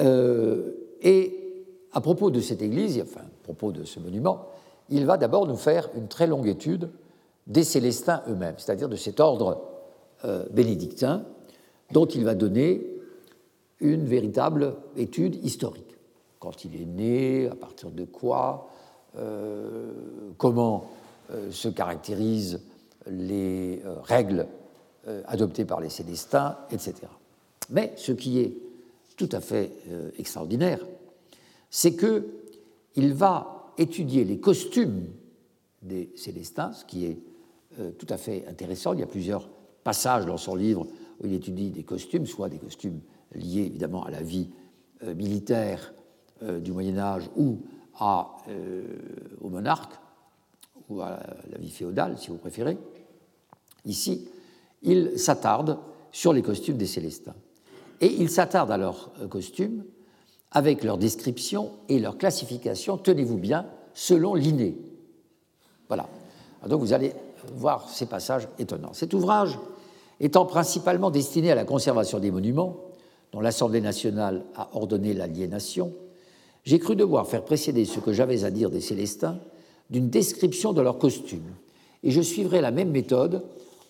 Euh, 0.00 0.72
et 1.00 1.64
à 1.92 2.00
propos 2.00 2.32
de 2.32 2.40
cette 2.40 2.60
église, 2.60 3.00
enfin, 3.00 3.20
à 3.20 3.44
propos 3.44 3.70
de 3.70 3.84
ce 3.84 4.00
monument, 4.00 4.48
il 4.88 5.06
va 5.06 5.16
d'abord 5.16 5.46
nous 5.46 5.56
faire 5.56 5.90
une 5.94 6.08
très 6.08 6.26
longue 6.26 6.48
étude 6.48 6.90
des 7.46 7.62
Célestins 7.62 8.24
eux-mêmes, 8.28 8.56
c'est-à-dire 8.58 8.88
de 8.88 8.96
cet 8.96 9.20
ordre 9.20 9.62
bénédictin 10.50 11.24
dont 11.92 12.06
il 12.06 12.24
va 12.24 12.34
donner 12.34 12.84
une 13.78 14.06
véritable 14.06 14.74
étude 14.96 15.36
historique 15.44 15.96
quand 16.40 16.64
il 16.64 16.80
est 16.80 16.84
né, 16.86 17.46
à 17.46 17.54
partir 17.54 17.92
de 17.92 18.04
quoi, 18.04 18.68
euh, 18.70 18.75
comment 20.36 20.90
euh, 21.32 21.50
se 21.50 21.68
caractérisent 21.68 22.60
les 23.08 23.82
euh, 23.84 23.96
règles 24.02 24.46
adoptées 25.28 25.64
par 25.64 25.80
les 25.80 25.88
Célestins, 25.88 26.58
etc. 26.72 26.94
Mais 27.70 27.92
ce 27.94 28.10
qui 28.10 28.40
est 28.40 28.56
tout 29.16 29.28
à 29.30 29.40
fait 29.40 29.70
extraordinaire, 30.18 30.84
c'est 31.70 31.94
qu'il 31.94 33.14
va 33.14 33.70
étudier 33.78 34.24
les 34.24 34.40
costumes 34.40 35.04
des 35.82 36.10
Célestins, 36.16 36.72
ce 36.72 36.84
qui 36.84 37.04
est 37.04 37.18
tout 37.98 38.06
à 38.08 38.16
fait 38.16 38.48
intéressant. 38.48 38.94
Il 38.94 38.98
y 38.98 39.04
a 39.04 39.06
plusieurs 39.06 39.48
passages 39.84 40.26
dans 40.26 40.38
son 40.38 40.56
livre 40.56 40.88
où 41.20 41.26
il 41.26 41.34
étudie 41.34 41.70
des 41.70 41.84
costumes, 41.84 42.26
soit 42.26 42.48
des 42.48 42.58
costumes 42.58 42.98
liés 43.32 43.66
évidemment 43.66 44.02
à 44.02 44.10
la 44.10 44.22
vie 44.22 44.50
militaire 45.14 45.94
euh, 46.42 46.60
du 46.60 46.70
Moyen 46.70 46.98
Âge 46.98 47.30
ou 47.34 47.60
euh, 48.02 48.82
au 49.40 49.48
monarque, 49.48 49.92
ou 50.88 51.00
à 51.00 51.18
la 51.50 51.58
vie 51.58 51.70
féodale, 51.70 52.18
si 52.18 52.28
vous 52.28 52.36
préférez. 52.36 52.78
Ici, 53.84 54.28
il 54.82 55.18
s'attarde 55.18 55.78
sur 56.12 56.32
les 56.32 56.42
costumes 56.42 56.76
des 56.76 56.86
Célestins. 56.86 57.34
Et 58.00 58.12
il 58.20 58.30
s'attarde 58.30 58.70
à 58.70 58.76
leurs 58.76 59.10
euh, 59.20 59.28
costumes 59.28 59.84
avec 60.52 60.84
leur 60.84 60.98
description 60.98 61.72
et 61.88 61.98
leur 61.98 62.18
classification, 62.18 62.98
tenez-vous 62.98 63.36
bien, 63.36 63.66
selon 63.94 64.34
Linné. 64.34 64.76
Voilà. 65.88 66.08
Donc 66.68 66.80
vous 66.80 66.92
allez 66.92 67.12
voir 67.54 67.88
ces 67.88 68.06
passages 68.06 68.48
étonnants. 68.58 68.92
Cet 68.92 69.14
ouvrage 69.14 69.58
étant 70.20 70.46
principalement 70.46 71.10
destiné 71.10 71.50
à 71.50 71.54
la 71.54 71.64
conservation 71.64 72.18
des 72.18 72.30
monuments, 72.30 72.76
dont 73.32 73.40
l'Assemblée 73.40 73.80
nationale 73.80 74.44
a 74.54 74.68
ordonné 74.74 75.12
l'aliénation, 75.12 75.92
j'ai 76.66 76.80
cru 76.80 76.96
devoir 76.96 77.28
faire 77.28 77.44
précéder 77.44 77.84
ce 77.84 78.00
que 78.00 78.12
j'avais 78.12 78.44
à 78.44 78.50
dire 78.50 78.70
des 78.70 78.80
Célestins 78.80 79.38
d'une 79.88 80.10
description 80.10 80.72
de 80.72 80.82
leurs 80.82 80.98
costumes, 80.98 81.54
et 82.02 82.10
je 82.10 82.20
suivrai 82.20 82.60
la 82.60 82.72
même 82.72 82.90
méthode 82.90 83.44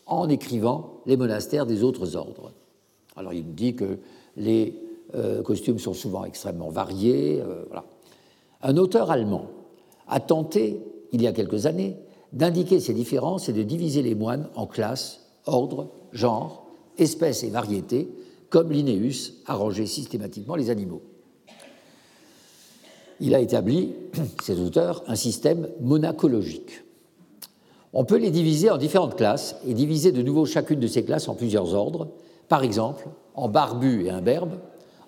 en 0.05 0.29
écrivant 0.29 1.01
les 1.07 1.17
monastères 1.17 1.65
des 1.65 1.83
autres 1.83 2.17
ordres. 2.17 2.53
Alors 3.17 3.33
il 3.33 3.47
me 3.47 3.55
dit 3.55 3.75
que 3.75 3.99
les 4.37 4.75
euh, 5.15 5.43
costumes 5.43 5.79
sont 5.79 5.95
souvent 5.95 6.25
extrêmement 6.25 6.69
variés. 6.69 7.41
Euh, 7.41 7.65
Un 8.63 8.77
auteur 8.77 9.11
allemand 9.11 9.47
a 10.07 10.21
tenté, 10.21 10.83
il 11.13 11.23
y 11.23 11.27
a 11.27 11.33
quelques 11.33 11.65
années, 11.65 11.97
d'indiquer 12.35 12.79
ces 12.79 12.93
différences 12.93 13.49
et 13.49 13.55
de 13.55 13.63
diviser 13.63 14.03
les 14.03 14.15
moines 14.15 14.51
en 14.55 14.67
classes, 14.67 15.27
ordres, 15.47 15.89
genres, 16.13 16.67
espèces 16.99 17.43
et 17.43 17.51
variétés, 17.51 18.09
comme 18.51 18.71
Linnaeus 18.71 19.33
a 19.47 19.55
rangé 19.55 19.87
systématiquement 19.87 20.57
les 20.57 20.69
animaux 20.69 21.01
il 23.21 23.35
a 23.35 23.41
établi, 23.41 23.95
ces 24.43 24.61
auteurs, 24.61 25.03
un 25.07 25.17
système 25.17 25.69
monacologique. 25.81 26.83
On 27.93 28.05
peut 28.05 28.19
les 28.19 28.31
diviser 28.31 28.71
en 28.71 28.77
différentes 28.77 29.17
classes 29.17 29.57
et 29.67 29.73
diviser 29.73 30.13
de 30.13 30.23
nouveau 30.23 30.45
chacune 30.45 30.81
de 30.81 30.87
ces 30.87 31.05
classes 31.05 31.29
en 31.29 31.35
plusieurs 31.35 31.75
ordres, 31.75 32.09
par 32.49 32.63
exemple 32.63 33.09
en 33.35 33.49
barbu 33.49 34.07
et 34.07 34.11
imberbe, 34.11 34.59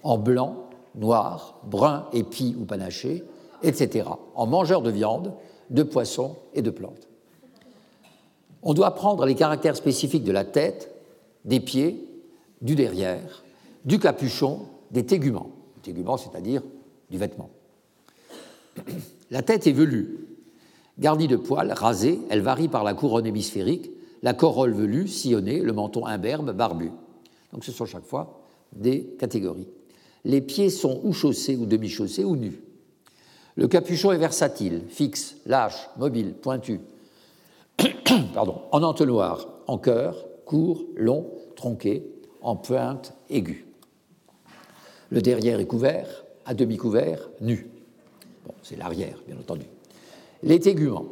en 0.03 0.19
blanc, 0.19 0.69
noir, 0.95 1.61
brun, 1.65 2.07
épi 2.13 2.55
ou 2.61 2.65
panaché, 2.65 3.25
etc., 3.63 4.09
en 4.35 4.47
mangeurs 4.47 4.83
de 4.83 4.91
viande, 4.91 5.33
de 5.71 5.83
poissons 5.83 6.37
et 6.55 6.63
de 6.63 6.71
plantes. 6.71 7.09
On 8.63 8.75
doit 8.75 8.95
prendre 8.95 9.25
les 9.25 9.35
caractères 9.35 9.77
spécifiques 9.77 10.25
de 10.25 10.33
la 10.33 10.45
tête, 10.45 10.95
des 11.45 11.61
pieds, 11.61 12.05
du 12.61 12.75
derrière, 12.75 13.45
du 13.85 13.99
capuchon, 13.99 14.67
des 14.91 15.07
téguments, 15.07 15.51
téguments 15.83 16.17
c'est-à-dire 16.17 16.63
du 17.11 17.19
vêtement. 17.19 17.51
La 19.31 19.43
tête 19.43 19.67
est 19.67 19.73
velue, 19.73 20.29
Garnie 20.99 21.29
de 21.29 21.37
poils, 21.37 21.73
rasée, 21.73 22.19
elle 22.29 22.41
varie 22.41 22.67
par 22.67 22.83
la 22.83 22.93
couronne 22.93 23.27
hémisphérique, 23.27 23.91
la 24.23 24.35
corolle 24.35 24.73
velue, 24.73 25.07
sillonnée, 25.07 25.61
le 25.61 25.73
menton 25.73 26.07
imberbe, 26.07 26.53
barbu. 26.53 26.91
Donc 27.53 27.65
ce 27.65 27.71
sont 27.71 27.87
chaque 27.87 28.05
fois 28.05 28.41
des 28.73 29.05
catégories. 29.19 29.69
Les 30.25 30.41
pieds 30.41 30.71
sont 30.71 31.01
ou 31.05 31.13
chaussés 31.13 31.57
ou 31.57 31.67
demi-chaussés 31.67 32.25
ou 32.25 32.35
nus. 32.35 32.61
Le 33.55 33.69
capuchon 33.69 34.11
est 34.11 34.19
versatile, 34.19 34.83
fixe, 34.89 35.37
lâche, 35.47 35.89
mobile, 35.99 36.35
pointu. 36.35 36.81
Pardon, 38.35 38.63
en 38.73 38.83
entonnoir, 38.83 39.47
en 39.69 39.79
cœur, 39.79 40.27
court, 40.45 40.85
long, 40.97 41.31
tronqué, 41.55 42.05
en 42.41 42.57
pointe, 42.57 43.15
aiguë. 43.31 43.67
Le 45.11 45.23
derrière 45.23 45.61
est 45.61 45.67
couvert, 45.67 46.25
à 46.45 46.55
demi 46.55 46.77
couvert, 46.77 47.31
nu. 47.41 47.71
C'est 48.63 48.77
l'arrière, 48.77 49.19
bien 49.27 49.37
entendu. 49.39 49.67
L'étégument. 50.43 51.05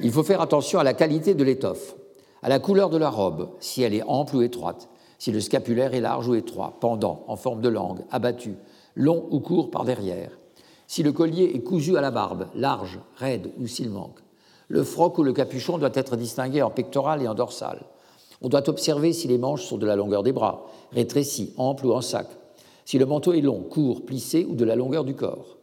Il 0.00 0.12
faut 0.12 0.22
faire 0.22 0.40
attention 0.40 0.78
à 0.78 0.84
la 0.84 0.94
qualité 0.94 1.34
de 1.34 1.44
l'étoffe, 1.44 1.94
à 2.42 2.48
la 2.48 2.58
couleur 2.58 2.88
de 2.88 2.96
la 2.96 3.10
robe, 3.10 3.50
si 3.60 3.82
elle 3.82 3.92
est 3.92 4.02
ample 4.02 4.36
ou 4.36 4.42
étroite, 4.42 4.88
si 5.18 5.30
le 5.30 5.40
scapulaire 5.40 5.92
est 5.92 6.00
large 6.00 6.26
ou 6.28 6.34
étroit, 6.34 6.78
pendant, 6.80 7.24
en 7.28 7.36
forme 7.36 7.60
de 7.60 7.68
langue, 7.68 8.00
abattu, 8.10 8.56
long 8.94 9.26
ou 9.30 9.40
court 9.40 9.70
par 9.70 9.84
derrière, 9.84 10.30
si 10.86 11.02
le 11.02 11.12
collier 11.12 11.52
est 11.54 11.60
cousu 11.60 11.98
à 11.98 12.00
la 12.00 12.10
barbe, 12.10 12.46
large, 12.54 12.98
raide 13.16 13.50
ou 13.58 13.66
s'il 13.66 13.90
manque. 13.90 14.20
Le 14.68 14.82
froc 14.82 15.18
ou 15.18 15.22
le 15.22 15.34
capuchon 15.34 15.76
doit 15.76 15.90
être 15.92 16.16
distingué 16.16 16.62
en 16.62 16.70
pectoral 16.70 17.22
et 17.22 17.28
en 17.28 17.34
dorsal. 17.34 17.82
On 18.40 18.48
doit 18.48 18.68
observer 18.70 19.12
si 19.12 19.28
les 19.28 19.36
manches 19.36 19.64
sont 19.64 19.76
de 19.76 19.86
la 19.86 19.96
longueur 19.96 20.22
des 20.22 20.32
bras, 20.32 20.66
rétrécies, 20.92 21.52
amples 21.58 21.86
ou 21.86 21.92
en 21.92 22.00
sac, 22.00 22.28
si 22.86 22.98
le 22.98 23.04
manteau 23.04 23.34
est 23.34 23.42
long, 23.42 23.60
court, 23.60 24.06
plissé 24.06 24.46
ou 24.48 24.54
de 24.54 24.64
la 24.64 24.76
longueur 24.76 25.04
du 25.04 25.14
corps. 25.14 25.58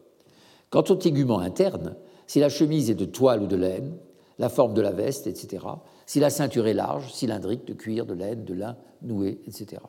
Quant 0.70 0.84
au 0.90 0.96
tégument 0.96 1.40
interne, 1.40 1.96
si 2.26 2.40
la 2.40 2.50
chemise 2.50 2.90
est 2.90 2.96
de 2.96 3.06
toile 3.06 3.42
ou 3.42 3.48
de 3.48 3.56
laine, 3.56 3.94
la 4.40 4.50
forme 4.50 4.74
de 4.74 4.82
la 4.82 4.92
veste, 4.92 5.28
etc., 5.28 5.66
si 6.06 6.20
la 6.20 6.30
ceinture 6.30 6.68
est 6.68 6.74
large, 6.74 7.12
cylindrique, 7.14 7.66
de 7.66 7.74
cuir, 7.74 8.06
de 8.06 8.14
laine, 8.14 8.46
de 8.46 8.54
lin, 8.54 8.76
noué, 9.02 9.40
etc. 9.48 9.82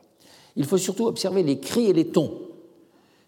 Il 0.56 0.64
faut 0.64 0.78
surtout 0.78 1.06
observer 1.06 1.42
les 1.42 1.58
cris 1.58 1.86
et 1.86 1.92
les 1.92 2.08
tons. 2.08 2.32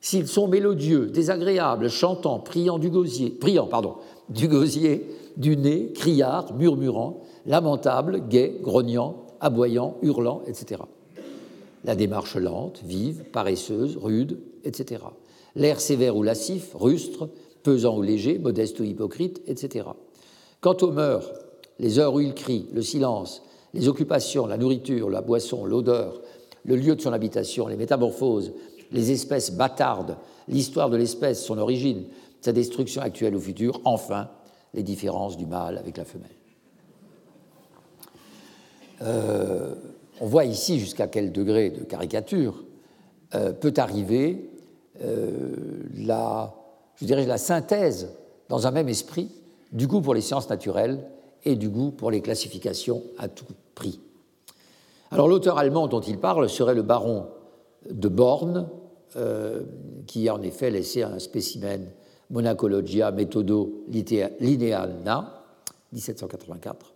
S'ils 0.00 0.28
sont 0.28 0.48
mélodieux, 0.48 1.06
désagréables, 1.06 1.90
chantants, 1.90 2.38
priant 2.38 2.78
du 2.78 2.88
gosier, 2.88 3.30
priant, 3.30 3.66
pardon, 3.66 3.96
du 4.30 4.48
gosier, 4.48 5.06
du 5.36 5.56
nez, 5.56 5.92
criard, 5.94 6.54
murmurant, 6.54 7.20
lamentable, 7.46 8.26
gai, 8.28 8.58
grognant, 8.62 9.26
aboyant, 9.40 9.96
hurlant, 10.02 10.42
etc. 10.46 10.82
La 11.84 11.94
démarche 11.94 12.36
lente, 12.36 12.80
vive, 12.84 13.24
paresseuse, 13.32 13.96
rude, 13.96 14.38
etc. 14.64 15.02
L'air 15.56 15.80
sévère 15.80 16.16
ou 16.16 16.22
lascif, 16.22 16.74
rustre, 16.74 17.28
pesant 17.62 17.98
ou 17.98 18.02
léger, 18.02 18.38
modeste 18.38 18.80
ou 18.80 18.84
hypocrite, 18.84 19.42
etc. 19.46 19.88
Quant 20.60 20.76
aux 20.82 20.92
mœurs, 20.92 21.32
les 21.78 21.98
heures 21.98 22.14
où 22.14 22.20
il 22.20 22.34
crie, 22.34 22.66
le 22.72 22.82
silence, 22.82 23.42
les 23.74 23.88
occupations, 23.88 24.46
la 24.46 24.56
nourriture, 24.56 25.10
la 25.10 25.22
boisson, 25.22 25.64
l'odeur, 25.64 26.20
le 26.64 26.76
lieu 26.76 26.94
de 26.94 27.00
son 27.00 27.12
habitation, 27.12 27.66
les 27.66 27.76
métamorphoses, 27.76 28.52
les 28.92 29.12
espèces 29.12 29.52
bâtardes, 29.52 30.16
l'histoire 30.48 30.90
de 30.90 30.96
l'espèce, 30.96 31.44
son 31.44 31.58
origine, 31.58 32.04
sa 32.40 32.52
destruction 32.52 33.02
actuelle 33.02 33.34
ou 33.34 33.40
future, 33.40 33.80
enfin, 33.84 34.28
les 34.74 34.82
différences 34.82 35.36
du 35.36 35.46
mâle 35.46 35.78
avec 35.78 35.96
la 35.96 36.04
femelle. 36.04 36.30
Euh, 39.02 39.74
on 40.20 40.26
voit 40.26 40.44
ici 40.44 40.78
jusqu'à 40.78 41.06
quel 41.06 41.32
degré 41.32 41.70
de 41.70 41.84
caricature 41.84 42.62
euh, 43.34 43.52
peut 43.52 43.72
arriver 43.76 44.50
dirais, 45.00 47.26
la 47.26 47.38
synthèse 47.38 48.08
dans 48.48 48.66
un 48.66 48.70
même 48.70 48.88
esprit 48.88 49.30
du 49.72 49.86
goût 49.86 50.00
pour 50.00 50.14
les 50.14 50.20
sciences 50.20 50.50
naturelles 50.50 51.04
et 51.44 51.56
du 51.56 51.68
goût 51.68 51.90
pour 51.90 52.10
les 52.10 52.20
classifications 52.20 53.02
à 53.18 53.28
tout 53.28 53.46
prix. 53.74 54.00
Alors 55.10 55.28
l'auteur 55.28 55.58
allemand 55.58 55.88
dont 55.88 56.00
il 56.00 56.18
parle 56.18 56.48
serait 56.48 56.74
le 56.74 56.82
baron 56.82 57.26
de 57.90 58.08
Born, 58.08 58.68
qui 60.06 60.28
a 60.28 60.34
en 60.34 60.42
effet 60.42 60.70
laissé 60.70 61.02
un 61.02 61.18
spécimen 61.18 61.86
Monacologia 62.30 63.10
Methodo 63.10 63.84
Linealna, 63.88 65.42
1784. 65.92 66.94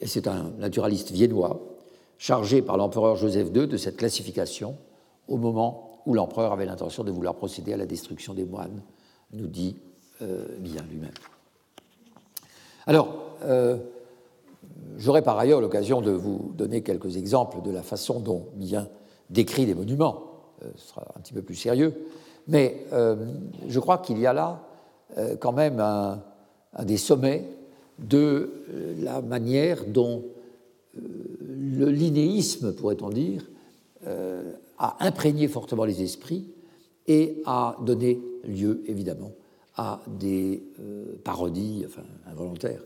Et 0.00 0.06
c'est 0.06 0.26
un 0.26 0.52
naturaliste 0.58 1.10
viennois 1.10 1.60
chargé 2.16 2.62
par 2.62 2.76
l'empereur 2.76 3.16
Joseph 3.16 3.48
II 3.54 3.66
de 3.66 3.76
cette 3.76 3.96
classification 3.96 4.76
au 5.28 5.36
moment 5.36 5.87
où 6.08 6.14
l'empereur 6.14 6.52
avait 6.52 6.64
l'intention 6.64 7.04
de 7.04 7.10
vouloir 7.10 7.34
procéder 7.34 7.74
à 7.74 7.76
la 7.76 7.84
destruction 7.84 8.32
des 8.32 8.46
moines, 8.46 8.82
nous 9.34 9.46
dit 9.46 9.76
euh, 10.22 10.46
bien 10.58 10.82
lui-même. 10.90 11.12
Alors, 12.86 13.14
euh, 13.44 13.76
j'aurai 14.96 15.20
par 15.20 15.38
ailleurs 15.38 15.60
l'occasion 15.60 16.00
de 16.00 16.10
vous 16.10 16.50
donner 16.56 16.82
quelques 16.82 17.18
exemples 17.18 17.60
de 17.60 17.70
la 17.70 17.82
façon 17.82 18.20
dont 18.20 18.46
Bien 18.54 18.88
décrit 19.28 19.66
les 19.66 19.74
monuments. 19.74 20.22
Euh, 20.62 20.70
ce 20.76 20.88
sera 20.88 21.02
un 21.14 21.20
petit 21.20 21.34
peu 21.34 21.42
plus 21.42 21.56
sérieux. 21.56 21.94
Mais 22.46 22.86
je 23.68 23.78
crois 23.78 23.98
qu'il 23.98 24.18
y 24.18 24.26
a 24.26 24.32
là 24.32 24.62
quand 25.38 25.52
même 25.52 25.80
un, 25.80 26.22
un 26.72 26.84
des 26.86 26.96
sommets 26.96 27.44
de 27.98 28.64
la 29.02 29.20
manière 29.20 29.84
dont 29.84 30.24
le 30.94 31.90
linéisme, 31.90 32.72
pourrait-on 32.72 33.10
dire, 33.10 33.44
a 34.78 35.04
imprégné 35.04 35.48
fortement 35.48 35.84
les 35.84 36.02
esprits 36.02 36.48
et 37.06 37.42
a 37.46 37.76
donné 37.82 38.20
lieu, 38.44 38.82
évidemment, 38.86 39.32
à 39.76 40.00
des 40.06 40.62
euh, 40.80 41.16
parodies, 41.24 41.84
enfin 41.86 42.02
involontaires, 42.26 42.82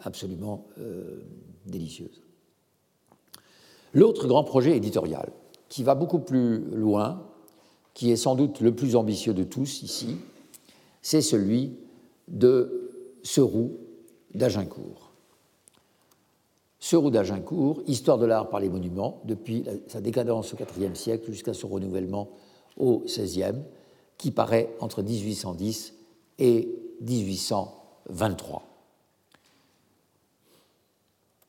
absolument 0.00 0.66
euh, 0.78 1.20
délicieuses. 1.66 2.22
L'autre 3.92 4.26
grand 4.26 4.44
projet 4.44 4.76
éditorial, 4.76 5.32
qui 5.68 5.82
va 5.82 5.94
beaucoup 5.94 6.20
plus 6.20 6.60
loin, 6.74 7.26
qui 7.94 8.10
est 8.10 8.16
sans 8.16 8.34
doute 8.34 8.60
le 8.60 8.74
plus 8.74 8.96
ambitieux 8.96 9.34
de 9.34 9.44
tous 9.44 9.82
ici, 9.82 10.16
c'est 11.02 11.22
celui 11.22 11.72
de 12.28 12.90
Seroux 13.22 13.78
d'Agincourt. 14.34 14.97
Ce 16.88 16.96
d'Agincourt, 16.96 17.82
Histoire 17.86 18.16
de 18.16 18.24
l'art 18.24 18.48
par 18.48 18.60
les 18.60 18.70
monuments, 18.70 19.20
depuis 19.26 19.62
sa 19.88 20.00
décadence 20.00 20.54
au 20.54 20.56
IVe 20.56 20.94
siècle 20.94 21.30
jusqu'à 21.30 21.52
son 21.52 21.68
renouvellement 21.68 22.30
au 22.78 23.02
XVIe, 23.04 23.60
qui 24.16 24.30
paraît 24.30 24.70
entre 24.80 25.02
1810 25.02 25.92
et 26.38 26.66
1823. 27.02 28.62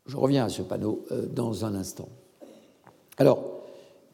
Je 0.07 0.17
reviens 0.17 0.43
à 0.43 0.49
ce 0.49 0.61
panneau 0.61 1.05
euh, 1.13 1.25
dans 1.25 1.63
un 1.63 1.73
instant. 1.73 2.09
Alors, 3.17 3.61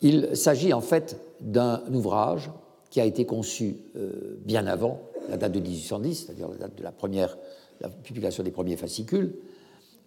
il 0.02 0.38
s'agit 0.38 0.74
en 0.74 0.82
fait 0.82 1.20
d'un 1.42 1.82
ouvrage 1.92 2.52
qui 2.92 3.02
a 3.02 3.06
été 3.06 3.26
conçu 3.26 3.78
euh, 3.96 4.38
bien 4.46 4.68
avant 4.68 5.02
la 5.28 5.38
date 5.38 5.54
de 5.54 5.60
1810, 5.60 6.26
c'est-à-dire 6.28 6.50
la 6.50 6.58
date 6.58 6.76
de 6.78 6.84
la 6.84 6.92
première 6.92 7.36
la 7.82 7.90
publication 7.90 8.44
des 8.44 8.52
premiers 8.52 8.78
fascicules, 8.78 9.34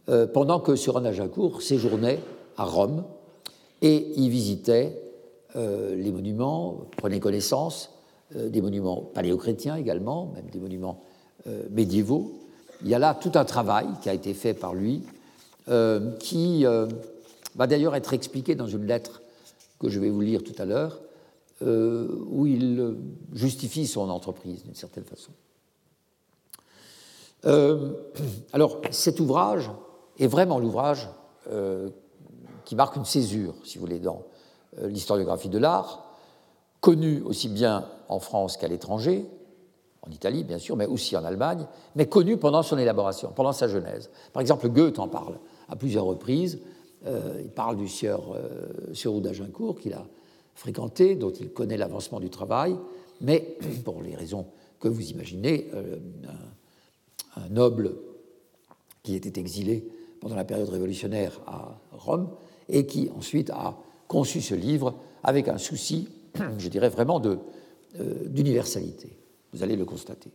euh, 0.08 0.26
pendant 0.26 0.58
que 0.58 0.74
Suran 0.74 1.04
Agincourt 1.04 1.60
séjournait 1.60 2.18
à 2.56 2.64
Rome 2.64 3.04
et 3.82 4.10
y 4.16 4.30
visitait 4.30 4.98
euh, 5.54 5.94
les 5.94 6.10
monuments, 6.10 6.86
prenait 6.96 7.20
connaissance 7.20 7.90
euh, 8.34 8.48
des 8.48 8.62
monuments 8.62 9.02
paléochrétiens 9.02 9.76
également, 9.76 10.32
même 10.34 10.48
des 10.50 10.58
monuments 10.58 11.02
médiévaux. 11.70 12.32
Il 12.82 12.88
y 12.88 12.94
a 12.94 12.98
là 12.98 13.14
tout 13.14 13.32
un 13.36 13.44
travail 13.46 13.86
qui 14.02 14.10
a 14.10 14.12
été 14.12 14.34
fait 14.34 14.52
par 14.52 14.74
lui, 14.74 15.02
qui 16.18 16.64
va 16.64 17.66
d'ailleurs 17.66 17.94
être 17.94 18.12
expliqué 18.12 18.54
dans 18.54 18.66
une 18.66 18.84
lettre 18.84 19.22
que 19.78 19.88
je 19.88 19.98
vais 19.98 20.10
vous 20.10 20.20
lire 20.20 20.42
tout 20.42 20.52
à 20.58 20.66
l'heure, 20.66 21.00
où 21.62 22.46
il 22.46 22.96
justifie 23.32 23.86
son 23.86 24.10
entreprise 24.10 24.64
d'une 24.64 24.74
certaine 24.74 25.04
façon. 25.04 25.30
alors, 28.52 28.82
cet 28.90 29.20
ouvrage 29.20 29.70
est 30.18 30.26
vraiment 30.26 30.58
l'ouvrage 30.58 31.08
euh, 31.50 31.88
qui 32.64 32.76
marque 32.76 32.96
une 32.96 33.04
césure, 33.04 33.54
si 33.64 33.78
vous 33.78 33.86
voulez, 33.86 33.98
dans 33.98 34.24
euh, 34.78 34.88
l'historiographie 34.88 35.48
de 35.48 35.58
l'art, 35.58 36.04
connu 36.80 37.22
aussi 37.22 37.48
bien 37.48 37.86
en 38.08 38.18
France 38.20 38.56
qu'à 38.56 38.68
l'étranger, 38.68 39.26
en 40.02 40.10
Italie 40.10 40.44
bien 40.44 40.58
sûr, 40.58 40.76
mais 40.76 40.86
aussi 40.86 41.16
en 41.16 41.24
Allemagne, 41.24 41.66
mais 41.96 42.06
connu 42.06 42.36
pendant 42.36 42.62
son 42.62 42.76
élaboration, 42.76 43.32
pendant 43.34 43.52
sa 43.52 43.68
genèse. 43.68 44.10
Par 44.32 44.40
exemple, 44.42 44.68
Goethe 44.68 44.98
en 44.98 45.08
parle 45.08 45.38
à 45.68 45.76
plusieurs 45.76 46.04
reprises. 46.04 46.60
Euh, 47.06 47.40
il 47.42 47.50
parle 47.50 47.76
du 47.76 47.88
sieur, 47.88 48.36
sieur 48.92 49.20
d'Agincourt 49.20 49.78
qu'il 49.78 49.94
a 49.94 50.04
fréquenté, 50.54 51.14
dont 51.14 51.30
il 51.30 51.50
connaît 51.50 51.76
l'avancement 51.76 52.20
du 52.20 52.30
travail, 52.30 52.76
mais 53.20 53.56
pour 53.84 54.02
les 54.02 54.14
raisons 54.14 54.46
que 54.80 54.88
vous 54.88 55.10
imaginez, 55.10 55.70
un, 57.36 57.48
noble 57.48 57.94
qui 59.02 59.14
était 59.14 59.40
exilé 59.40 59.88
pendant 60.20 60.36
la 60.36 60.44
période 60.44 60.68
révolutionnaire 60.68 61.40
à 61.46 61.78
Rome, 61.92 62.30
et 62.68 62.86
qui 62.86 63.10
ensuite 63.16 63.50
a 63.50 63.76
conçu 64.06 64.40
ce 64.40 64.54
livre 64.54 64.94
avec 65.22 65.48
un 65.48 65.58
souci, 65.58 66.08
je 66.58 66.68
dirais 66.68 66.88
vraiment, 66.88 67.22
euh, 67.24 67.34
d'universalité. 68.26 69.16
Vous 69.52 69.62
allez 69.62 69.76
le 69.76 69.84
constater. 69.84 70.30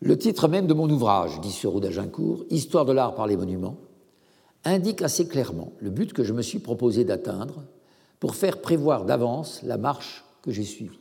Le 0.00 0.18
titre 0.18 0.48
même 0.48 0.66
de 0.66 0.74
mon 0.74 0.90
ouvrage, 0.90 1.40
dit 1.40 1.52
Seroux 1.52 1.78
d'Agincourt, 1.78 2.44
Histoire 2.50 2.84
de 2.84 2.92
l'art 2.92 3.14
par 3.14 3.28
les 3.28 3.36
monuments, 3.36 3.76
indique 4.64 5.02
assez 5.02 5.28
clairement 5.28 5.72
le 5.78 5.90
but 5.90 6.12
que 6.12 6.24
je 6.24 6.32
me 6.32 6.42
suis 6.42 6.58
proposé 6.58 7.04
d'atteindre 7.04 7.62
pour 8.18 8.34
faire 8.34 8.60
prévoir 8.60 9.04
d'avance 9.04 9.62
la 9.62 9.76
marche 9.76 10.24
que 10.42 10.50
j'ai 10.50 10.64
suivie. 10.64 10.98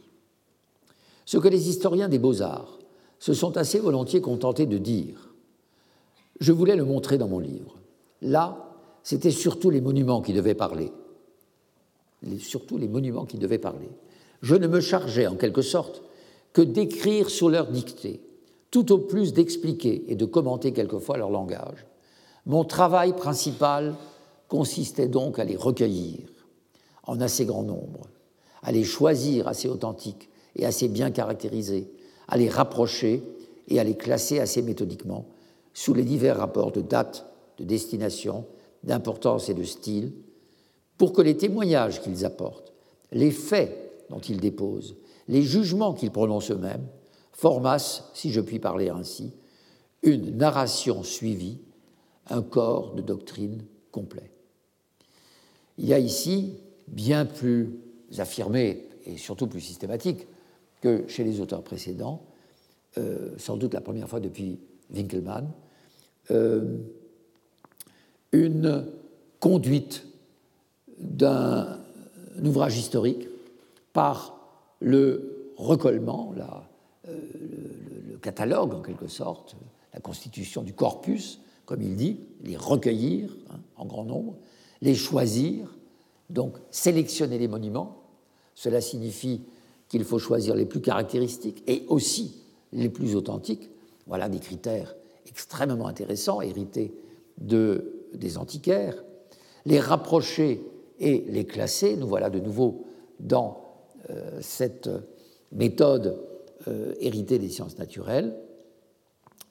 Ce 1.25 1.37
que 1.37 1.47
les 1.47 1.69
historiens 1.69 2.09
des 2.09 2.19
beaux-arts 2.19 2.79
se 3.19 3.33
sont 3.33 3.57
assez 3.57 3.79
volontiers 3.79 4.21
contentés 4.21 4.65
de 4.65 4.77
dire, 4.77 5.30
je 6.41 6.51
voulais 6.51 6.75
le 6.75 6.83
montrer 6.83 7.19
dans 7.19 7.27
mon 7.27 7.39
livre. 7.39 7.75
Là, 8.21 8.75
c'était 9.03 9.31
surtout 9.31 9.69
les 9.69 9.79
monuments 9.79 10.21
qui 10.21 10.33
devaient 10.33 10.55
parler. 10.55 10.91
surtout 12.39 12.77
les 12.77 12.87
monuments 12.87 13.25
qui 13.25 13.37
devaient 13.37 13.59
parler. 13.59 13.89
Je 14.41 14.55
ne 14.55 14.67
me 14.67 14.81
chargeais 14.81 15.27
en 15.27 15.35
quelque 15.35 15.61
sorte 15.61 16.01
que 16.53 16.61
d'écrire 16.61 17.29
sous 17.29 17.47
leur 17.47 17.67
dictée, 17.67 18.21
tout 18.71 18.91
au 18.91 18.97
plus 18.97 19.33
d'expliquer 19.33 20.05
et 20.07 20.15
de 20.15 20.25
commenter 20.25 20.73
quelquefois 20.73 21.17
leur 21.17 21.29
langage. 21.29 21.85
Mon 22.47 22.63
travail 22.63 23.15
principal 23.15 23.95
consistait 24.47 25.07
donc 25.07 25.37
à 25.37 25.43
les 25.43 25.55
recueillir 25.55 26.27
en 27.03 27.21
assez 27.21 27.45
grand 27.45 27.63
nombre, 27.63 28.07
à 28.63 28.71
les 28.71 28.83
choisir 28.83 29.47
assez 29.47 29.69
authentiques 29.69 30.29
et 30.55 30.65
assez 30.65 30.87
bien 30.87 31.11
caractérisés, 31.11 31.91
à 32.27 32.37
les 32.37 32.49
rapprocher 32.49 33.23
et 33.67 33.79
à 33.79 33.83
les 33.83 33.95
classer 33.95 34.39
assez 34.39 34.63
méthodiquement 34.63 35.27
sous 35.73 35.93
les 35.93 36.03
divers 36.03 36.37
rapports 36.37 36.71
de 36.71 36.81
date, 36.81 37.25
de 37.57 37.63
destination, 37.63 38.45
d'importance 38.83 39.49
et 39.49 39.53
de 39.53 39.63
style, 39.63 40.13
pour 40.97 41.13
que 41.13 41.21
les 41.21 41.37
témoignages 41.37 42.01
qu'ils 42.01 42.25
apportent, 42.25 42.73
les 43.11 43.31
faits 43.31 44.05
dont 44.09 44.19
ils 44.19 44.39
déposent, 44.39 44.95
les 45.27 45.41
jugements 45.41 45.93
qu'ils 45.93 46.11
prononcent 46.11 46.51
eux-mêmes, 46.51 46.87
formassent, 47.31 48.09
si 48.13 48.31
je 48.31 48.41
puis 48.41 48.59
parler 48.59 48.89
ainsi, 48.89 49.33
une 50.03 50.37
narration 50.37 51.03
suivie, 51.03 51.59
un 52.29 52.41
corps 52.41 52.93
de 52.93 53.01
doctrine 53.01 53.63
complet. 53.91 54.31
Il 55.77 55.85
y 55.85 55.93
a 55.93 55.99
ici, 55.99 56.57
bien 56.87 57.25
plus 57.25 57.79
affirmé 58.17 58.85
et 59.05 59.17
surtout 59.17 59.47
plus 59.47 59.61
systématique 59.61 60.27
que 60.81 61.07
chez 61.07 61.23
les 61.23 61.39
auteurs 61.39 61.63
précédents, 61.63 62.23
euh, 62.97 63.33
sans 63.37 63.57
doute 63.57 63.73
la 63.73 63.81
première 63.81 64.09
fois 64.09 64.19
depuis 64.19 64.59
Winkelmann, 64.93 65.49
euh, 66.31 66.77
une 68.31 68.85
conduite 69.41 70.05
d'un 70.97 71.79
ouvrage 72.41 72.77
historique 72.77 73.27
par 73.91 74.39
le 74.79 75.51
recollement, 75.57 76.33
euh, 77.07 77.11
le, 78.09 78.17
catalogue 78.19 78.73
en 78.73 78.81
quelque 78.81 79.07
sorte, 79.07 79.57
la 79.93 79.99
constitution 79.99 80.61
du 80.61 80.73
corpus, 80.73 81.41
comme 81.65 81.81
il 81.81 81.97
dit, 81.97 82.19
les 82.43 82.55
recueillir 82.55 83.35
hein, 83.49 83.59
en 83.75 83.85
grand 83.85 84.05
nombre, 84.05 84.37
les 84.81 84.95
choisir, 84.95 85.75
donc 86.29 86.55
sélectionner 86.69 87.37
les 87.37 87.49
monuments. 87.49 88.03
Cela 88.55 88.79
signifie 88.79 89.41
qu'il 89.89 90.05
faut 90.05 90.19
choisir 90.19 90.55
les 90.55 90.65
plus 90.65 90.79
caractéristiques 90.79 91.63
et 91.67 91.83
aussi 91.89 92.41
les 92.71 92.89
plus 92.89 93.15
authentiques. 93.15 93.69
Voilà 94.07 94.29
des 94.29 94.39
critères 94.39 94.95
extrêmement 95.27 95.87
intéressants, 95.87 96.41
hérités 96.41 96.93
de 97.37 98.01
des 98.13 98.37
antiquaires, 98.37 99.03
les 99.65 99.79
rapprocher 99.79 100.65
et 100.99 101.25
les 101.27 101.45
classer. 101.45 101.95
Nous 101.95 102.07
voilà 102.07 102.29
de 102.29 102.39
nouveau 102.39 102.85
dans 103.19 103.75
euh, 104.09 104.39
cette 104.41 104.89
méthode 105.51 106.19
euh, 106.67 106.93
héritée 106.99 107.39
des 107.39 107.49
sciences 107.49 107.77
naturelles, 107.77 108.35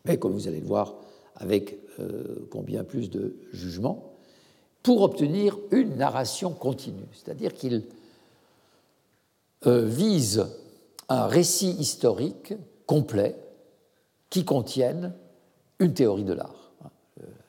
mais 0.04 0.18
comme 0.18 0.32
vous 0.32 0.48
allez 0.48 0.60
le 0.60 0.66
voir, 0.66 0.96
avec 1.36 1.78
euh, 1.98 2.46
combien 2.50 2.84
plus 2.84 3.10
de 3.10 3.36
jugement, 3.52 4.14
pour 4.82 5.02
obtenir 5.02 5.58
une 5.72 5.96
narration 5.96 6.52
continue, 6.52 7.06
c'est-à-dire 7.12 7.52
qu'il 7.52 7.84
vise 9.66 10.46
un 11.10 11.26
récit 11.26 11.72
historique 11.72 12.54
complet 12.86 13.36
qui 14.30 14.46
contienne 14.46 15.12
une 15.80 15.92
théorie 15.94 16.24
de 16.24 16.34
l'art, 16.34 16.72
hein, 16.84 16.90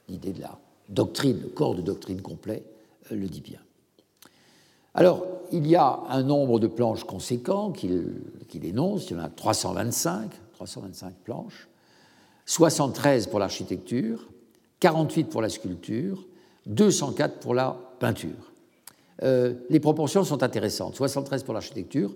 l'idée 0.08 0.34
de 0.34 0.42
l'art 0.42 0.60
doctrine, 0.92 1.40
le 1.42 1.50
corps 1.50 1.76
de 1.76 1.82
doctrine 1.82 2.22
complet 2.22 2.64
euh, 3.12 3.16
le 3.16 3.28
dit 3.28 3.42
bien. 3.42 3.60
Alors, 4.94 5.26
il 5.52 5.66
y 5.68 5.76
a 5.76 6.02
un 6.10 6.22
nombre 6.22 6.60
de 6.60 6.68
planches 6.68 7.06
conséquents 7.06 7.72
qu'il 7.72 8.66
énonce, 8.66 9.10
il 9.10 9.14
y 9.14 9.20
en 9.20 9.24
a 9.24 9.30
325, 9.30 10.30
325 10.54 11.14
planches, 11.24 11.70
73 12.46 13.28
pour 13.28 13.40
l'architecture, 13.40 14.28
48 14.82 15.26
pour 15.26 15.42
la 15.42 15.48
sculpture, 15.48 16.26
204 16.66 17.40
pour 17.40 17.54
la 17.54 17.78
peinture. 18.00 18.52
Euh, 19.24 19.54
les 19.70 19.80
proportions 19.80 20.24
sont 20.24 20.44
intéressantes. 20.44 20.96
73 20.96 21.44
pour 21.44 21.54
l'architecture, 21.54 22.14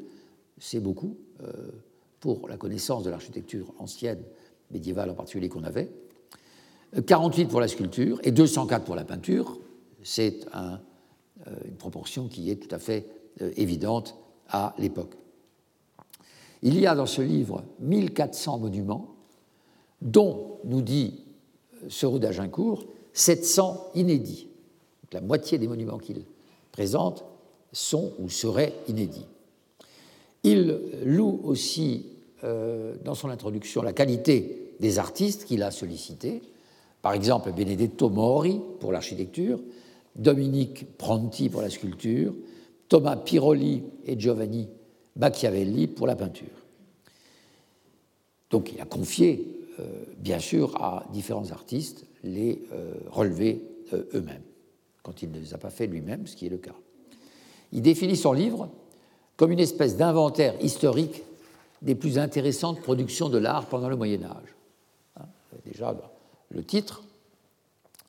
c'est 0.59 0.79
beaucoup 0.79 1.15
euh, 1.43 1.71
pour 2.19 2.49
la 2.49 2.57
connaissance 2.57 3.03
de 3.03 3.09
l'architecture 3.09 3.73
ancienne, 3.79 4.21
médiévale 4.71 5.11
en 5.11 5.13
particulier 5.13 5.47
qu'on 5.47 5.63
avait. 5.63 5.89
48 7.05 7.45
pour 7.45 7.59
la 7.59 7.67
sculpture 7.67 8.19
et 8.23 8.31
204 8.31 8.85
pour 8.85 8.95
la 8.95 9.03
peinture. 9.03 9.57
C'est 10.03 10.45
euh, 11.47 11.51
une 11.65 11.75
proportion 11.75 12.27
qui 12.27 12.49
est 12.49 12.55
tout 12.55 12.73
à 12.73 12.79
fait 12.79 13.05
euh, 13.41 13.51
évidente 13.57 14.15
à 14.49 14.73
l'époque. 14.77 15.15
Il 16.61 16.79
y 16.79 16.87
a 16.87 16.95
dans 16.95 17.05
ce 17.05 17.21
livre 17.21 17.63
1400 17.79 18.59
monuments, 18.59 19.15
dont, 20.01 20.59
nous 20.63 20.81
dit 20.81 21.23
euh, 21.83 21.89
Seroux 21.89 22.19
d'Agincourt, 22.19 22.85
700 23.13 23.91
inédits. 23.95 24.47
la 25.11 25.21
moitié 25.21 25.57
des 25.57 25.67
monuments 25.67 25.97
qu'il 25.97 26.23
présente 26.71 27.23
sont 27.71 28.13
ou 28.19 28.29
seraient 28.29 28.73
inédits. 28.87 29.27
Il 30.43 30.79
loue 31.03 31.41
aussi 31.43 32.07
dans 32.43 33.15
son 33.15 33.29
introduction 33.29 33.81
la 33.81 33.93
qualité 33.93 34.75
des 34.79 34.99
artistes 34.99 35.45
qu'il 35.45 35.63
a 35.63 35.71
sollicités, 35.71 36.41
par 37.05 37.13
exemple, 37.13 37.51
Benedetto 37.51 38.09
Mori 38.09 38.59
pour 38.79 38.91
l'architecture, 38.91 39.59
Dominique 40.15 40.97
Pronti 40.97 41.49
pour 41.49 41.61
la 41.61 41.69
sculpture, 41.69 42.33
Thomas 42.89 43.15
Piroli 43.15 43.83
et 44.07 44.19
Giovanni 44.19 44.67
Machiavelli 45.15 45.85
pour 45.85 46.07
la 46.07 46.15
peinture. 46.15 46.65
Donc 48.49 48.73
il 48.73 48.81
a 48.81 48.85
confié, 48.85 49.67
euh, 49.79 49.83
bien 50.17 50.39
sûr, 50.39 50.81
à 50.81 51.05
différents 51.13 51.51
artistes 51.51 52.07
les 52.23 52.63
euh, 52.73 52.95
relevés 53.11 53.61
euh, 53.93 54.09
eux-mêmes, 54.15 54.41
quand 55.03 55.21
il 55.21 55.29
ne 55.29 55.37
les 55.37 55.53
a 55.53 55.59
pas 55.59 55.69
fait 55.69 55.85
lui-même, 55.85 56.25
ce 56.25 56.35
qui 56.35 56.47
est 56.47 56.49
le 56.49 56.57
cas. 56.57 56.73
Il 57.71 57.83
définit 57.83 58.15
son 58.15 58.33
livre 58.33 58.67
comme 59.37 59.51
une 59.51 59.59
espèce 59.59 59.95
d'inventaire 59.95 60.55
historique 60.59 61.21
des 61.83 61.93
plus 61.93 62.17
intéressantes 62.17 62.81
productions 62.81 63.29
de 63.29 63.37
l'art 63.37 63.67
pendant 63.67 63.89
le 63.89 63.95
Moyen 63.95 64.23
Âge. 64.23 64.55
Hein, 65.19 65.25
déjà, 65.67 65.93
le 66.49 66.63
titre, 66.63 67.03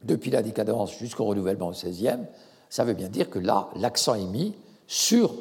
depuis 0.02 0.30
la 0.30 0.42
décadence 0.42 0.96
jusqu'au 0.98 1.24
renouvellement 1.24 1.68
au 1.68 1.72
XVIe, 1.72 2.26
ça 2.68 2.84
veut 2.84 2.94
bien 2.94 3.08
dire 3.08 3.30
que 3.30 3.38
là, 3.38 3.68
l'accent 3.76 4.14
est 4.14 4.26
mis 4.26 4.54
sur 4.86 5.34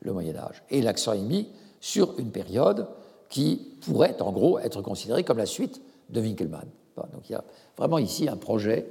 le 0.00 0.12
Moyen 0.12 0.36
Âge, 0.36 0.62
et 0.70 0.80
l'accent 0.80 1.12
est 1.12 1.22
mis 1.22 1.48
sur 1.80 2.18
une 2.18 2.30
période 2.30 2.88
qui 3.28 3.76
pourrait, 3.82 4.20
en 4.22 4.32
gros, 4.32 4.58
être 4.58 4.80
considérée 4.82 5.24
comme 5.24 5.38
la 5.38 5.46
suite 5.46 5.80
de 6.10 6.20
Winkelmann. 6.20 6.68
Donc 7.12 7.28
il 7.28 7.32
y 7.32 7.34
a 7.36 7.44
vraiment 7.76 7.98
ici 7.98 8.28
un 8.28 8.36
projet 8.36 8.88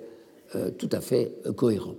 euh, 0.56 0.72
tout 0.72 0.90
à 0.92 1.02
fait 1.02 1.34
euh, 1.46 1.52
cohérent. 1.52 1.96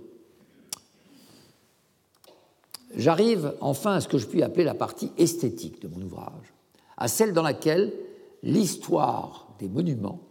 J'arrive 2.95 3.53
enfin 3.61 3.93
à 3.93 4.01
ce 4.01 4.07
que 4.07 4.17
je 4.17 4.25
puis 4.25 4.41
appeler 4.41 4.63
la 4.63 4.73
partie 4.73 5.11
esthétique 5.17 5.81
de 5.81 5.87
mon 5.87 6.01
ouvrage, 6.03 6.53
à 6.97 7.07
celle 7.07 7.33
dans 7.33 7.43
laquelle 7.43 7.93
l'histoire 8.41 9.47
des 9.59 9.69
monuments 9.69 10.21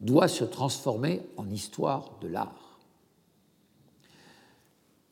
doit 0.00 0.28
se 0.28 0.44
transformer 0.44 1.22
en 1.36 1.48
histoire 1.50 2.18
de 2.20 2.28
l'art. 2.28 2.78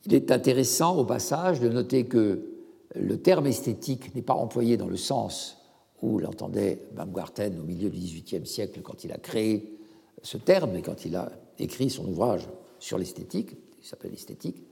Il 0.05 0.13
est 0.13 0.31
intéressant 0.31 0.97
au 0.97 1.03
passage 1.03 1.59
de 1.59 1.67
noter 1.67 2.05
que 2.05 2.53
le 2.95 3.21
terme 3.21 3.47
esthétique 3.47 4.15
n'est 4.15 4.21
pas 4.21 4.33
employé 4.33 4.77
dans 4.77 4.87
le 4.87 4.95
sens 4.95 5.57
où 6.01 6.19
l'entendait 6.19 6.81
Baumgarten 6.95 7.59
au 7.59 7.63
milieu 7.63 7.89
du 7.89 7.97
XVIIIe 7.97 8.45
siècle 8.45 8.81
quand 8.81 9.03
il 9.03 9.11
a 9.11 9.17
créé 9.17 9.77
ce 10.23 10.37
terme 10.37 10.75
et 10.75 10.81
quand 10.81 11.05
il 11.05 11.15
a 11.15 11.31
écrit 11.59 11.89
son 11.89 12.05
ouvrage 12.07 12.47
sur 12.79 12.97
l'esthétique, 12.97 13.51
il 13.81 13.85
s'appelle 13.85 14.13
Esthétique, 14.13 14.63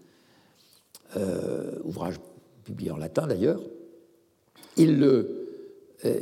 euh, 1.17 1.79
ouvrage 1.83 2.15
publié 2.63 2.91
en 2.91 2.97
latin 2.97 3.27
d'ailleurs. 3.27 3.61
Il, 4.77 5.03
euh, 5.03 5.49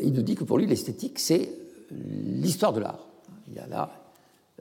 il 0.01 0.13
nous 0.13 0.21
dit 0.21 0.35
que 0.35 0.43
pour 0.43 0.57
lui 0.57 0.65
l'esthétique 0.65 1.19
c'est 1.19 1.49
l'histoire 1.91 2.73
de 2.73 2.79
l'art 2.79 3.12
il 3.47 3.53
y 3.55 3.59
a 3.59 3.67
là 3.67 3.91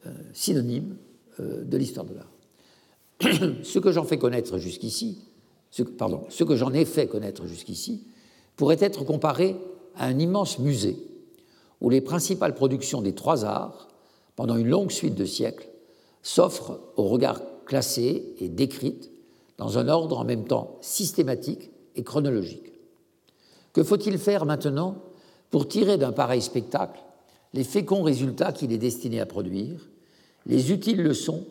euh, 0.07 0.11
synonyme 0.33 0.97
euh, 1.41 1.65
de 1.65 1.77
l'histoire 1.77 2.07
de 2.07 2.15
l'art. 2.15 2.33
ce 3.63 3.79
que 3.79 3.93
j'en 3.93 4.05
ai 6.73 6.85
fait 6.85 7.07
connaître 7.07 7.47
jusqu'ici, 7.47 8.05
pourrait 8.57 8.79
être 8.81 9.05
comparé 9.05 9.57
à 9.97 10.07
un 10.07 10.19
immense 10.19 10.59
musée 10.59 10.97
où 11.81 11.91
les 11.91 12.01
principales 12.01 12.55
productions 12.55 13.03
des 13.03 13.15
trois 13.15 13.45
arts, 13.45 13.89
pendant 14.37 14.57
une 14.57 14.69
longue 14.69 14.91
suite 14.91 15.15
de 15.15 15.25
siècles, 15.25 15.69
s'offrent 16.23 16.79
au 16.97 17.09
regard 17.09 17.41
classé 17.67 18.35
et 18.39 18.49
décrites 18.49 19.11
dans 19.59 19.79
un 19.79 19.89
ordre 19.89 20.19
en 20.19 20.25
même 20.25 20.45
temps 20.45 20.79
systématique 20.81 21.71
et 21.97 22.03
chronologique. 22.03 22.73
Que 23.73 23.83
faut-il 23.83 24.19
faire 24.19 24.47
maintenant 24.47 24.97
pour 25.51 25.69
tirer 25.69 25.99
d'un 25.99 26.13
pareil 26.13 26.43
spectacle 26.43 27.01
les 27.55 27.65
féconds 27.65 28.03
résultats 28.03 28.53
qu'il 28.53 28.73
est 28.73 28.79
destiné 28.79 29.21
à 29.21 29.27
produire, 29.27 29.89
les 30.47 30.73
utiles 30.73 31.03
leçons 31.03 31.45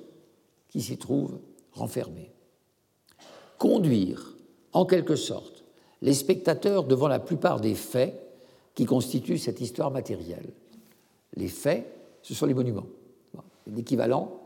qui 0.70 0.82
s'y 0.82 0.98
trouvent 0.98 1.40
renfermées 1.74 2.32
Conduire, 3.58 4.36
en 4.74 4.86
quelque 4.86 5.16
sorte, 5.16 5.64
les 6.02 6.16
spectateurs 6.16 6.86
devant 6.86 7.08
la 7.08 7.20
plupart 7.20 7.60
des 7.60 7.76
faits 7.76 8.20
qui 8.74 8.86
constituent 8.86 9.38
cette 9.38 9.62
histoire 9.62 9.92
matérielle. 9.92 10.50
Les 11.36 11.48
faits, 11.48 11.86
ce 12.24 12.34
sont 12.34 12.48
les 12.48 12.56
monuments. 12.56 12.88
L'équivalent, 13.68 14.42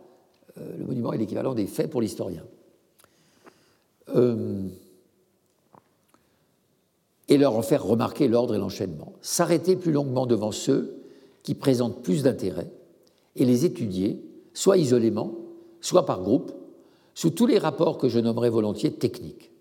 euh, 0.58 0.78
le 0.78 0.86
monument 0.86 1.14
est 1.14 1.18
l'équivalent 1.18 1.54
des 1.54 1.68
faits 1.68 1.90
pour 1.90 2.02
l'historien. 2.02 2.44
Euh, 4.10 4.68
et 7.30 7.38
leur 7.38 7.56
en 7.56 7.62
faire 7.62 7.84
remarquer 7.84 8.28
l'ordre 8.28 8.54
et 8.56 8.60
l'enchaînement. 8.60 9.14
S'arrêter 9.22 9.78
plus 9.78 9.94
longuement 9.94 10.26
devant 10.26 10.52
ceux 10.52 11.05
qui 11.46 11.54
présentent 11.54 12.02
plus 12.02 12.24
d'intérêt 12.24 12.72
et 13.36 13.46
les 13.46 13.66
étudier, 13.66 14.20
soit 14.56 14.78
isolément, 14.78 15.36
soit 15.80 16.08
par 16.08 16.22
groupe, 16.22 16.52
sous 17.14 17.30
tous 17.30 17.46
les 17.46 17.60
rapports 17.60 18.00
que 18.00 18.10
je 18.10 18.20
nommerai 18.20 18.50
volontiers 18.50 18.92
techniques. 18.92 19.52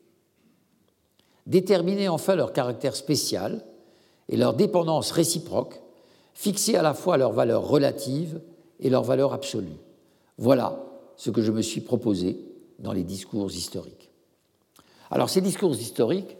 Déterminer 1.46 2.08
enfin 2.08 2.36
leur 2.36 2.54
caractère 2.54 2.96
spécial 2.96 3.66
et 4.30 4.38
leur 4.38 4.54
dépendance 4.54 5.10
réciproque, 5.10 5.82
fixer 6.32 6.74
à 6.74 6.82
la 6.82 6.94
fois 6.94 7.18
leur 7.18 7.32
valeur 7.32 7.68
relative 7.68 8.40
et 8.80 8.88
leur 8.88 9.02
valeur 9.02 9.34
absolue. 9.34 9.76
Voilà 10.38 10.82
ce 11.16 11.28
que 11.28 11.42
je 11.42 11.52
me 11.52 11.60
suis 11.60 11.82
proposé 11.82 12.40
dans 12.78 12.92
les 12.92 13.04
discours 13.04 13.52
historiques. 13.52 14.10
Alors 15.10 15.28
ces 15.28 15.42
discours 15.42 15.74
historiques 15.74 16.38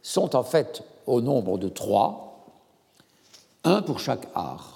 sont 0.00 0.34
en 0.34 0.42
fait 0.42 0.82
au 1.06 1.20
nombre 1.20 1.58
de 1.58 1.68
trois, 1.68 2.46
un 3.62 3.82
pour 3.82 4.00
chaque 4.00 4.26
art, 4.34 4.75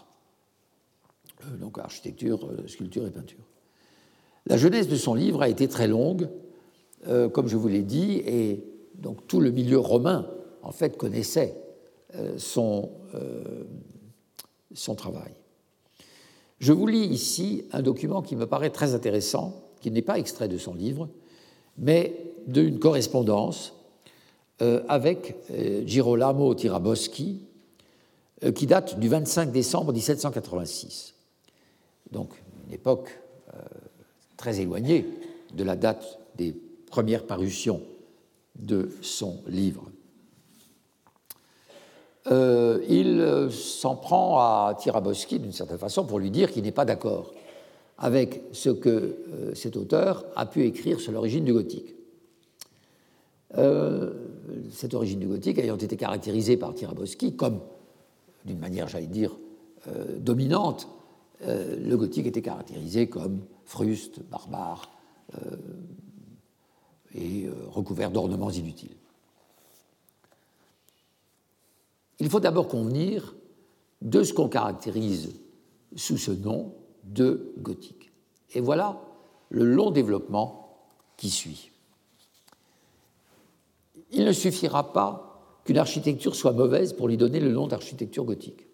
donc 1.60 1.78
architecture, 1.78 2.46
euh, 2.46 2.66
sculpture 2.66 3.06
et 3.06 3.10
peinture. 3.10 3.44
La 4.46 4.56
jeunesse 4.56 4.88
de 4.88 4.96
son 4.96 5.14
livre 5.14 5.42
a 5.42 5.48
été 5.48 5.68
très 5.68 5.88
longue, 5.88 6.28
euh, 7.06 7.28
comme 7.28 7.48
je 7.48 7.56
vous 7.56 7.68
l'ai 7.68 7.82
dit, 7.82 8.22
et 8.26 8.64
donc 8.94 9.26
tout 9.26 9.40
le 9.40 9.50
milieu 9.50 9.78
romain 9.78 10.26
en 10.62 10.72
fait 10.72 10.96
connaissait 10.96 11.56
son, 12.36 12.90
son 14.74 14.94
travail. 14.96 15.32
Je 16.58 16.72
vous 16.72 16.86
lis 16.86 17.06
ici 17.06 17.64
un 17.72 17.82
document 17.82 18.20
qui 18.20 18.36
me 18.36 18.46
paraît 18.46 18.70
très 18.70 18.94
intéressant, 18.94 19.70
qui 19.80 19.90
n'est 19.90 20.02
pas 20.02 20.18
extrait 20.18 20.48
de 20.48 20.58
son 20.58 20.74
livre, 20.74 21.08
mais 21.78 22.14
d'une 22.46 22.78
correspondance 22.78 23.74
euh, 24.62 24.82
avec 24.88 25.36
euh, 25.50 25.82
Girolamo 25.86 26.54
Tiraboschi, 26.54 27.40
euh, 28.44 28.52
qui 28.52 28.66
date 28.66 28.98
du 28.98 29.08
25 29.08 29.50
décembre 29.50 29.92
1786. 29.94 31.14
Donc 32.12 32.30
une 32.66 32.74
époque 32.74 33.18
très 34.36 34.60
éloignée 34.60 35.06
de 35.54 35.64
la 35.64 35.76
date 35.76 36.18
des 36.36 36.54
premières 36.86 37.26
parutions 37.26 37.82
de 38.58 38.90
son 39.02 39.42
livre. 39.46 39.90
il 42.30 43.48
s'en 43.50 43.96
prend 43.96 44.38
à 44.38 44.76
Tiraboschi 44.78 45.38
d'une 45.38 45.52
certaine 45.52 45.78
façon 45.78 46.04
pour 46.04 46.18
lui 46.18 46.30
dire 46.30 46.50
qu'il 46.52 46.62
n'est 46.62 46.72
pas 46.72 46.84
d'accord 46.84 47.32
avec 47.98 48.42
ce 48.52 48.70
que 48.70 49.52
cet 49.54 49.76
auteur 49.76 50.24
a 50.36 50.46
pu 50.46 50.64
écrire 50.64 51.00
sur 51.00 51.12
l'origine 51.12 51.44
du 51.44 51.52
gothique. 51.52 51.94
Euh, 53.58 54.12
cette 54.70 54.94
origine 54.94 55.18
du 55.18 55.26
gothique 55.26 55.58
ayant 55.58 55.76
été 55.76 55.96
caractérisée 55.96 56.56
par 56.56 56.72
Tiraboschi 56.72 57.34
comme, 57.34 57.60
d'une 58.44 58.58
manière, 58.58 58.86
j'allais 58.86 59.06
dire, 59.06 59.36
euh, 59.88 60.18
dominante, 60.18 60.88
euh, 61.42 61.76
le 61.76 61.96
gothique 61.96 62.26
était 62.26 62.42
caractérisé 62.42 63.08
comme 63.08 63.40
fruste, 63.64 64.22
barbare 64.28 64.90
et 67.14 67.48
recouvert 67.68 68.10
d'ornements 68.10 68.50
inutiles. 68.50 68.96
Il 72.18 72.28
faut 72.28 72.40
d'abord 72.40 72.66
convenir 72.66 73.36
de 74.02 74.24
ce 74.24 74.32
qu'on 74.32 74.48
caractérise 74.48 75.30
sous 75.94 76.18
ce 76.18 76.32
nom 76.32 76.74
de 77.04 77.54
gothique. 77.58 78.10
Et 78.54 78.60
voilà 78.60 79.00
le 79.50 79.64
long 79.64 79.92
développement 79.92 80.80
qui 81.16 81.30
suit 81.30 81.70
il 84.12 84.24
ne 84.24 84.32
suffira 84.32 84.92
pas 84.92 85.60
qu'une 85.64 85.78
architecture 85.78 86.34
soit 86.34 86.52
mauvaise 86.52 86.92
pour 86.92 87.08
lui 87.08 87.16
donner 87.16 87.40
le 87.40 87.52
nom 87.52 87.66
d'architecture 87.66 88.24
gothique. 88.24 88.66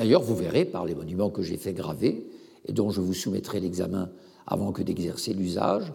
D'ailleurs, 0.00 0.22
vous 0.22 0.34
verrez 0.34 0.64
par 0.64 0.86
les 0.86 0.94
monuments 0.94 1.28
que 1.28 1.42
j'ai 1.42 1.58
fait 1.58 1.74
graver 1.74 2.26
et 2.64 2.72
dont 2.72 2.88
je 2.88 3.02
vous 3.02 3.12
soumettrai 3.12 3.60
l'examen 3.60 4.10
avant 4.46 4.72
que 4.72 4.80
d'exercer 4.80 5.34
l'usage, 5.34 5.92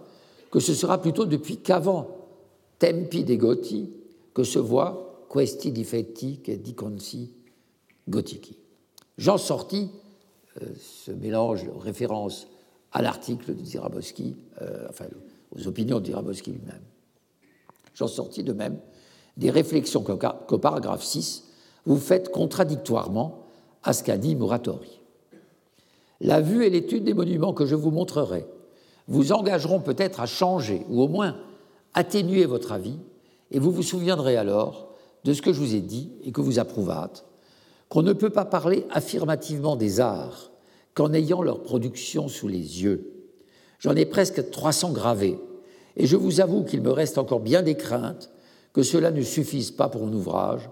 que 0.52 0.60
ce 0.60 0.76
sera 0.76 1.02
plutôt 1.02 1.26
depuis 1.26 1.58
qu'avant 1.58 2.10
Tempi 2.78 3.24
de 3.24 3.34
Goti 3.34 3.90
que 4.32 4.44
se 4.44 4.60
voit 4.60 5.26
questi 5.28 5.72
difetti 5.72 6.40
che 6.44 6.62
diconsi 6.62 7.34
gotici. 8.08 8.60
J'en 9.18 9.40
sortis, 9.40 9.90
euh, 10.62 10.68
ce 10.78 11.10
mélange 11.10 11.66
référence 11.80 12.46
à 12.92 13.02
l'article 13.02 13.56
de 13.56 13.66
Ziraboski, 13.66 14.36
euh, 14.62 14.86
enfin 14.88 15.06
aux 15.50 15.68
opinions 15.68 16.00
de 16.00 16.06
Ziraboski 16.06 16.52
lui-même. 16.52 16.84
J'en 17.96 18.08
sortis 18.08 18.44
de 18.44 18.54
même 18.54 18.78
des 19.36 19.50
réflexions 19.50 20.04
qu'au 20.04 20.60
paragraphe 20.60 21.04
6, 21.04 21.46
vous 21.88 21.98
faites 21.98 22.30
contradictoirement 22.30 23.45
dit 24.18 24.36
Muratori. 24.36 25.00
La 26.22 26.42
vue 26.42 26.66
et 26.66 26.70
l'étude 26.70 27.04
des 27.04 27.14
monuments 27.14 27.54
que 27.54 27.66
je 27.66 27.76
vous 27.76 27.92
montrerai 27.92 28.46
vous 29.08 29.32
engageront 29.32 29.80
peut-être 29.80 30.20
à 30.20 30.26
changer 30.26 30.86
ou 30.90 31.02
au 31.02 31.08
moins 31.08 31.38
atténuer 31.94 32.46
votre 32.46 32.72
avis, 32.72 32.98
et 33.52 33.60
vous 33.60 33.72
vous 33.72 33.84
souviendrez 33.84 34.36
alors 34.36 34.94
de 35.24 35.34
ce 35.34 35.42
que 35.42 35.54
je 35.54 35.60
vous 35.60 35.76
ai 35.76 35.82
dit 35.82 36.12
et 36.24 36.32
que 36.32 36.42
vous 36.42 36.60
approuvâtes, 36.60 37.26
qu'on 37.90 38.02
ne 38.02 38.14
peut 38.14 38.32
pas 38.32 38.46
parler 38.46 38.86
affirmativement 38.90 39.76
des 39.76 40.00
arts 40.00 40.52
qu'en 40.94 41.14
ayant 41.14 41.44
leur 41.44 41.62
production 41.62 42.28
sous 42.28 42.48
les 42.48 42.84
yeux. 42.84 43.12
J'en 43.80 43.96
ai 43.96 44.06
presque 44.06 44.50
300 44.50 44.94
gravés, 44.94 45.38
et 45.96 46.08
je 46.08 46.16
vous 46.16 46.42
avoue 46.42 46.64
qu'il 46.64 46.82
me 46.82 46.92
reste 46.92 47.18
encore 47.18 47.40
bien 47.40 47.62
des 47.62 47.76
craintes 47.76 48.32
que 48.74 48.84
cela 48.84 49.12
ne 49.12 49.22
suffise 49.22 49.72
pas 49.72 49.88
pour 49.88 50.04
un 50.04 50.14
ouvrage 50.14 50.70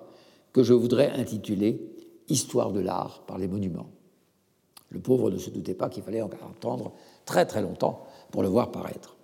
que 0.51 0.63
je 0.63 0.73
voudrais 0.73 1.11
intituler 1.11 1.92
Histoire 2.29 2.71
de 2.71 2.79
l'art 2.79 3.23
par 3.25 3.37
les 3.37 3.47
monuments. 3.47 3.89
Le 4.89 4.99
pauvre 4.99 5.31
ne 5.31 5.37
se 5.37 5.49
doutait 5.49 5.73
pas 5.73 5.89
qu'il 5.89 6.03
fallait 6.03 6.21
encore 6.21 6.51
attendre 6.55 6.93
très 7.25 7.45
très 7.45 7.61
longtemps 7.61 8.05
pour 8.31 8.43
le 8.43 8.49
voir 8.49 8.71
paraître. 8.71 9.15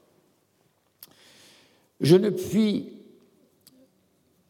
Je 2.01 2.15
ne 2.15 2.29
puis, 2.29 2.93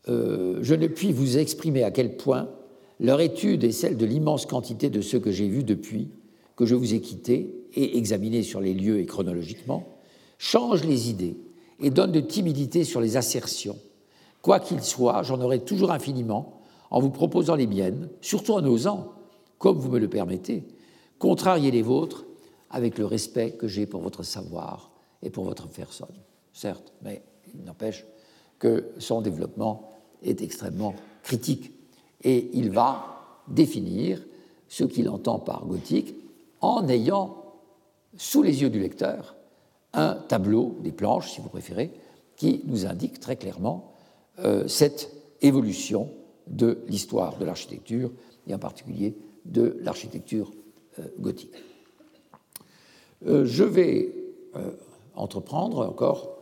euh, 0.08 0.60
je 0.62 0.76
ne 0.76 0.88
puis 0.88 1.12
vous 1.12 1.38
exprimer 1.38 1.84
à 1.84 1.92
quel 1.92 2.16
point 2.16 2.50
leur 3.00 3.22
étude 3.22 3.64
est 3.64 3.72
celle 3.72 3.98
de 3.98 4.06
l'immense 4.06 4.46
quantité 4.46 4.90
de 4.90 5.02
ceux 5.02 5.20
que 5.20 5.32
j'ai 5.32 5.48
vus 5.48 5.64
depuis 5.64 6.10
que 6.56 6.66
je 6.66 6.76
vous 6.76 6.94
ai 6.94 7.00
quittés 7.00 7.66
et 7.76 7.98
examinés 7.98 8.44
sur 8.44 8.60
les 8.60 8.74
lieux 8.74 9.00
et 9.00 9.06
chronologiquement, 9.06 10.00
change 10.38 10.84
les 10.84 11.10
idées 11.10 11.38
et 11.80 11.90
donne 11.90 12.12
de 12.12 12.20
timidité 12.20 12.84
sur 12.84 13.00
les 13.00 13.16
assertions. 13.16 13.78
Quoi 14.42 14.60
qu'il 14.60 14.82
soit, 14.82 15.24
j'en 15.24 15.42
aurai 15.42 15.60
toujours 15.60 15.92
infiniment 15.92 16.59
en 16.92 17.00
vous 17.00 17.10
proposant 17.10 17.56
les 17.56 17.68
miennes, 17.68 18.10
surtout 18.22 18.54
en 18.54 18.66
osant, 18.66 19.14
comme 19.58 19.78
vous 19.78 19.90
me 19.90 20.00
le 20.00 20.10
permettez, 20.10 20.68
contrarier 21.18 21.72
les 21.72 21.82
vôtres 21.82 22.26
avec 22.70 22.98
le 22.98 23.06
respect 23.06 23.52
que 23.52 23.68
j'ai 23.68 23.86
pour 23.86 24.02
votre 24.02 24.24
savoir 24.24 24.92
et 25.22 25.30
pour 25.30 25.44
votre 25.44 25.68
personne. 25.68 26.16
Certes, 26.54 26.94
mais 27.02 27.24
il 27.54 27.64
n'empêche 27.64 28.06
que 28.58 28.92
son 28.98 29.22
développement 29.22 29.90
est 30.24 30.42
extrêmement 30.42 30.96
critique 31.24 31.72
et 32.24 32.50
il 32.54 32.72
va 32.72 33.44
définir 33.48 34.22
ce 34.68 34.84
qu'il 34.84 35.10
entend 35.10 35.40
par 35.40 35.66
gothique 35.66 36.16
en 36.62 36.88
ayant 36.88 37.44
sous 38.18 38.44
les 38.44 38.62
yeux 38.62 38.70
du 38.70 38.80
lecteur 38.80 39.36
un 39.94 40.16
tableau, 40.16 40.78
des 40.82 40.92
planches 40.92 41.32
si 41.32 41.42
vous 41.42 41.50
préférez, 41.50 41.92
qui 42.36 42.62
nous 42.66 42.86
indique 42.86 43.20
très 43.20 43.36
clairement 43.36 43.94
euh, 44.40 44.68
cette 44.68 45.12
évolution 45.42 46.10
de 46.50 46.80
l'histoire 46.88 47.38
de 47.38 47.46
l'architecture, 47.46 48.12
et 48.48 48.54
en 48.54 48.60
particulier 48.60 49.16
de 49.46 49.78
l'architecture 49.82 50.52
euh, 51.00 51.04
gothique. 51.20 51.54
Euh, 53.28 53.46
je 53.46 53.64
vais 53.64 54.14
entreprendre 55.16 55.86
encore 55.86 56.36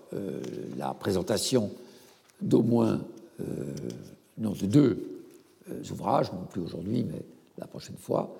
la 0.77 0.93
présentation 0.93 1.71
d'au 2.41 2.61
moins 2.61 3.01
non, 4.37 4.51
de 4.51 4.65
deux 4.65 5.25
ouvrages, 5.91 6.31
non 6.31 6.45
plus 6.49 6.61
aujourd'hui, 6.61 7.03
mais 7.03 7.21
la 7.57 7.67
prochaine 7.67 7.97
fois, 7.97 8.33